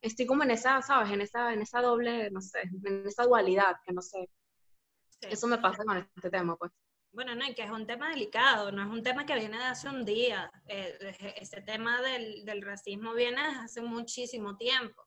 Estoy 0.00 0.26
como 0.26 0.44
en 0.44 0.52
esa, 0.52 0.80
¿sabes? 0.82 1.10
En 1.10 1.20
esa, 1.20 1.52
en 1.52 1.62
esa 1.62 1.80
doble, 1.80 2.30
no 2.30 2.40
sé, 2.40 2.60
en 2.62 3.06
esa 3.06 3.24
dualidad, 3.24 3.76
que 3.84 3.92
no 3.92 4.02
sé. 4.02 4.28
Sí. 5.20 5.28
Eso 5.30 5.46
me 5.46 5.58
pasa 5.58 5.84
con 5.84 5.96
este 5.98 6.30
tema, 6.30 6.56
pues. 6.56 6.72
Bueno, 7.12 7.34
no, 7.34 7.44
y 7.46 7.54
que 7.54 7.62
es 7.62 7.70
un 7.70 7.86
tema 7.86 8.10
delicado, 8.10 8.70
no 8.70 8.82
es 8.82 8.88
un 8.88 9.02
tema 9.02 9.24
que 9.24 9.34
viene 9.34 9.56
de 9.56 9.64
hace 9.64 9.88
un 9.88 10.04
día. 10.04 10.52
Eh, 10.66 11.34
este 11.36 11.62
tema 11.62 12.00
del, 12.02 12.44
del 12.44 12.62
racismo 12.62 13.14
viene 13.14 13.42
desde 13.42 13.60
hace 13.60 13.80
muchísimo 13.80 14.56
tiempo. 14.56 15.04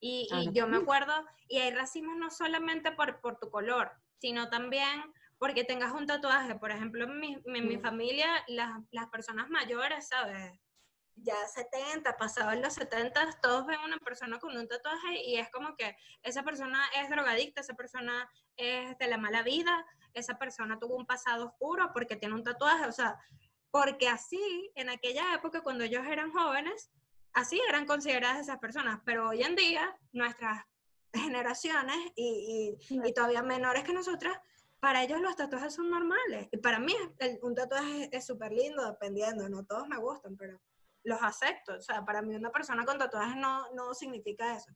Y, 0.00 0.28
y 0.30 0.52
yo 0.52 0.68
me 0.68 0.76
acuerdo, 0.76 1.12
y 1.48 1.58
hay 1.58 1.72
racismo 1.72 2.14
no 2.14 2.30
solamente 2.30 2.92
por, 2.92 3.20
por 3.20 3.38
tu 3.38 3.50
color, 3.50 3.90
sino 4.20 4.48
también 4.48 5.12
porque 5.38 5.64
tengas 5.64 5.92
un 5.92 6.06
tatuaje. 6.06 6.54
Por 6.56 6.70
ejemplo, 6.70 7.04
en 7.04 7.18
mi, 7.18 7.42
en 7.44 7.68
mi 7.68 7.78
familia, 7.78 8.44
las, 8.46 8.78
las 8.92 9.08
personas 9.08 9.48
mayores, 9.50 10.06
¿sabes? 10.08 10.52
Ya 11.22 11.34
70, 11.46 12.16
pasados 12.16 12.56
los 12.60 12.74
70, 12.74 13.40
todos 13.42 13.66
ven 13.66 13.80
una 13.80 13.98
persona 13.98 14.38
con 14.38 14.56
un 14.56 14.68
tatuaje 14.68 15.20
y 15.24 15.36
es 15.36 15.50
como 15.50 15.74
que 15.76 15.96
esa 16.22 16.42
persona 16.42 16.80
es 16.96 17.10
drogadicta, 17.10 17.60
esa 17.60 17.74
persona 17.74 18.30
es 18.56 18.96
de 18.98 19.08
la 19.08 19.18
mala 19.18 19.42
vida, 19.42 19.84
esa 20.14 20.38
persona 20.38 20.78
tuvo 20.78 20.96
un 20.96 21.06
pasado 21.06 21.46
oscuro 21.46 21.90
porque 21.92 22.16
tiene 22.16 22.34
un 22.34 22.44
tatuaje, 22.44 22.86
o 22.86 22.92
sea, 22.92 23.16
porque 23.70 24.08
así, 24.08 24.70
en 24.74 24.88
aquella 24.90 25.34
época, 25.34 25.60
cuando 25.62 25.84
ellos 25.84 26.06
eran 26.06 26.32
jóvenes, 26.32 26.90
así 27.32 27.60
eran 27.68 27.84
consideradas 27.86 28.40
esas 28.40 28.58
personas, 28.58 29.00
pero 29.04 29.28
hoy 29.28 29.42
en 29.42 29.56
día, 29.56 29.98
nuestras 30.12 30.64
generaciones 31.12 31.96
y, 32.14 32.78
y- 32.90 33.08
y 33.08 33.12
todavía 33.12 33.42
menores 33.42 33.82
que 33.84 33.92
nosotras, 33.92 34.38
para 34.80 35.02
ellos 35.02 35.20
los 35.20 35.34
tatuajes 35.36 35.74
son 35.74 35.90
normales. 35.90 36.48
Y 36.52 36.58
para 36.58 36.78
mí 36.78 36.94
el- 37.18 37.38
un 37.42 37.54
tatuaje 37.54 38.08
es 38.12 38.24
súper 38.26 38.52
lindo, 38.52 38.86
dependiendo, 38.86 39.48
no 39.48 39.64
todos 39.64 39.88
me 39.88 39.98
gustan, 39.98 40.36
pero 40.36 40.60
los 41.08 41.22
acepto. 41.22 41.74
O 41.74 41.80
sea, 41.80 42.04
para 42.04 42.22
mí 42.22 42.34
una 42.34 42.50
persona 42.50 42.84
con 42.84 42.98
tatuajes 42.98 43.36
no, 43.36 43.72
no 43.72 43.94
significa 43.94 44.54
eso. 44.54 44.70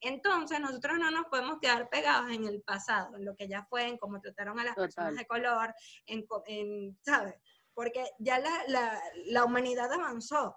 Entonces, 0.00 0.58
nosotros 0.58 0.98
no 0.98 1.10
nos 1.10 1.26
podemos 1.26 1.58
quedar 1.60 1.88
pegados 1.88 2.30
en 2.30 2.44
el 2.44 2.62
pasado, 2.62 3.16
en 3.16 3.24
lo 3.24 3.36
que 3.36 3.46
ya 3.48 3.64
fue, 3.64 3.86
en 3.86 3.98
cómo 3.98 4.20
trataron 4.20 4.58
a 4.58 4.64
las 4.64 4.74
personas 4.74 5.10
Total. 5.10 5.16
de 5.16 5.26
color, 5.26 5.74
en, 6.06 6.26
en 6.46 6.98
¿sabes? 7.02 7.34
Porque 7.74 8.04
ya 8.18 8.38
la, 8.38 8.50
la, 8.66 9.02
la 9.26 9.44
humanidad 9.44 9.92
avanzó. 9.92 10.56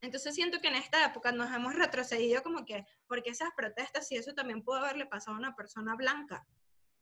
Entonces 0.00 0.34
siento 0.34 0.60
que 0.60 0.66
en 0.66 0.74
esta 0.74 1.06
época 1.06 1.30
nos 1.30 1.54
hemos 1.54 1.76
retrocedido 1.76 2.42
como 2.42 2.64
que, 2.64 2.84
porque 3.06 3.30
esas 3.30 3.50
protestas 3.56 4.10
y 4.10 4.16
eso 4.16 4.34
también 4.34 4.64
pudo 4.64 4.78
haberle 4.78 5.06
pasado 5.06 5.36
a 5.36 5.38
una 5.38 5.54
persona 5.54 5.94
blanca. 5.94 6.44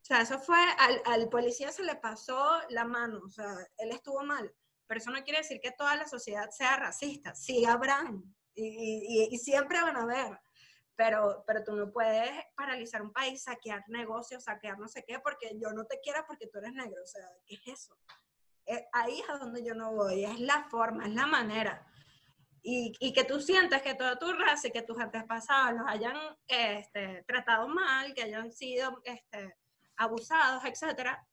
O 0.02 0.04
sea, 0.04 0.20
eso 0.20 0.38
fue, 0.38 0.58
al, 0.78 1.00
al 1.06 1.28
policía 1.30 1.72
se 1.72 1.82
le 1.82 1.96
pasó 1.96 2.60
la 2.68 2.84
mano, 2.84 3.20
o 3.24 3.30
sea, 3.30 3.54
él 3.78 3.90
estuvo 3.90 4.22
mal. 4.22 4.52
Pero 4.90 4.98
eso 4.98 5.12
no 5.12 5.22
quiere 5.22 5.38
decir 5.38 5.60
que 5.60 5.70
toda 5.70 5.94
la 5.94 6.08
sociedad 6.08 6.50
sea 6.50 6.74
racista. 6.74 7.32
Sí 7.32 7.64
habrán, 7.64 8.24
y, 8.56 9.38
siempre 9.38 9.80
van 9.80 9.96
a 9.96 10.02
haber. 10.02 10.40
Pero, 10.96 11.44
pero 11.46 11.62
tú 11.62 11.76
no 11.76 11.92
puedes 11.92 12.28
paralizar 12.56 13.00
un 13.00 13.12
país, 13.12 13.44
saquear 13.44 13.84
negocios, 13.86 14.42
saquear 14.42 14.80
no 14.80 14.88
sé 14.88 15.04
qué, 15.06 15.20
porque 15.20 15.56
yo 15.62 15.70
no 15.70 15.84
te 15.84 16.00
quiera 16.00 16.26
porque 16.26 16.48
tú 16.48 16.58
eres 16.58 16.72
negro. 16.72 17.00
O 17.04 17.06
sea, 17.06 17.24
¿qué 17.46 17.54
es 17.54 17.68
eso? 17.68 17.96
Eh, 18.66 18.84
ahí 18.92 19.20
es 19.20 19.30
a 19.30 19.38
donde 19.38 19.64
yo 19.64 19.76
no 19.76 19.92
voy, 19.92 20.24
es 20.24 20.40
la 20.40 20.66
forma, 20.68 21.06
es 21.06 21.14
la 21.14 21.26
manera. 21.26 21.86
Y, 22.60 22.92
y 22.98 23.12
que 23.12 23.22
tú 23.22 23.40
sientas 23.40 23.82
que 23.82 23.94
toda 23.94 24.18
tu 24.18 24.32
raza 24.32 24.66
y 24.66 24.72
que 24.72 24.82
tus 24.82 24.98
antepasados 24.98 25.78
los 25.78 25.86
hayan 25.86 26.16
este, 26.48 27.22
tratado 27.28 27.68
mal, 27.68 28.12
que 28.12 28.24
hayan 28.24 28.50
sido 28.50 29.00
este, 29.04 29.56
abusados, 29.98 30.64
etcétera, 30.64 31.24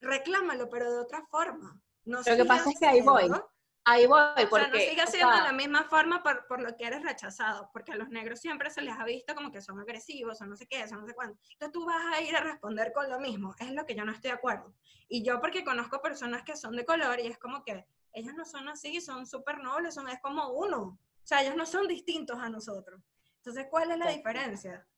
reclámalo, 0.00 0.70
pero 0.70 0.90
de 0.90 1.00
otra 1.00 1.22
forma. 1.26 1.78
No 2.06 2.18
Lo 2.18 2.36
que 2.36 2.44
pasa 2.44 2.70
es 2.70 2.78
que 2.78 2.86
ahí 2.86 3.00
voy, 3.02 3.30
Ahí 3.88 4.04
voy, 4.06 4.18
o 4.18 4.34
sea, 4.34 4.48
porque... 4.48 4.66
no 4.68 4.78
sigas 4.78 5.10
siendo 5.12 5.32
de 5.32 5.42
la 5.42 5.52
misma 5.52 5.84
forma 5.84 6.20
por, 6.20 6.44
por 6.48 6.60
lo 6.60 6.74
que 6.76 6.86
eres 6.86 7.04
rechazado, 7.04 7.70
porque 7.72 7.92
a 7.92 7.96
los 7.96 8.08
negros 8.08 8.40
siempre 8.40 8.68
se 8.68 8.82
les 8.82 8.98
ha 8.98 9.04
visto 9.04 9.32
como 9.32 9.52
que 9.52 9.60
son 9.60 9.78
agresivos, 9.78 10.40
o 10.40 10.46
no 10.46 10.56
sé 10.56 10.66
qué, 10.66 10.88
son 10.88 11.02
no 11.02 11.06
sé 11.06 11.14
cuánto. 11.14 11.38
Entonces 11.52 11.72
tú 11.72 11.86
vas 11.86 12.02
a 12.12 12.20
ir 12.20 12.34
a 12.34 12.40
responder 12.40 12.92
con 12.92 13.08
lo 13.08 13.20
mismo, 13.20 13.54
es 13.60 13.70
lo 13.70 13.86
que 13.86 13.94
yo 13.94 14.04
no 14.04 14.10
estoy 14.10 14.30
de 14.30 14.36
acuerdo. 14.38 14.74
Y 15.08 15.24
yo 15.24 15.40
porque 15.40 15.64
conozco 15.64 16.02
personas 16.02 16.42
que 16.42 16.56
son 16.56 16.74
de 16.74 16.84
color 16.84 17.20
y 17.20 17.28
es 17.28 17.38
como 17.38 17.62
que 17.62 17.86
ellos 18.12 18.34
no 18.34 18.44
son 18.44 18.68
así, 18.68 19.00
son 19.00 19.24
súper 19.24 19.58
nobles, 19.58 19.94
son, 19.94 20.08
es 20.08 20.20
como 20.20 20.48
uno. 20.48 20.80
O 20.82 20.98
sea, 21.22 21.42
ellos 21.42 21.54
no 21.54 21.64
son 21.64 21.86
distintos 21.86 22.38
a 22.40 22.48
nosotros. 22.48 23.00
Entonces, 23.36 23.66
¿cuál 23.70 23.92
es 23.92 23.98
la 23.98 24.06
Exacto. 24.06 24.30
diferencia? 24.30 24.88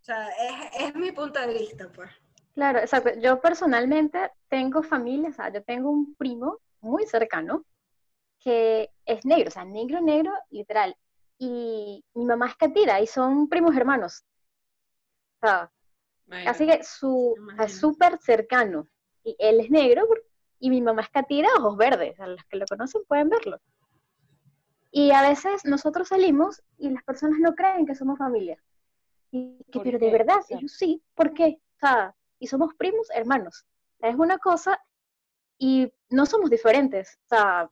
O 0.00 0.04
sea, 0.04 0.28
es, 0.28 0.88
es 0.88 0.94
mi 0.94 1.10
punto 1.12 1.40
de 1.40 1.54
vista, 1.54 1.90
pues. 1.90 2.10
Claro, 2.56 2.78
exacto. 2.78 3.10
Yo 3.20 3.38
personalmente 3.40 4.18
tengo 4.48 4.82
familia, 4.82 5.28
o 5.28 5.32
sea, 5.32 5.52
yo 5.52 5.62
tengo 5.62 5.90
un 5.90 6.14
primo 6.14 6.58
muy 6.80 7.04
cercano 7.06 7.64
que 8.40 8.90
es 9.04 9.26
negro, 9.26 9.48
o 9.48 9.50
sea, 9.50 9.66
negro, 9.66 10.00
negro, 10.00 10.32
literal. 10.50 10.96
Y 11.38 12.02
mi 12.14 12.24
mamá 12.24 12.48
es 12.48 12.56
catira 12.56 12.98
y 13.02 13.06
son 13.06 13.48
primos 13.48 13.76
hermanos. 13.76 14.24
O 15.42 15.46
sea, 15.46 15.70
así 16.46 16.66
que 16.66 16.82
su, 16.82 17.34
o 17.38 17.56
sea, 17.56 17.66
es 17.66 17.78
súper 17.78 18.18
cercano. 18.20 18.88
Y 19.22 19.36
él 19.38 19.60
es 19.60 19.70
negro 19.70 20.06
y 20.58 20.70
mi 20.70 20.80
mamá 20.80 21.02
es 21.02 21.10
catira, 21.10 21.48
ojos 21.58 21.76
verdes. 21.76 22.18
A 22.20 22.26
los 22.26 22.42
que 22.46 22.56
lo 22.56 22.64
conocen 22.66 23.02
pueden 23.06 23.28
verlo. 23.28 23.60
Y 24.90 25.10
a 25.10 25.20
veces 25.28 25.62
nosotros 25.66 26.08
salimos 26.08 26.62
y 26.78 26.88
las 26.88 27.04
personas 27.04 27.38
no 27.38 27.54
creen 27.54 27.84
que 27.84 27.94
somos 27.94 28.16
familia. 28.16 28.56
Y 29.30 29.58
que, 29.70 29.72
¿Por 29.80 29.82
pero 29.82 29.98
de 29.98 30.06
qué? 30.06 30.12
verdad, 30.12 30.38
O 30.38 30.42
sea- 30.42 30.56
y 30.56 30.62
yo 30.62 30.68
sí, 30.68 31.02
¿por 31.14 31.34
qué? 31.34 31.60
O 31.76 31.78
sea, 31.80 32.15
y 32.38 32.46
somos 32.46 32.74
primos 32.74 33.08
hermanos. 33.14 33.64
Es 34.00 34.16
una 34.16 34.38
cosa 34.38 34.80
y 35.58 35.92
no 36.10 36.26
somos 36.26 36.50
diferentes. 36.50 37.18
O 37.24 37.28
sea, 37.28 37.70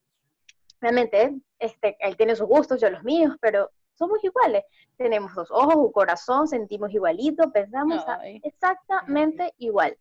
realmente, 0.81 1.35
este, 1.59 1.97
él 2.01 2.17
tiene 2.17 2.37
sus 2.37 2.47
gustos, 2.47 2.81
yo 2.81 2.91
los 2.91 3.05
míos, 3.05 3.37
pero 3.41 3.71
somos 3.95 4.23
iguales. 4.23 4.65
Tenemos 4.97 5.35
dos 5.35 5.51
ojos, 5.51 5.77
un 5.77 5.93
corazón, 5.93 6.49
sentimos 6.49 6.93
igualito, 6.93 7.51
pensamos 7.53 8.05
sea, 8.05 8.19
Ay. 8.21 8.41
exactamente 8.45 9.55
igual. 9.59 9.97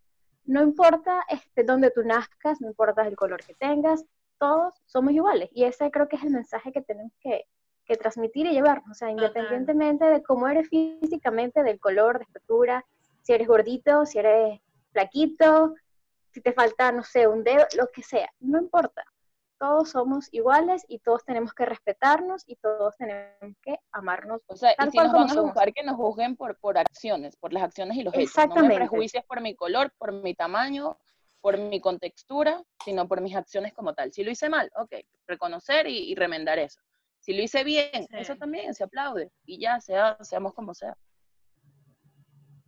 No 0.45 0.62
importa 0.62 1.23
este, 1.30 1.63
dónde 1.63 1.91
tú 1.91 2.04
nazcas, 2.04 2.60
no 2.60 2.67
importa 2.67 3.08
el 3.08 3.15
color 3.15 3.43
que 3.43 3.54
tengas, 3.54 4.06
todos 4.39 4.73
somos 4.86 5.13
iguales. 5.13 5.49
Y 5.54 5.63
ese 5.63 5.89
creo 5.89 6.10
que 6.10 6.17
es 6.17 6.23
el 6.23 6.32
mensaje 6.32 6.71
que 6.71 6.82
tenemos 6.82 7.13
que, 7.21 7.45
que 7.86 7.95
transmitir 7.95 8.45
y 8.47 8.52
llevarnos. 8.52 8.91
O 8.91 8.93
sea, 8.93 9.10
independientemente 9.10 10.06
de 10.06 10.21
cómo 10.21 10.47
eres 10.47 10.67
físicamente, 10.69 11.63
del 11.63 11.80
color, 11.80 12.17
de 12.17 12.26
estatura, 12.26 12.86
si 13.23 13.33
eres 13.33 13.47
gordito, 13.47 14.05
si 14.05 14.19
eres 14.19 14.59
flaquito, 14.91 15.73
si 16.31 16.41
te 16.41 16.53
falta, 16.53 16.91
no 16.91 17.03
sé, 17.03 17.27
un 17.27 17.43
dedo, 17.43 17.65
lo 17.77 17.88
que 17.91 18.03
sea, 18.03 18.29
no 18.39 18.59
importa. 18.59 19.03
Todos 19.59 19.91
somos 19.91 20.27
iguales 20.33 20.83
y 20.89 20.99
todos 20.99 21.23
tenemos 21.23 21.53
que 21.53 21.65
respetarnos 21.65 22.43
y 22.47 22.57
todos 22.57 22.95
tenemos 22.97 23.55
que 23.62 23.77
amarnos. 23.91 24.41
O 24.47 24.55
sea, 24.57 24.71
y 24.71 24.83
si 24.91 24.97
cual 24.97 25.07
nos 25.07 25.13
van 25.29 25.38
a 25.38 25.41
juzgar, 25.41 25.73
que 25.73 25.83
nos 25.83 25.95
juzguen 25.95 26.36
por, 26.36 26.57
por 26.59 26.77
acciones, 26.77 27.38
por 27.38 27.53
las 27.53 27.63
acciones 27.63 27.97
y 27.97 28.03
los 28.03 28.13
hechos. 28.13 28.36
No 28.36 28.41
me 28.43 28.45
Exactamente. 28.45 28.75
prejuicies 28.75 29.23
por 29.23 29.41
mi 29.41 29.55
color, 29.55 29.93
por 29.97 30.12
mi 30.12 30.33
tamaño, 30.36 30.97
por 31.39 31.57
mi 31.57 31.79
contextura, 31.79 32.62
sino 32.83 33.07
por 33.07 33.21
mis 33.21 33.36
acciones 33.36 33.73
como 33.73 33.93
tal. 33.93 34.12
Si 34.12 34.23
lo 34.23 34.31
hice 34.31 34.49
mal, 34.49 34.69
ok, 34.75 34.95
reconocer 35.27 35.88
y, 35.88 36.12
y 36.12 36.15
remendar 36.15 36.59
eso. 36.59 36.81
Si 37.19 37.33
lo 37.33 37.41
hice 37.41 37.63
bien, 37.63 37.89
Sí. 38.09 38.17
eso 38.17 38.36
también 38.36 38.73
se 38.73 38.83
aplaude. 38.83 39.31
Y 39.45 39.59
ya, 39.62 39.79
sea, 39.79 40.17
seamos 40.21 40.53
como 40.53 40.73
sea. 40.73 40.97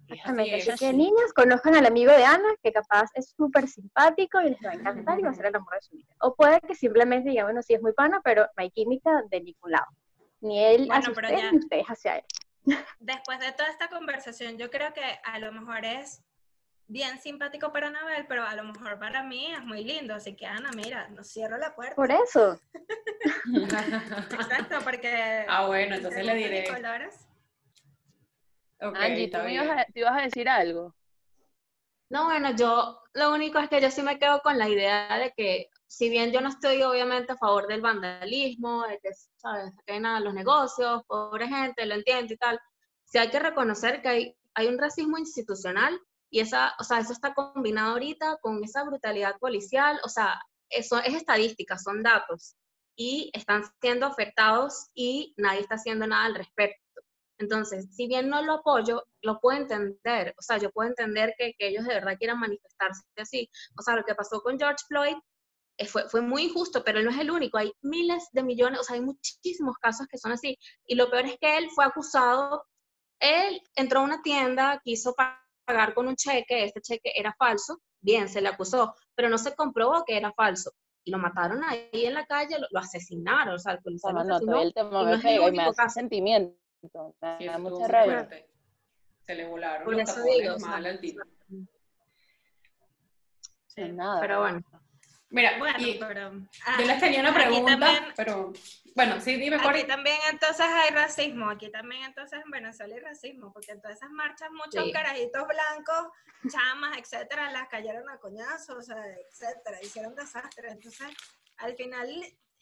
Exactamente. 0.09 0.57
es. 0.57 0.69
Así 0.69 0.85
que 0.85 0.93
niñas, 0.93 1.33
conozcan 1.33 1.75
al 1.75 1.85
amigo 1.85 2.11
de 2.11 2.23
Ana, 2.25 2.49
que 2.63 2.71
capaz 2.71 3.09
es 3.15 3.33
súper 3.35 3.67
simpático 3.67 4.41
y 4.41 4.49
les 4.51 4.59
va 4.65 4.71
a 4.71 4.73
encantar 4.73 5.19
y 5.19 5.23
va 5.23 5.29
a 5.29 5.33
ser 5.33 5.47
el 5.47 5.55
amor 5.55 5.73
de 5.73 5.81
su 5.81 5.95
vida. 5.95 6.07
O 6.21 6.35
puede 6.35 6.59
que 6.61 6.75
simplemente 6.75 7.29
digan, 7.29 7.45
bueno, 7.47 7.61
sí 7.61 7.73
es 7.73 7.81
muy 7.81 7.93
pana, 7.93 8.21
pero 8.23 8.43
no 8.43 8.51
hay 8.63 8.69
química 8.71 9.23
de 9.29 9.41
ningún 9.41 9.71
lado. 9.71 9.87
Ni 10.41 10.63
él 10.63 10.85
Bueno, 10.87 10.93
hacia 10.95 11.13
pero 11.13 11.27
ustedes, 11.27 11.41
ya- 11.43 11.51
ni 11.51 11.57
ustedes 11.57 11.85
hacia 11.87 12.15
él. 12.17 12.23
Después 12.99 13.39
de 13.39 13.51
toda 13.53 13.69
esta 13.69 13.87
conversación, 13.89 14.57
yo 14.57 14.69
creo 14.69 14.93
que 14.93 15.03
a 15.23 15.39
lo 15.39 15.51
mejor 15.51 15.85
es 15.85 16.21
bien 16.87 17.19
simpático 17.19 17.71
para 17.73 17.87
Anabel, 17.87 18.27
pero 18.27 18.43
a 18.43 18.53
lo 18.55 18.63
mejor 18.63 18.99
para 18.99 19.23
mí 19.23 19.51
es 19.51 19.63
muy 19.63 19.83
lindo. 19.83 20.13
Así 20.13 20.35
que, 20.35 20.45
Ana, 20.45 20.69
mira, 20.75 21.07
nos 21.09 21.27
cierro 21.31 21.57
la 21.57 21.73
puerta. 21.73 21.95
Por 21.95 22.11
eso. 22.11 22.59
Exacto, 24.31 24.77
porque... 24.83 25.45
ah, 25.47 25.65
bueno, 25.67 25.95
entonces 25.95 26.23
le 26.25 26.35
diré. 26.35 26.67
colores. 26.71 27.24
Ok, 28.89 28.95
Angie, 28.95 29.27
¿tú 29.29 29.37
me 29.39 29.53
ibas 29.53 29.69
a, 29.69 29.85
te 29.85 29.99
ibas 29.99 30.17
a 30.17 30.23
decir 30.23 30.49
algo? 30.49 30.95
No, 32.09 32.25
bueno, 32.25 32.55
yo 32.55 33.01
lo 33.13 33.33
único 33.33 33.57
es 33.59 33.67
que 33.67 33.81
yo 33.81 33.89
sí 33.89 34.03
me 34.03 34.19
quedo 34.19 34.41
con 34.41 34.57
la 34.57 34.69
idea 34.69 35.17
de 35.17 35.33
que, 35.35 35.69
si 35.87 36.09
bien 36.09 36.31
yo 36.31 36.39
no 36.41 36.49
estoy 36.49 36.83
obviamente 36.83 37.31
a 37.31 37.37
favor 37.37 37.67
del 37.67 37.81
vandalismo, 37.81 38.83
de 38.83 38.99
que, 38.99 39.09
¿sabes?, 39.37 39.73
saquen 39.75 40.05
a 40.05 40.19
los 40.19 40.33
negocios, 40.33 41.03
pobre 41.07 41.47
gente, 41.47 41.85
lo 41.85 41.95
entiendo 41.95 42.33
y 42.33 42.37
tal, 42.37 42.59
sí 43.05 43.17
hay 43.17 43.29
que 43.29 43.39
reconocer 43.39 44.01
que 44.01 44.07
hay, 44.07 44.35
hay 44.53 44.67
un 44.67 44.77
racismo 44.77 45.17
institucional 45.17 45.99
y 46.29 46.41
esa, 46.41 46.75
o 46.79 46.83
sea, 46.83 46.99
eso 46.99 47.13
está 47.13 47.33
combinado 47.33 47.93
ahorita 47.93 48.37
con 48.41 48.63
esa 48.63 48.83
brutalidad 48.83 49.37
policial, 49.39 49.99
o 50.03 50.09
sea, 50.09 50.39
eso 50.69 50.99
es 50.99 51.13
estadística, 51.13 51.77
son 51.77 52.03
datos 52.03 52.55
y 52.95 53.31
están 53.33 53.63
siendo 53.81 54.05
afectados 54.05 54.89
y 54.93 55.33
nadie 55.37 55.61
está 55.61 55.75
haciendo 55.75 56.07
nada 56.07 56.25
al 56.25 56.35
respecto. 56.35 56.84
Entonces, 57.37 57.87
si 57.95 58.07
bien 58.07 58.29
no 58.29 58.41
lo 58.41 58.53
apoyo, 58.53 59.03
lo 59.21 59.39
puedo 59.39 59.57
entender. 59.57 60.33
O 60.37 60.41
sea, 60.41 60.57
yo 60.57 60.71
puedo 60.71 60.89
entender 60.89 61.33
que, 61.37 61.53
que 61.57 61.67
ellos 61.67 61.85
de 61.85 61.95
verdad 61.95 62.17
quieran 62.17 62.39
manifestarse 62.39 63.03
así. 63.17 63.49
O 63.77 63.81
sea, 63.81 63.95
lo 63.95 64.03
que 64.03 64.15
pasó 64.15 64.41
con 64.41 64.57
George 64.57 64.83
Floyd 64.87 65.15
eh, 65.77 65.87
fue, 65.87 66.07
fue 66.09 66.21
muy 66.21 66.43
injusto, 66.43 66.83
pero 66.83 66.99
él 66.99 67.05
no 67.05 67.11
es 67.11 67.19
el 67.19 67.31
único, 67.31 67.57
hay 67.57 67.73
miles 67.81 68.29
de 68.31 68.43
millones, 68.43 68.79
o 68.79 68.83
sea, 68.83 68.95
hay 68.95 69.01
muchísimos 69.01 69.75
casos 69.77 70.07
que 70.07 70.17
son 70.17 70.31
así. 70.31 70.57
Y 70.85 70.95
lo 70.95 71.09
peor 71.09 71.25
es 71.25 71.37
que 71.39 71.57
él 71.57 71.69
fue 71.69 71.85
acusado, 71.85 72.63
él 73.19 73.61
entró 73.75 73.99
a 73.99 74.03
una 74.03 74.21
tienda, 74.21 74.79
quiso 74.83 75.13
pagar 75.15 75.93
con 75.93 76.07
un 76.07 76.15
cheque, 76.15 76.63
este 76.63 76.81
cheque 76.81 77.11
era 77.15 77.35
falso, 77.37 77.81
bien, 77.99 78.29
se 78.29 78.41
le 78.41 78.49
acusó, 78.49 78.95
pero 79.15 79.29
no 79.29 79.37
se 79.37 79.55
comprobó 79.55 80.03
que 80.05 80.15
era 80.15 80.31
falso. 80.33 80.71
Y 81.03 81.11
lo 81.11 81.17
mataron 81.17 81.63
ahí 81.63 81.89
en 81.91 82.13
la 82.13 82.25
calle, 82.25 82.57
lo, 82.71 82.79
asesinaron, 82.79 83.55
o 83.55 83.59
sea, 83.59 83.73
el 83.73 83.81
policía 83.81 84.11
lo 84.11 84.19
asesinó, 84.21 84.63
y 84.63 85.89
sentimiento, 85.89 86.57
me 87.39 87.45
da 87.45 87.57
mucha 87.57 87.87
rabia. 87.87 88.29
Se 89.25 89.35
le 89.35 89.45
volaron 89.47 89.85
Por 89.85 89.95
los 89.95 90.09
eso 90.09 90.21
digo, 90.23 90.57
mal 90.59 90.85
al 90.85 90.99
tipo. 90.99 91.21
Sí, 93.67 93.81
nada. 93.91 94.21
Pero 94.21 94.39
bueno, 94.41 94.61
Mira, 95.29 95.57
Bueno, 95.57 95.77
y 95.79 95.97
pero... 95.99 96.31
yo 96.33 96.39
ah, 96.65 96.81
les 96.81 96.99
tenía 96.99 97.19
una 97.19 97.33
pregunta, 97.33 97.71
también- 97.77 98.13
pero 98.15 98.53
bueno, 98.95 99.19
sí, 99.19 99.35
dime, 99.35 99.57
Cori. 99.61 99.79
Aquí 99.79 99.87
también 99.87 100.17
entonces 100.31 100.65
hay 100.65 100.91
racismo, 100.91 101.49
aquí 101.49 101.69
también 101.71 102.03
entonces 102.03 102.39
en 102.45 102.51
Venezuela 102.51 102.95
hay 102.95 103.01
racismo, 103.01 103.51
porque 103.51 103.73
en 103.73 103.81
todas 103.81 103.97
esas 103.97 104.11
marchas 104.11 104.49
muchos 104.51 104.85
Sí. 104.85 104.91
carajitos 104.93 105.43
blancos, 105.45 106.07
chamas, 106.49 106.97
etcétera, 106.97 107.51
las 107.51 107.67
cayeron 107.67 108.07
a 108.07 108.17
coñazos, 108.19 108.77
o 108.77 108.81
sea, 108.81 109.03
etcétera, 109.29 109.81
hicieron 109.81 110.15
desastre. 110.15 110.69
Entonces, 110.69 111.07
al 111.57 111.75
final 111.75 112.07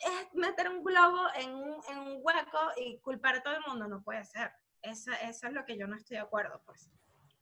es 0.06 0.34
meter 0.34 0.70
un 0.70 0.84
globo 0.84 1.20
en 1.36 1.54
un, 1.54 1.82
en 1.90 1.98
un 2.00 2.20
hueco 2.22 2.60
y 2.78 3.00
culpar 3.00 3.36
a 3.36 3.44
todo 3.44 3.56
el 3.56 3.62
mundo, 3.68 3.88
no 3.88 4.04
puede 4.04 4.24
ser. 4.26 4.52
Eso, 4.82 5.12
eso 5.24 5.48
es 5.48 5.54
lo 5.54 5.66
que 5.66 5.78
yo 5.78 5.88
no 5.88 5.96
estoy 5.96 6.18
de 6.18 6.24
acuerdo, 6.24 6.62
pues. 6.66 6.90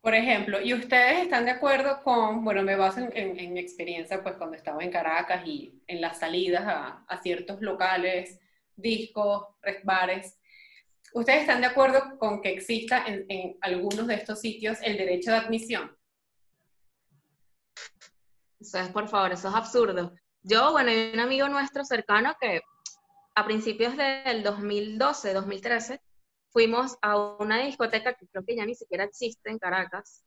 Por 0.01 0.15
ejemplo, 0.15 0.59
¿y 0.61 0.73
ustedes 0.73 1.19
están 1.23 1.45
de 1.45 1.51
acuerdo 1.51 2.01
con, 2.03 2.43
bueno, 2.43 2.63
me 2.63 2.75
baso 2.75 2.99
en, 3.01 3.15
en- 3.15 3.39
en 3.39 3.53
mi 3.53 3.59
experiencia, 3.59 4.23
pues 4.23 4.35
cuando 4.35 4.55
estaba 4.57 4.83
en 4.83 4.91
Caracas 4.91 5.45
y 5.45 5.81
en 5.87 6.01
las 6.01 6.17
salidas 6.19 6.63
a, 6.65 7.03
a 7.07 7.21
ciertos 7.21 7.61
locales, 7.61 8.39
discos, 8.75 9.45
res- 9.61 9.83
bares, 9.83 10.39
¿ustedes 11.13 11.41
están 11.41 11.61
de 11.61 11.67
acuerdo 11.67 12.17
con 12.17 12.41
que 12.41 12.49
exista 12.51 13.05
en, 13.05 13.25
en 13.29 13.57
algunos 13.61 14.07
de 14.07 14.15
estos 14.15 14.39
sitios 14.41 14.79
el 14.81 14.97
derecho 14.97 15.31
de 15.31 15.37
admisión? 15.37 15.95
Eso 18.59 18.77
es, 18.79 18.89
por 18.89 19.07
favor, 19.07 19.31
eso 19.31 19.49
es 19.49 19.55
absurdo. 19.55 20.13
Yo, 20.43 20.71
bueno, 20.71 20.89
hay 20.89 21.11
un 21.13 21.19
amigo 21.19 21.47
nuestro 21.49 21.85
cercano 21.85 22.35
que 22.39 22.61
a 23.35 23.45
principios 23.45 23.95
del 23.95 24.43
2012, 24.43 25.33
2013, 25.33 26.01
fuimos 26.49 26.97
a 27.01 27.17
una 27.39 27.59
discoteca 27.59 28.13
que 28.13 28.27
creo 28.27 28.43
que 28.45 28.55
ya 28.55 28.65
ni 28.65 28.75
siquiera 28.75 29.03
existe 29.03 29.49
en 29.49 29.59
Caracas. 29.59 30.23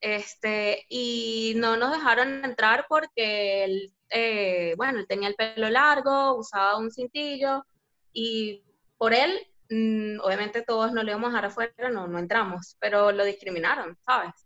Este, 0.00 0.84
y 0.88 1.54
no 1.56 1.76
nos 1.76 1.92
dejaron 1.92 2.44
entrar 2.44 2.86
porque 2.88 3.64
él, 3.64 3.94
eh, 4.10 4.74
bueno, 4.76 4.98
él 5.00 5.06
tenía 5.08 5.28
el 5.28 5.34
pelo 5.34 5.70
largo, 5.70 6.34
usaba 6.36 6.76
un 6.76 6.90
cintillo, 6.90 7.64
y 8.12 8.62
por 8.98 9.14
él, 9.14 9.38
mm, 9.70 10.20
obviamente 10.20 10.62
todos 10.62 10.92
no 10.92 11.02
le 11.02 11.12
íbamos 11.12 11.28
a 11.28 11.30
dejar 11.30 11.44
afuera, 11.46 11.90
no, 11.90 12.06
no 12.06 12.18
entramos, 12.18 12.76
pero 12.80 13.10
lo 13.12 13.24
discriminaron, 13.24 13.96
¿sabes? 14.04 14.43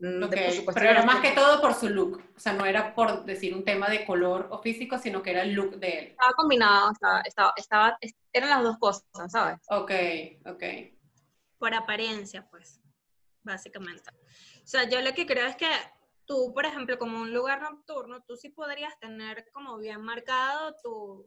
Mm, 0.00 0.20
de- 0.20 0.26
Ok, 0.26 0.32
por 0.44 0.52
supuesto 0.52 0.80
pero 0.80 0.86
que 0.92 0.96
era 0.98 1.02
más 1.04 1.20
que 1.20 1.32
todo 1.32 1.60
por 1.60 1.74
su 1.74 1.88
look, 1.88 2.22
o 2.36 2.38
sea, 2.38 2.52
no 2.52 2.64
era 2.66 2.94
por 2.94 3.24
decir 3.24 3.52
un 3.54 3.64
tema 3.64 3.88
de 3.88 4.04
color 4.06 4.46
o 4.52 4.58
físico, 4.62 4.96
sino 4.98 5.22
que 5.22 5.30
era 5.30 5.42
el 5.42 5.52
look 5.54 5.76
de 5.78 5.88
él. 5.98 6.06
estaba 6.10 6.32
combinado, 6.34 6.92
estaba, 6.92 7.20
estaba, 7.22 7.52
estaba- 7.56 7.98
es- 8.00 8.14
eran 8.32 8.50
las 8.50 8.62
dos 8.62 8.78
cosas, 8.78 9.04
¿sabes? 9.32 9.58
Ok, 9.70 9.90
ok. 10.46 10.62
por 11.58 11.74
apariencia, 11.74 12.46
pues, 12.50 12.80
básicamente. 13.42 14.08
O 14.62 14.66
sea, 14.66 14.88
yo 14.88 15.00
lo 15.00 15.12
que 15.12 15.26
creo 15.26 15.46
es 15.46 15.56
que 15.56 15.68
tú, 16.24 16.52
por 16.54 16.64
ejemplo, 16.64 16.96
como 17.00 17.18
un 17.20 17.34
lugar 17.34 17.60
nocturno, 17.62 18.22
tú 18.22 18.36
sí 18.36 18.50
podrías 18.50 18.96
tener 19.00 19.50
como 19.52 19.76
bien 19.78 20.00
marcado 20.02 20.76
tu, 20.80 21.26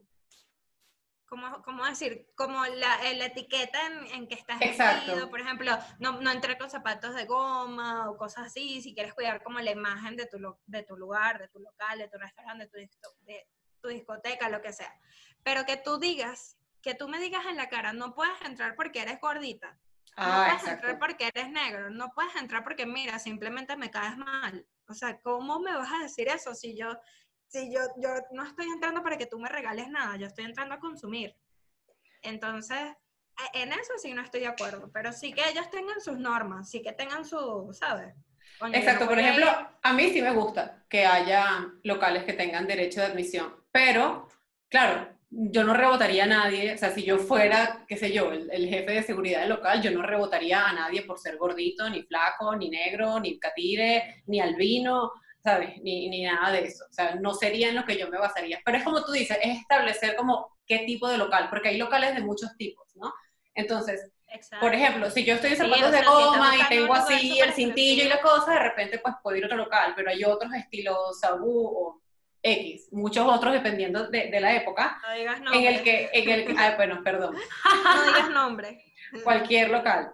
¿cómo, 1.32 1.62
cómo 1.62 1.86
decir? 1.86 2.30
Como 2.34 2.62
la, 2.66 3.08
eh, 3.08 3.16
la 3.16 3.24
etiqueta 3.24 3.86
en, 3.86 4.06
en 4.08 4.28
que 4.28 4.34
estás 4.34 4.60
Exacto. 4.60 5.06
vestido, 5.06 5.30
por 5.30 5.40
ejemplo, 5.40 5.72
no, 5.98 6.20
no 6.20 6.30
entrar 6.30 6.58
con 6.58 6.68
zapatos 6.68 7.14
de 7.14 7.24
goma 7.24 8.10
o 8.10 8.18
cosas 8.18 8.48
así, 8.48 8.82
si 8.82 8.92
quieres 8.94 9.14
cuidar 9.14 9.42
como 9.42 9.58
la 9.60 9.70
imagen 9.70 10.14
de 10.14 10.26
tu, 10.26 10.36
de 10.66 10.82
tu 10.82 10.94
lugar, 10.94 11.38
de 11.38 11.48
tu 11.48 11.58
local, 11.58 11.98
de 11.98 12.08
tu 12.08 12.18
restaurante, 12.18 12.68
de 12.70 12.86
tu, 12.86 13.08
de 13.24 13.48
tu 13.80 13.88
discoteca, 13.88 14.50
lo 14.50 14.60
que 14.60 14.74
sea. 14.74 14.94
Pero 15.42 15.64
que 15.64 15.78
tú 15.78 15.98
digas, 15.98 16.58
que 16.82 16.94
tú 16.94 17.08
me 17.08 17.18
digas 17.18 17.46
en 17.46 17.56
la 17.56 17.70
cara, 17.70 17.94
no 17.94 18.14
puedes 18.14 18.38
entrar 18.42 18.74
porque 18.76 19.00
eres 19.00 19.18
gordita, 19.18 19.70
no 19.70 19.78
Ah, 20.16 20.44
puedes 20.44 20.62
exacto. 20.64 20.70
entrar 20.88 20.98
porque 20.98 21.28
eres 21.34 21.48
negro, 21.50 21.88
no 21.88 22.12
puedes 22.12 22.36
entrar 22.36 22.62
porque, 22.62 22.84
mira, 22.84 23.18
simplemente 23.18 23.74
me 23.78 23.90
caes 23.90 24.18
mal. 24.18 24.66
O 24.86 24.92
sea, 24.92 25.18
¿cómo 25.22 25.60
me 25.60 25.72
vas 25.72 25.90
a 25.90 26.02
decir 26.02 26.28
eso 26.28 26.54
si 26.54 26.76
yo, 26.76 26.94
si 27.52 27.72
yo, 27.72 27.80
yo 27.98 28.10
no 28.32 28.44
estoy 28.44 28.66
entrando 28.66 29.02
para 29.02 29.18
que 29.18 29.26
tú 29.26 29.38
me 29.38 29.48
regales 29.48 29.88
nada, 29.90 30.16
yo 30.16 30.26
estoy 30.26 30.44
entrando 30.46 30.74
a 30.74 30.80
consumir? 30.80 31.36
Entonces, 32.22 32.78
e- 33.54 33.62
en 33.62 33.72
eso 33.72 33.92
sí 33.98 34.14
no 34.14 34.22
estoy 34.22 34.40
de 34.40 34.46
acuerdo, 34.48 34.90
pero 34.92 35.12
sí 35.12 35.32
que 35.34 35.48
ellos 35.48 35.70
tengan 35.70 36.00
sus 36.00 36.18
normas, 36.18 36.70
sí 36.70 36.82
que 36.82 36.92
tengan 36.92 37.24
su, 37.24 37.68
¿sabes? 37.72 38.14
Exacto, 38.72 39.04
no 39.04 39.10
por 39.10 39.18
ejemplo, 39.18 39.46
ir- 39.46 39.68
a 39.82 39.92
mí 39.92 40.10
sí 40.10 40.22
me 40.22 40.32
gusta 40.32 40.84
que 40.88 41.04
haya 41.06 41.66
locales 41.84 42.24
que 42.24 42.32
tengan 42.34 42.66
derecho 42.66 43.00
de 43.00 43.06
admisión, 43.06 43.54
pero, 43.70 44.28
claro, 44.68 45.08
yo 45.30 45.64
no 45.64 45.72
rebotaría 45.74 46.24
a 46.24 46.26
nadie, 46.26 46.74
o 46.74 46.78
sea, 46.78 46.90
si 46.90 47.02
yo 47.04 47.18
fuera, 47.18 47.84
qué 47.88 47.96
sé 47.96 48.12
yo, 48.12 48.32
el, 48.32 48.50
el 48.50 48.68
jefe 48.68 48.92
de 48.92 49.02
seguridad 49.02 49.40
del 49.40 49.48
local, 49.50 49.80
yo 49.82 49.90
no 49.90 50.02
rebotaría 50.02 50.68
a 50.68 50.72
nadie 50.74 51.02
por 51.02 51.18
ser 51.18 51.38
gordito, 51.38 51.88
ni 51.88 52.02
flaco, 52.02 52.54
ni 52.56 52.68
negro, 52.70 53.18
ni 53.18 53.38
catire, 53.38 54.22
ni 54.26 54.40
albino, 54.40 55.10
¿sabes? 55.44 55.80
Ni, 55.82 56.08
ni 56.08 56.22
nada 56.22 56.52
de 56.52 56.64
eso, 56.64 56.84
o 56.88 56.92
sea, 56.92 57.14
no 57.16 57.34
sería 57.34 57.68
en 57.70 57.76
lo 57.76 57.84
que 57.84 57.96
yo 57.98 58.08
me 58.08 58.18
basaría, 58.18 58.60
pero 58.64 58.78
es 58.78 58.84
como 58.84 59.04
tú 59.04 59.12
dices, 59.12 59.38
es 59.42 59.58
establecer 59.60 60.14
como 60.16 60.48
qué 60.66 60.80
tipo 60.80 61.08
de 61.08 61.18
local, 61.18 61.48
porque 61.50 61.70
hay 61.70 61.78
locales 61.78 62.14
de 62.14 62.20
muchos 62.22 62.56
tipos, 62.56 62.86
¿no? 62.94 63.12
Entonces, 63.54 64.10
Exacto. 64.28 64.64
por 64.64 64.74
ejemplo, 64.74 65.10
si 65.10 65.24
yo 65.24 65.34
estoy 65.34 65.50
en 65.50 65.56
Sí, 65.56 65.62
zapatos 65.62 65.88
o 65.88 65.90
de 65.90 65.98
sea, 65.98 66.00
si 66.06 66.08
estás 66.10 66.24
goma 66.24 66.46
y 66.54 66.58
buscando 66.58 66.68
tengo 66.82 66.94
así 66.94 67.40
el 67.40 67.52
cintillo 67.52 68.04
y 68.04 68.08
la 68.08 68.20
cosa, 68.22 68.52
de 68.52 68.58
repente 68.60 68.98
pues 69.00 69.14
puedo 69.22 69.36
ir 69.36 69.42
a 69.44 69.46
otro 69.46 69.58
local, 69.58 69.92
pero 69.96 70.10
hay 70.10 70.24
otros 70.24 70.52
estilos 70.54 71.18
Sabu 71.20 71.66
o 71.66 72.02
X, 72.44 72.88
muchos 72.92 73.26
otros 73.28 73.52
dependiendo 73.52 74.08
de, 74.08 74.28
de 74.30 74.40
la 74.40 74.54
época, 74.54 74.98
no 75.06 75.14
digas 75.14 75.36
en 75.38 75.44
nombre. 75.44 75.68
el 75.68 75.82
que, 75.82 76.10
en 76.12 76.30
el 76.30 76.46
que- 76.46 76.54
ah, 76.58 76.74
bueno, 76.76 77.00
perdón, 77.04 77.36
No 77.94 78.04
digas 78.06 78.30
nombre. 78.30 78.84
cualquier 79.22 79.70
local, 79.70 80.12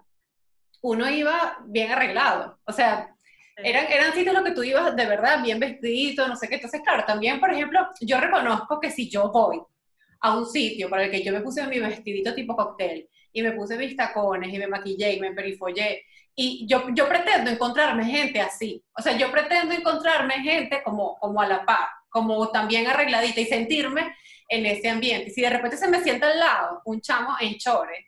uno 0.81 1.09
iba 1.09 1.59
bien 1.67 1.93
arreglado, 1.93 2.59
o 2.67 2.73
sea, 2.73 3.15
eran, 3.63 3.87
eran 3.91 4.13
sitios 4.13 4.35
los 4.35 4.45
que 4.45 4.53
tú 4.53 4.63
ibas 4.63 4.95
de 4.95 5.07
verdad 5.07 5.43
bien 5.43 5.59
vestidito, 5.59 6.27
no 6.29 6.37
sé 6.37 6.49
qué, 6.49 6.57
entonces 6.57 6.81
claro, 6.83 7.05
también, 7.07 7.41
por 7.41 7.53
ejemplo, 7.53 7.89
yo 8.01 8.21
reconozco 8.21 8.81
que 8.81 8.91
si 8.91 9.11
yo 9.11 9.31
voy 9.31 9.61
a 10.21 10.37
un 10.37 10.47
sitio 10.47 10.89
para 10.89 11.05
el 11.05 11.11
que 11.11 11.23
yo 11.23 11.33
me 11.33 11.41
puse 11.41 11.67
mi 11.67 11.79
vestidito 11.79 12.35
tipo 12.35 12.57
cóctel, 12.57 13.09
y 13.33 13.43
me 13.43 13.53
puse 13.53 13.77
mis 13.77 13.97
tacones, 13.97 14.53
y 14.53 14.59
me 14.59 14.67
maquillé, 14.67 15.15
y 15.15 15.21
me 15.21 15.33
perifollé, 15.33 16.05
y 16.35 16.67
yo, 16.69 16.87
yo 16.95 17.09
pretendo 17.09 17.51
encontrarme 17.51 18.05
gente 18.05 18.41
así, 18.41 18.83
o 18.97 19.03
sea, 19.03 19.17
yo 19.17 19.31
pretendo 19.31 19.75
encontrarme 19.75 20.35
gente 20.41 20.83
como, 20.83 21.19
como 21.19 21.41
a 21.41 21.47
la 21.47 21.65
par, 21.65 21.89
como 22.09 22.49
también 22.51 22.87
arregladita, 22.87 23.41
y 23.41 23.47
sentirme 23.47 24.15
en 24.49 24.67
ese 24.67 24.89
ambiente. 24.89 25.31
Y 25.31 25.35
si 25.35 25.43
de 25.43 25.51
repente 25.51 25.77
se 25.77 25.89
me 25.89 26.03
sienta 26.03 26.29
al 26.29 26.39
lado 26.39 26.83
un 26.87 27.01
chamo 27.01 27.37
en 27.41 27.59
chores, 27.59 28.07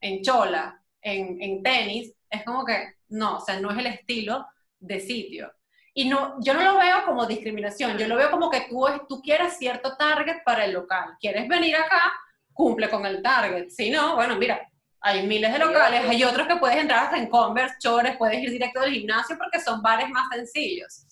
en 0.00 0.22
chola, 0.22 0.82
en, 1.00 1.40
en 1.40 1.62
tenis, 1.62 2.12
es 2.28 2.44
como 2.44 2.64
que 2.64 2.94
no, 3.08 3.38
o 3.38 3.40
sea, 3.40 3.60
no 3.60 3.70
es 3.70 3.78
el 3.78 3.86
estilo 3.86 4.46
de 4.78 5.00
sitio. 5.00 5.52
Y 5.94 6.08
no, 6.08 6.36
yo 6.40 6.52
no 6.54 6.62
lo 6.62 6.76
veo 6.78 7.04
como 7.06 7.24
discriminación, 7.26 7.96
yo 7.96 8.06
lo 8.06 8.16
veo 8.16 8.30
como 8.30 8.50
que 8.50 8.66
tú, 8.68 8.84
tú 9.08 9.22
quieres 9.22 9.56
cierto 9.56 9.96
target 9.96 10.42
para 10.44 10.64
el 10.66 10.72
local. 10.72 11.16
Quieres 11.18 11.48
venir 11.48 11.74
acá, 11.76 12.12
cumple 12.52 12.90
con 12.90 13.06
el 13.06 13.22
target. 13.22 13.68
Si 13.70 13.90
no, 13.90 14.14
bueno, 14.16 14.36
mira, 14.36 14.60
hay 15.00 15.26
miles 15.26 15.52
de 15.52 15.58
locales, 15.58 16.02
hay 16.08 16.22
otros 16.24 16.46
que 16.46 16.56
puedes 16.56 16.76
entrar 16.76 17.04
hasta 17.04 17.16
en 17.16 17.28
Converse, 17.30 17.76
chores, 17.80 18.16
puedes 18.18 18.38
ir 18.42 18.50
directo 18.50 18.80
del 18.80 18.92
gimnasio 18.92 19.38
porque 19.38 19.60
son 19.60 19.80
bares 19.80 20.08
más 20.10 20.28
sencillos. 20.34 21.06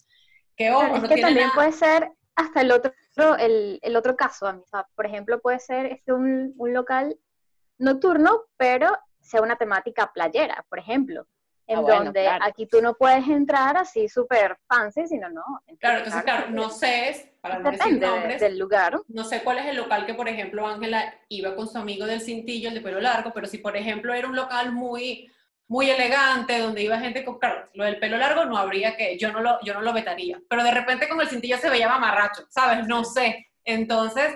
Que 0.56 0.70
ojo, 0.70 0.96
es 0.96 1.02
no 1.02 1.08
que 1.08 1.20
también 1.20 1.46
nada- 1.46 1.54
puede 1.54 1.72
ser 1.72 2.10
hasta 2.36 2.60
el 2.60 2.70
otro, 2.72 2.92
el, 3.38 3.78
el 3.80 3.96
otro 3.96 4.16
caso, 4.16 4.46
o 4.46 4.66
sea, 4.66 4.86
por 4.96 5.06
ejemplo, 5.06 5.40
puede 5.40 5.60
ser 5.60 5.86
este 5.86 6.12
un, 6.12 6.52
un 6.56 6.74
local 6.74 7.16
nocturno, 7.78 8.42
pero 8.56 8.90
sea 9.20 9.40
una 9.40 9.56
temática 9.56 10.12
playera, 10.12 10.64
por 10.68 10.78
ejemplo, 10.78 11.26
en 11.66 11.78
Ah, 11.78 11.80
bueno, 11.80 12.04
donde 12.04 12.22
claro. 12.22 12.44
aquí 12.44 12.66
tú 12.66 12.82
no 12.82 12.94
puedes 12.94 13.26
entrar 13.28 13.76
así 13.76 14.08
súper 14.08 14.58
fancy, 14.68 15.06
sino 15.06 15.28
no. 15.30 15.42
Claro, 15.78 15.98
entonces, 15.98 16.22
claro, 16.22 16.46
no 16.50 16.70
sé, 16.70 17.34
para 17.40 17.58
no 17.58 17.70
decir 17.70 18.00
nombres, 18.00 18.40
del 18.40 18.58
lugar. 18.58 18.98
no 19.08 19.24
sé 19.24 19.42
cuál 19.42 19.58
es 19.58 19.66
el 19.66 19.76
local 19.76 20.06
que, 20.06 20.14
por 20.14 20.28
ejemplo, 20.28 20.66
Ángela 20.66 21.14
iba 21.28 21.54
con 21.54 21.68
su 21.68 21.78
amigo 21.78 22.06
del 22.06 22.20
cintillo, 22.20 22.68
el 22.68 22.74
de 22.74 22.80
pelo 22.80 23.00
largo, 23.00 23.32
pero 23.32 23.46
si, 23.46 23.58
por 23.58 23.76
ejemplo, 23.76 24.12
era 24.12 24.28
un 24.28 24.36
local 24.36 24.72
muy, 24.72 25.30
muy 25.68 25.88
elegante, 25.90 26.58
donde 26.58 26.82
iba 26.82 26.98
gente 26.98 27.24
con, 27.24 27.38
claro, 27.38 27.68
lo 27.74 27.84
del 27.84 27.98
pelo 27.98 28.18
largo 28.18 28.44
no 28.44 28.58
habría 28.58 28.96
que, 28.96 29.16
yo 29.18 29.32
no 29.32 29.40
lo, 29.40 29.58
yo 29.62 29.72
no 29.74 29.80
lo 29.80 29.92
vetaría, 29.92 30.40
pero 30.48 30.62
de 30.62 30.70
repente 30.70 31.08
con 31.08 31.20
el 31.20 31.28
cintillo 31.28 31.56
se 31.56 31.70
veía 31.70 31.88
mamarracho, 31.88 32.44
¿sabes? 32.50 32.86
No 32.86 33.04
sé. 33.04 33.48
Entonces, 33.64 34.34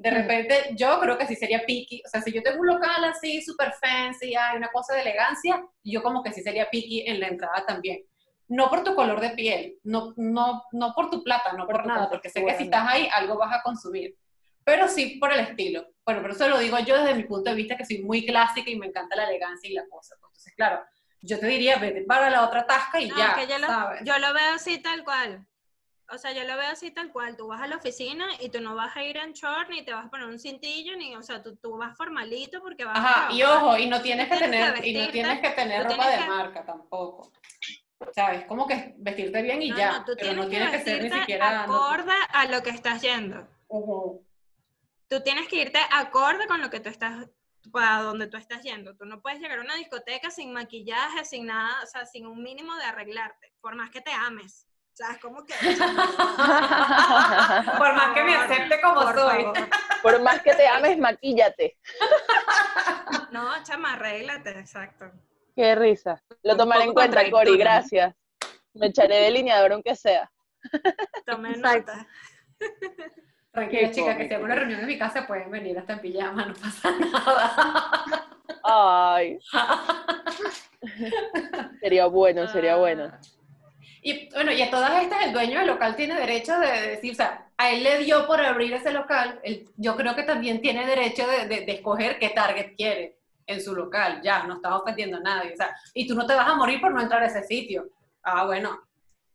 de 0.00 0.10
repente, 0.10 0.70
yo 0.76 0.98
creo 0.98 1.18
que 1.18 1.26
sí 1.26 1.36
sería 1.36 1.66
picky, 1.66 2.02
o 2.06 2.08
sea, 2.08 2.22
si 2.22 2.32
yo 2.32 2.42
tengo 2.42 2.60
un 2.60 2.68
local 2.68 3.04
así, 3.04 3.42
súper 3.42 3.74
fancy, 3.74 4.34
hay 4.34 4.56
una 4.56 4.68
cosa 4.68 4.94
de 4.94 5.02
elegancia, 5.02 5.62
yo 5.84 6.02
como 6.02 6.22
que 6.22 6.32
sí 6.32 6.40
sería 6.40 6.70
picky 6.70 7.02
en 7.06 7.20
la 7.20 7.28
entrada 7.28 7.66
también. 7.66 8.00
no 8.48 8.70
por 8.70 8.82
tu 8.82 8.94
color 8.94 9.20
de 9.20 9.30
piel, 9.30 9.76
no, 9.84 10.14
no, 10.16 10.64
no 10.72 10.94
por 10.94 11.10
tu 11.10 11.22
plata, 11.22 11.52
no 11.52 11.66
por, 11.66 11.84
nada, 11.86 12.08
porque 12.08 12.30
sé 12.30 12.42
que 12.42 12.56
si 12.56 12.64
estás 12.64 12.88
ahí 12.88 13.10
algo 13.12 13.36
vas 13.36 13.54
a 13.54 13.62
consumir, 13.62 14.16
pero 14.64 14.88
sí 14.88 15.18
por 15.20 15.32
el 15.34 15.40
estilo. 15.40 15.86
Bueno, 16.02 16.22
pero 16.22 16.32
eso 16.32 16.48
lo 16.48 16.58
digo 16.58 16.78
yo 16.78 16.96
desde 16.96 17.14
mi 17.14 17.24
punto 17.24 17.50
de 17.50 17.56
vista 17.56 17.76
que 17.76 17.84
soy 17.84 17.98
muy 17.98 18.24
clásica 18.24 18.70
y 18.70 18.76
me 18.76 18.86
encanta 18.86 19.16
la 19.16 19.24
elegancia 19.24 19.68
y 19.68 19.74
la 19.74 19.86
cosa. 19.86 20.14
Entonces, 20.14 20.54
claro, 20.56 20.82
yo 21.20 21.38
te 21.38 21.46
diría, 21.46 21.76
vete 21.76 22.04
para 22.04 22.30
la 22.30 22.46
otra 22.46 22.66
tasca 22.66 22.98
y 23.00 23.08
No, 23.08 23.18
ya, 23.18 23.34
que 23.34 23.46
yo 23.46 23.58
lo, 23.58 23.66
¿sabes? 23.66 24.00
yo 24.02 24.18
lo 24.18 24.32
veo 24.32 24.54
así 24.54 24.78
tal 24.78 25.04
cual. 25.04 25.46
O 26.12 26.18
sea, 26.18 26.32
yo 26.32 26.42
lo 26.44 26.56
veo 26.56 26.70
así 26.70 26.90
tal 26.90 27.12
cual. 27.12 27.36
Tú 27.36 27.46
vas 27.46 27.60
a 27.62 27.66
la 27.66 27.76
oficina 27.76 28.26
y 28.40 28.48
tú 28.48 28.60
no 28.60 28.74
vas 28.74 28.96
a 28.96 29.04
ir 29.04 29.16
en 29.16 29.32
short, 29.32 29.68
ni 29.70 29.84
te 29.84 29.92
vas 29.92 30.06
a 30.06 30.10
poner 30.10 30.26
un 30.26 30.38
cintillo, 30.38 30.96
ni, 30.96 31.14
o 31.14 31.22
sea, 31.22 31.42
tú, 31.42 31.56
tú 31.56 31.76
vas 31.76 31.96
formalito 31.96 32.60
porque 32.60 32.84
vas 32.84 32.98
a 32.98 33.00
Ajá, 33.00 33.32
y 33.32 33.38
trabajar. 33.38 33.64
ojo, 33.64 33.76
y 33.78 33.86
no 33.86 34.02
tienes 34.02 34.28
que 34.28 34.36
tienes 34.36 34.50
que 34.50 34.72
tener, 34.80 34.86
y 34.86 34.92
no 35.06 35.10
tienes 35.12 35.40
que 35.40 35.50
tener 35.50 35.82
ropa 35.84 35.94
tienes 35.94 36.10
de 36.18 36.22
que- 36.24 36.28
marca 36.30 36.64
tampoco. 36.64 37.32
¿Sabes? 38.14 38.44
Como 38.46 38.66
que 38.66 38.94
vestirte 38.96 39.42
bien 39.42 39.60
y 39.62 39.70
No, 39.70 39.76
ya, 39.76 39.92
no, 39.98 40.04
tú 40.06 40.12
pero 40.18 40.32
no 40.32 40.48
tienes 40.48 40.70
tienes 40.70 40.84
que, 40.84 40.90
ser 40.90 41.02
ni 41.02 41.10
siquiera... 41.20 41.64
acorde 41.64 42.14
a 42.30 42.46
lo 42.46 42.62
que 42.62 42.70
estás 42.70 43.02
yendo. 43.02 43.46
Tú 45.08 45.20
tienes 45.22 45.48
que 45.48 45.56
irte 45.62 45.78
acorde 45.92 46.46
con 46.46 46.60
lo 46.62 46.70
que 46.70 46.80
tú 46.80 46.88
estás, 46.88 47.28
para 47.70 48.00
donde 48.02 48.26
tú 48.26 48.36
estás 48.38 48.62
yendo. 48.62 48.96
Tú 48.96 49.04
no 49.04 49.20
puedes 49.20 49.38
llegar 49.40 49.58
a 49.58 49.62
una 49.62 49.74
discoteca 49.74 50.30
sin 50.30 50.52
maquillaje, 50.52 51.24
sin 51.26 51.46
nada, 51.46 51.82
o 51.82 51.86
sea, 51.86 52.06
sin 52.06 52.26
un 52.26 52.42
mínimo 52.42 52.74
de 52.76 52.84
arreglarte, 52.84 53.52
por 53.60 53.74
más 53.76 53.90
que 53.90 54.00
te 54.00 54.12
ames. 54.12 54.66
O 54.92 54.96
sea, 54.96 55.12
es 55.12 55.18
como 55.18 55.44
que... 55.44 55.54
Por 57.78 57.94
más 57.94 58.12
que 58.14 58.24
me 58.24 58.34
acepte 58.36 58.80
como 58.82 59.00
Por 59.02 59.14
soy. 59.14 59.42
favor. 59.44 59.68
Por 60.02 60.20
más 60.22 60.42
que 60.42 60.54
te 60.54 60.66
ames, 60.68 60.98
maquíllate. 60.98 61.76
No, 63.30 63.50
chama, 63.62 63.92
arréglate, 63.92 64.50
exacto. 64.58 65.08
Qué 65.54 65.74
risa. 65.76 66.20
Lo 66.42 66.56
tomaré 66.56 66.82
en 66.84 66.92
cuenta, 66.94 67.30
Cori, 67.30 67.56
gracias. 67.56 68.12
Me 68.74 68.86
echaré 68.88 69.20
delineador 69.20 69.72
aunque 69.72 69.94
sea. 69.94 70.28
Tome 71.26 71.50
Exacto. 71.50 71.92
nota. 71.92 72.08
Tranquila, 73.52 73.80
Qué 73.82 73.90
chica, 73.92 74.16
que 74.16 74.26
si 74.28 74.34
hay 74.34 74.42
una 74.42 74.54
reunión 74.56 74.80
en 74.80 74.86
mi 74.86 74.98
casa 74.98 75.26
pueden 75.26 75.50
venir 75.50 75.78
hasta 75.78 75.92
en 75.94 76.00
pijama, 76.00 76.46
no 76.46 76.54
pasa 76.54 76.90
nada. 76.90 78.26
Ay, 78.64 79.38
sería 81.80 82.06
bueno, 82.06 82.48
sería 82.48 82.76
bueno. 82.76 83.12
Y 84.02 84.30
bueno, 84.32 84.52
y 84.52 84.62
a 84.62 84.70
todas 84.70 85.02
estas 85.02 85.24
el 85.24 85.32
dueño 85.32 85.58
del 85.58 85.68
local 85.68 85.94
tiene 85.96 86.14
derecho 86.18 86.58
de 86.58 86.68
decir, 86.90 87.12
o 87.12 87.14
sea, 87.14 87.48
a 87.58 87.70
él 87.70 87.82
le 87.82 87.98
dio 87.98 88.26
por 88.26 88.40
abrir 88.40 88.72
ese 88.72 88.92
local, 88.92 89.38
él- 89.42 89.68
yo 89.76 89.94
creo 89.96 90.14
que 90.14 90.22
también 90.22 90.60
tiene 90.62 90.86
derecho 90.86 91.26
de, 91.26 91.46
de- 91.46 91.66
de 91.66 91.72
escoger 91.72 92.18
qué 92.18 92.30
target 92.30 92.74
quiere 92.76 93.18
en 93.46 93.60
su 93.60 93.74
local, 93.74 94.20
ya, 94.22 94.44
no 94.44 94.54
estás 94.54 94.72
ofendiendo 94.72 95.18
a 95.18 95.20
nadie, 95.20 95.52
o 95.52 95.56
sea, 95.56 95.76
y 95.92 96.06
tú 96.06 96.14
no 96.14 96.26
te 96.26 96.34
vas 96.34 96.48
a 96.48 96.54
morir 96.54 96.80
por 96.80 96.92
no 96.92 97.00
entrar 97.00 97.22
a 97.22 97.26
ese 97.26 97.42
sitio. 97.42 97.88
Ah, 98.22 98.44
bueno, 98.46 98.80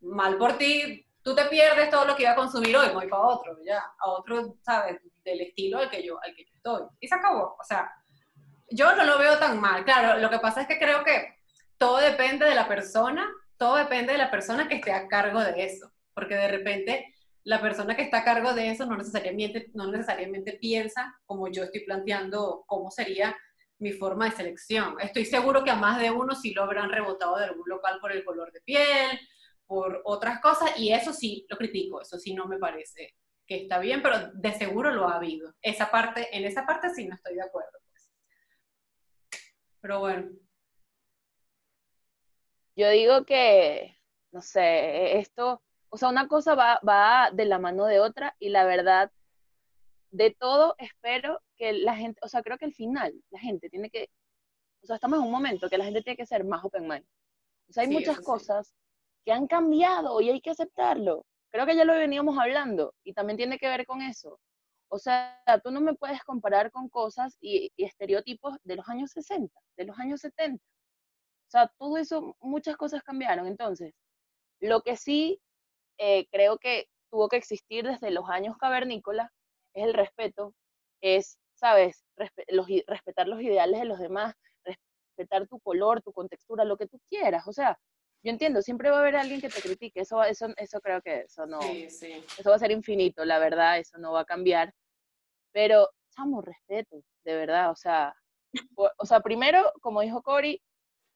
mal 0.01 0.37
por 0.37 0.53
ti, 0.57 1.05
tú 1.21 1.35
te 1.35 1.45
pierdes 1.45 1.89
todo 1.89 2.05
lo 2.05 2.15
que 2.15 2.23
iba 2.23 2.31
a 2.31 2.35
consumir 2.35 2.75
hoy, 2.77 2.89
voy 2.93 3.07
para 3.07 3.23
otro, 3.23 3.57
ya, 3.65 3.79
a 3.99 4.09
otro, 4.09 4.55
¿sabes? 4.63 4.99
Del 5.23 5.41
estilo 5.41 5.79
al 5.79 5.89
que 5.89 6.01
yo, 6.03 6.17
al 6.23 6.33
que 6.35 6.43
yo 6.45 6.51
estoy. 6.55 6.83
Y 6.99 7.07
se 7.07 7.15
acabó, 7.15 7.55
o 7.59 7.63
sea, 7.63 7.91
yo 8.69 8.95
no 8.95 9.03
lo 9.03 9.17
veo 9.19 9.37
tan 9.37 9.59
mal. 9.59 9.83
Claro, 9.85 10.19
lo 10.19 10.29
que 10.29 10.39
pasa 10.39 10.61
es 10.61 10.67
que 10.67 10.79
creo 10.79 11.03
que 11.03 11.35
todo 11.77 11.97
depende 11.97 12.45
de 12.45 12.55
la 12.55 12.67
persona, 12.67 13.27
todo 13.57 13.77
depende 13.77 14.13
de 14.13 14.17
la 14.17 14.31
persona 14.31 14.67
que 14.67 14.75
esté 14.75 14.91
a 14.91 15.07
cargo 15.07 15.41
de 15.41 15.63
eso, 15.63 15.91
porque 16.13 16.35
de 16.35 16.47
repente 16.47 17.15
la 17.43 17.61
persona 17.61 17.95
que 17.95 18.01
está 18.01 18.19
a 18.19 18.23
cargo 18.23 18.53
de 18.53 18.71
eso 18.71 18.85
no 18.85 18.97
necesariamente, 18.97 19.69
no 19.73 19.91
necesariamente 19.91 20.53
piensa 20.53 21.15
como 21.25 21.47
yo 21.47 21.63
estoy 21.63 21.85
planteando 21.85 22.63
cómo 22.65 22.89
sería 22.89 23.35
mi 23.77 23.91
forma 23.91 24.25
de 24.25 24.35
selección. 24.35 24.95
Estoy 24.99 25.25
seguro 25.25 25.63
que 25.63 25.69
a 25.69 25.75
más 25.75 25.99
de 25.99 26.09
uno 26.11 26.33
sí 26.33 26.53
lo 26.53 26.63
habrán 26.63 26.91
rebotado 26.91 27.37
de 27.37 27.45
algún 27.45 27.67
local 27.67 27.99
por 28.01 28.11
el 28.11 28.23
color 28.23 28.51
de 28.51 28.61
piel, 28.61 29.19
por 29.67 30.01
otras 30.05 30.39
cosas, 30.41 30.71
y 30.77 30.91
eso 30.91 31.13
sí 31.13 31.45
lo 31.49 31.57
critico, 31.57 32.01
eso 32.01 32.17
sí 32.17 32.33
no 32.33 32.47
me 32.47 32.57
parece 32.57 33.15
que 33.47 33.57
está 33.57 33.79
bien, 33.79 34.01
pero 34.01 34.31
de 34.33 34.53
seguro 34.53 34.91
lo 34.91 35.07
ha 35.07 35.17
habido. 35.17 35.53
Esa 35.61 35.91
parte, 35.91 36.35
en 36.35 36.45
esa 36.45 36.65
parte 36.65 36.89
sí 36.89 37.05
no 37.07 37.15
estoy 37.15 37.35
de 37.35 37.43
acuerdo. 37.43 37.77
pues. 37.91 38.11
Pero 39.81 39.99
bueno. 39.99 40.44
Yo 42.75 42.89
digo 42.89 43.25
que, 43.25 43.97
no 44.31 44.41
sé, 44.41 45.17
esto, 45.19 45.61
o 45.89 45.97
sea, 45.97 46.09
una 46.09 46.27
cosa 46.27 46.55
va, 46.55 46.79
va 46.87 47.31
de 47.31 47.45
la 47.45 47.59
mano 47.59 47.85
de 47.85 47.99
otra 47.99 48.35
y 48.39 48.49
la 48.49 48.65
verdad, 48.65 49.11
de 50.11 50.31
todo 50.31 50.75
espero 50.77 51.41
que 51.57 51.73
la 51.73 51.95
gente, 51.95 52.19
o 52.23 52.27
sea, 52.27 52.41
creo 52.41 52.57
que 52.57 52.65
al 52.65 52.73
final 52.73 53.13
la 53.29 53.39
gente 53.39 53.69
tiene 53.69 53.89
que, 53.89 54.09
o 54.83 54.85
sea, 54.87 54.95
estamos 54.95 55.19
en 55.19 55.25
un 55.25 55.31
momento 55.31 55.69
que 55.69 55.77
la 55.77 55.85
gente 55.85 56.01
tiene 56.01 56.17
que 56.17 56.25
ser 56.25 56.43
más 56.45 56.63
open 56.65 56.87
mind. 56.87 57.05
O 57.69 57.73
sea, 57.73 57.83
hay 57.83 57.89
Sí, 57.89 57.93
muchas 57.93 58.17
sí. 58.17 58.23
cosas 58.23 58.73
que 59.25 59.31
han 59.31 59.47
cambiado 59.47 60.21
y 60.21 60.29
hay 60.29 60.41
que 60.41 60.51
aceptarlo. 60.51 61.25
Creo 61.51 61.65
que 61.65 61.75
ya 61.75 61.85
lo 61.85 61.93
veníamos 61.93 62.37
hablando 62.37 62.93
y 63.03 63.13
también 63.13 63.37
tiene 63.37 63.57
que 63.57 63.67
ver 63.69 63.85
con 63.85 64.01
eso. 64.01 64.39
O 64.89 64.99
sea, 64.99 65.41
tú 65.63 65.71
no 65.71 65.81
me 65.81 65.95
puedes 65.95 66.23
comparar 66.23 66.71
con 66.71 66.89
cosas 66.89 67.37
y, 67.41 67.71
y 67.75 67.85
estereotipos 67.85 68.57
de 68.63 68.75
los 68.75 68.87
años 68.89 69.11
60, 69.11 69.59
de 69.77 69.85
los 69.85 69.97
años 69.99 70.21
70. 70.21 70.63
O 71.55 71.57
sea, 71.57 71.71
todo 71.77 71.95
eso, 71.97 72.35
muchas 72.41 72.75
cosas 72.75 73.01
cambiaron. 73.01 73.47
Entonces, 73.47 73.93
lo 74.59 74.81
que 74.81 74.97
sí 74.97 75.39
eh, 75.97 76.27
creo 76.29 76.57
que 76.57 76.89
tuvo 77.09 77.29
que 77.29 77.37
existir 77.37 77.85
desde 77.87 78.11
los 78.11 78.29
años 78.29 78.57
cavernícolas 78.57 79.31
es 79.73 79.85
el 79.85 79.93
respeto, 79.93 80.53
es, 81.01 81.39
¿sabes? 81.53 82.03
Respe- 82.17 82.43
los 82.49 82.67
respetar 82.87 83.29
los 83.29 83.41
ideales 83.41 83.79
de 83.79 83.85
los 83.85 83.99
demás, 83.99 84.35
respetar 84.65 85.47
tu 85.47 85.61
color, 85.61 86.01
tu 86.01 86.11
contextura, 86.11 86.65
lo 86.65 86.75
que 86.75 86.87
tú 86.87 86.99
quieras. 87.09 87.47
O 87.47 87.53
sea, 87.53 87.79
yo 88.21 88.31
entiendo, 88.31 88.61
siempre 88.61 88.89
va 88.89 88.97
a 88.97 88.99
haber 88.99 89.15
alguien 89.15 89.39
que 89.39 89.47
te 89.47 89.61
critique. 89.61 90.01
Eso, 90.01 90.21
eso, 90.25 90.47
eso 90.57 90.81
creo 90.81 91.01
que 91.01 91.21
eso 91.21 91.45
no, 91.45 91.61
Sí, 91.61 91.89
sí. 91.89 92.25
eso 92.37 92.49
va 92.49 92.57
a 92.57 92.59
ser 92.59 92.71
infinito, 92.71 93.23
la 93.23 93.39
verdad, 93.39 93.79
eso 93.79 93.97
no 93.97 94.11
va 94.11 94.21
a 94.21 94.25
cambiar. 94.25 94.73
Pero, 95.53 95.87
chamo, 96.13 96.41
respeto, 96.41 96.97
de 97.23 97.35
verdad, 97.37 97.71
o 97.71 97.77
sea, 97.77 98.13
o, 98.75 98.89
o 98.97 99.05
sea, 99.05 99.21
primero, 99.21 99.71
como 99.81 100.01
dijo 100.01 100.21
Cory, 100.21 100.61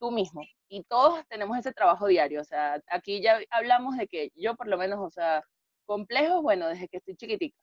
tú 0.00 0.10
mismo. 0.12 0.42
Y 0.68 0.84
todos 0.84 1.24
tenemos 1.28 1.58
ese 1.58 1.72
trabajo 1.72 2.06
diario, 2.08 2.40
o 2.42 2.44
sea, 2.44 2.82
aquí 2.88 3.22
ya 3.22 3.40
hablamos 3.50 3.96
de 3.98 4.08
que 4.08 4.30
yo 4.36 4.56
por 4.56 4.68
lo 4.68 4.78
menos, 4.78 5.00
o 5.00 5.10
sea, 5.10 5.44
complejos, 5.86 6.42
bueno, 6.42 6.68
desde 6.68 6.88
que 6.88 6.98
estoy 6.98 7.16
chiquitica. 7.16 7.56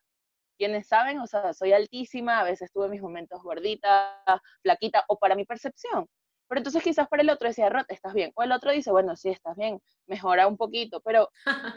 Quienes 0.58 0.88
saben, 0.88 1.20
o 1.20 1.28
sea, 1.28 1.54
soy 1.54 1.74
altísima, 1.74 2.40
a 2.40 2.44
veces 2.44 2.72
tuve 2.72 2.90
mis 2.90 3.02
momentos 3.02 3.44
gordita, 3.44 4.24
flaquita, 4.64 5.06
o 5.08 5.18
para 5.20 5.36
mi 5.36 5.46
percepción. 5.46 6.08
Pero 6.50 6.60
entonces 6.60 6.84
quizás 6.84 7.08
para 7.10 7.22
el 7.24 7.30
otro 7.30 7.48
decía, 7.48 7.70
Rod, 7.70 7.86
estás 7.90 8.14
bien. 8.14 8.32
O 8.36 8.44
el 8.44 8.52
otro 8.52 8.72
dice, 8.72 8.92
bueno, 8.92 9.16
sí, 9.16 9.30
estás 9.30 9.56
bien, 9.56 9.80
mejora 10.08 10.48
un 10.48 10.58
poquito. 10.58 11.02
Pero 11.02 11.30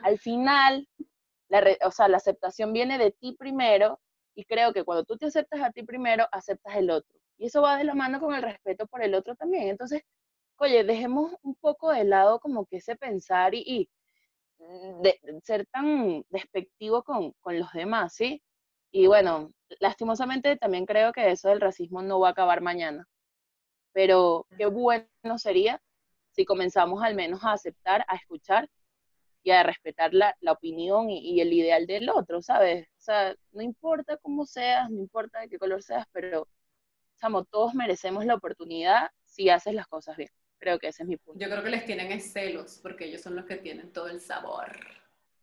al 0.03 0.19
final, 0.21 0.89
la, 1.49 1.61
re- 1.61 1.79
o 1.85 1.91
sea, 1.91 2.09
la 2.09 2.19
aceptación 2.19 2.73
viene 2.73 2.97
de 2.99 3.11
ti 3.13 3.35
primero 3.39 4.01
y 4.35 4.45
creo 4.47 4.73
que 4.73 4.85
cuando 4.85 5.05
tú 5.05 5.17
te 5.19 5.27
aceptas 5.27 5.61
a 5.63 5.73
ti 5.73 5.83
primero, 5.83 6.27
aceptas 6.33 6.77
el 6.77 6.91
otro. 6.91 7.19
Y 7.39 7.47
eso 7.47 7.63
va 7.63 7.77
de 7.77 7.85
la 7.85 7.95
mano 7.95 8.21
con 8.21 8.35
el 8.35 8.43
respeto 8.43 8.87
por 8.87 9.03
el 9.03 9.15
otro 9.15 9.35
también. 9.37 9.69
Entonces, 9.69 10.03
oye, 10.61 10.85
dejemos 10.85 11.33
un 11.43 11.55
poco 11.57 11.91
de 11.93 12.05
lado 12.05 12.41
como 12.41 12.67
que 12.67 12.79
ese 12.79 12.97
pensar 12.97 13.55
y, 13.55 13.63
y 13.67 13.91
de, 15.03 15.19
de 15.23 15.41
ser 15.43 15.67
tan 15.67 16.25
despectivo 16.31 17.03
con, 17.03 17.33
con 17.41 17.59
los 17.59 17.73
demás, 17.73 18.15
¿sí? 18.15 18.43
Y 18.93 19.07
bueno, 19.07 19.53
lastimosamente 19.81 20.57
también 20.57 20.87
creo 20.87 21.13
que 21.13 21.31
eso 21.31 21.49
del 21.49 21.61
racismo 21.61 22.03
no 22.03 22.21
va 22.21 22.29
a 22.29 22.31
acabar 22.33 22.61
mañana. 22.61 23.07
Pero 23.93 24.47
qué 24.59 24.67
bueno 24.67 25.07
sería 25.39 25.81
si 26.33 26.45
comenzamos 26.45 27.03
al 27.03 27.15
menos 27.15 27.45
a 27.45 27.53
aceptar, 27.53 28.05
a 28.09 28.17
escuchar 28.17 28.69
y 29.45 29.53
a 29.53 29.63
respetar 29.65 30.15
la, 30.15 30.37
la 30.41 30.53
opinión 30.53 31.11
y, 31.11 31.21
y 31.21 31.41
el 31.43 31.53
ideal 31.53 31.87
del 31.87 32.11
otro, 32.11 32.43
¿sabes? 32.43 32.89
O 32.99 33.03
sea, 33.03 33.37
no 33.53 33.63
importa 33.63 34.19
cómo 34.19 34.47
seas, 34.47 34.91
no 34.91 34.99
importa 35.01 35.41
de 35.41 35.49
qué 35.51 35.59
color 35.59 35.83
seas, 35.83 36.07
pero, 36.13 36.49
chamo, 37.21 37.45
todos 37.47 37.75
merecemos 37.75 38.27
la 38.27 38.37
oportunidad 38.37 39.11
si 39.25 39.51
haces 39.51 39.75
las 39.75 39.89
cosas 39.89 40.17
bien. 40.19 40.31
Creo 40.61 40.79
que 40.79 40.89
ese 40.89 41.03
es 41.03 41.09
mi 41.09 41.17
punto. 41.17 41.41
Yo 41.41 41.51
creo 41.51 41.63
que 41.65 41.71
les 41.71 41.87
tienen 41.87 42.13
es 42.13 42.33
celos, 42.33 42.79
porque 42.83 43.07
ellos 43.07 43.23
son 43.23 43.35
los 43.35 43.47
que 43.47 43.57
tienen 43.57 43.93
todo 43.93 44.09
el 44.09 44.21
sabor. 44.21 44.77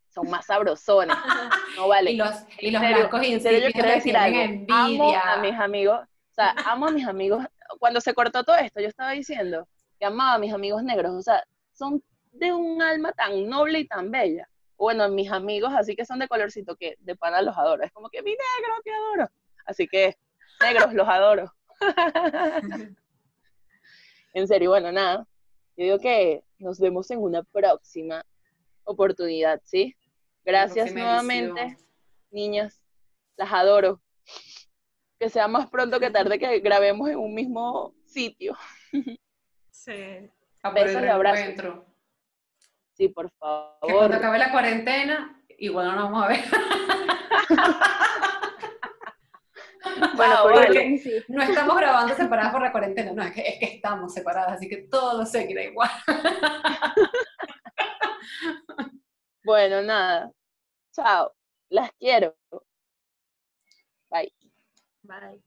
Son 0.08 0.30
más 0.30 0.46
sabrosones, 0.46 1.16
no 1.76 1.88
vale. 1.88 2.12
Y 2.12 2.16
los, 2.16 2.30
y 2.60 2.70
los 2.70 2.80
blancos 2.80 3.20
yo 3.26 3.70
quiero 3.72 3.90
decir 3.90 4.16
algo. 4.16 4.40
Amo 4.40 5.10
envidia. 5.10 5.34
a 5.34 5.36
mis 5.38 5.54
amigos, 5.54 6.00
o 6.00 6.34
sea, 6.34 6.54
amo 6.66 6.86
a 6.86 6.90
mis 6.92 7.06
amigos. 7.06 7.44
Cuando 7.80 8.00
se 8.00 8.14
cortó 8.14 8.44
todo 8.44 8.56
esto, 8.56 8.80
yo 8.80 8.86
estaba 8.86 9.10
diciendo 9.10 9.68
que 9.98 10.06
amaba 10.06 10.34
a 10.34 10.38
mis 10.38 10.54
amigos 10.54 10.84
negros, 10.84 11.12
o 11.12 11.22
sea, 11.22 11.42
son 11.72 12.02
de 12.32 12.52
un 12.52 12.80
alma 12.80 13.12
tan 13.12 13.48
noble 13.48 13.80
y 13.80 13.88
tan 13.88 14.12
bella. 14.12 14.48
Bueno, 14.76 15.08
mis 15.08 15.32
amigos, 15.32 15.72
así 15.76 15.96
que 15.96 16.06
son 16.06 16.20
de 16.20 16.28
colorcito, 16.28 16.76
que 16.76 16.94
de 17.00 17.16
pana 17.16 17.42
los 17.42 17.58
adoro. 17.58 17.82
Es 17.82 17.90
como 17.90 18.08
que 18.08 18.22
mi 18.22 18.30
negro, 18.30 18.74
te 18.84 18.92
adoro. 18.92 19.30
Así 19.66 19.88
que, 19.88 20.16
negros, 20.60 20.94
los 20.94 21.08
adoro. 21.08 21.52
en 24.34 24.46
serio, 24.48 24.70
bueno, 24.70 24.90
nada. 24.92 25.26
Yo 25.76 25.84
digo 25.84 25.98
que 25.98 26.42
nos 26.58 26.78
vemos 26.80 27.10
en 27.10 27.20
una 27.20 27.42
próxima 27.42 28.24
oportunidad, 28.84 29.60
¿sí? 29.64 29.94
Gracias 30.44 30.92
nuevamente, 30.92 31.60
edición. 31.62 31.86
niñas. 32.30 32.80
Las 33.36 33.52
adoro. 33.52 34.00
Que 35.20 35.28
sea 35.30 35.46
más 35.48 35.68
pronto 35.68 35.98
que 36.00 36.10
tarde 36.10 36.38
que 36.38 36.60
grabemos 36.60 37.08
en 37.08 37.18
un 37.18 37.34
mismo 37.34 37.94
sitio. 38.04 38.56
Sí. 39.70 40.30
A 40.62 40.70
por 40.72 40.78
el 40.78 40.84
Besos 40.86 41.02
y 41.02 41.06
abrazos. 41.06 41.38
reencuentro. 41.44 41.86
Sí, 42.94 43.08
por 43.08 43.26
Que 43.30 43.36
cuando 43.38 43.76
favor. 43.80 44.12
acabe 44.14 44.38
la 44.38 44.50
cuarentena, 44.50 45.42
igual 45.58 45.86
no 45.86 45.94
nos 45.94 46.04
vamos 46.10 46.24
a 46.24 46.28
ver. 46.28 46.40
Bueno, 50.16 50.34
Ah, 50.38 50.44
vale. 50.44 50.78
ahí 50.78 50.98
sí. 50.98 51.12
No 51.28 51.42
estamos 51.42 51.76
grabando 51.76 52.14
separadas 52.14 52.52
por 52.52 52.62
la 52.62 52.72
cuarentena, 52.72 53.12
no, 53.12 53.22
es 53.22 53.32
que, 53.32 53.40
es 53.48 53.58
que 53.58 53.76
estamos 53.76 54.12
separadas, 54.12 54.54
así 54.54 54.68
que 54.68 54.78
todo 54.90 55.24
seguirá 55.26 55.62
igual. 55.64 55.90
Bueno, 59.44 59.80
nada. 59.82 60.30
Chao. 60.92 61.32
Las 61.70 61.90
quiero. 61.98 62.36
Bye. 64.10 64.32
Bye. 65.02 65.42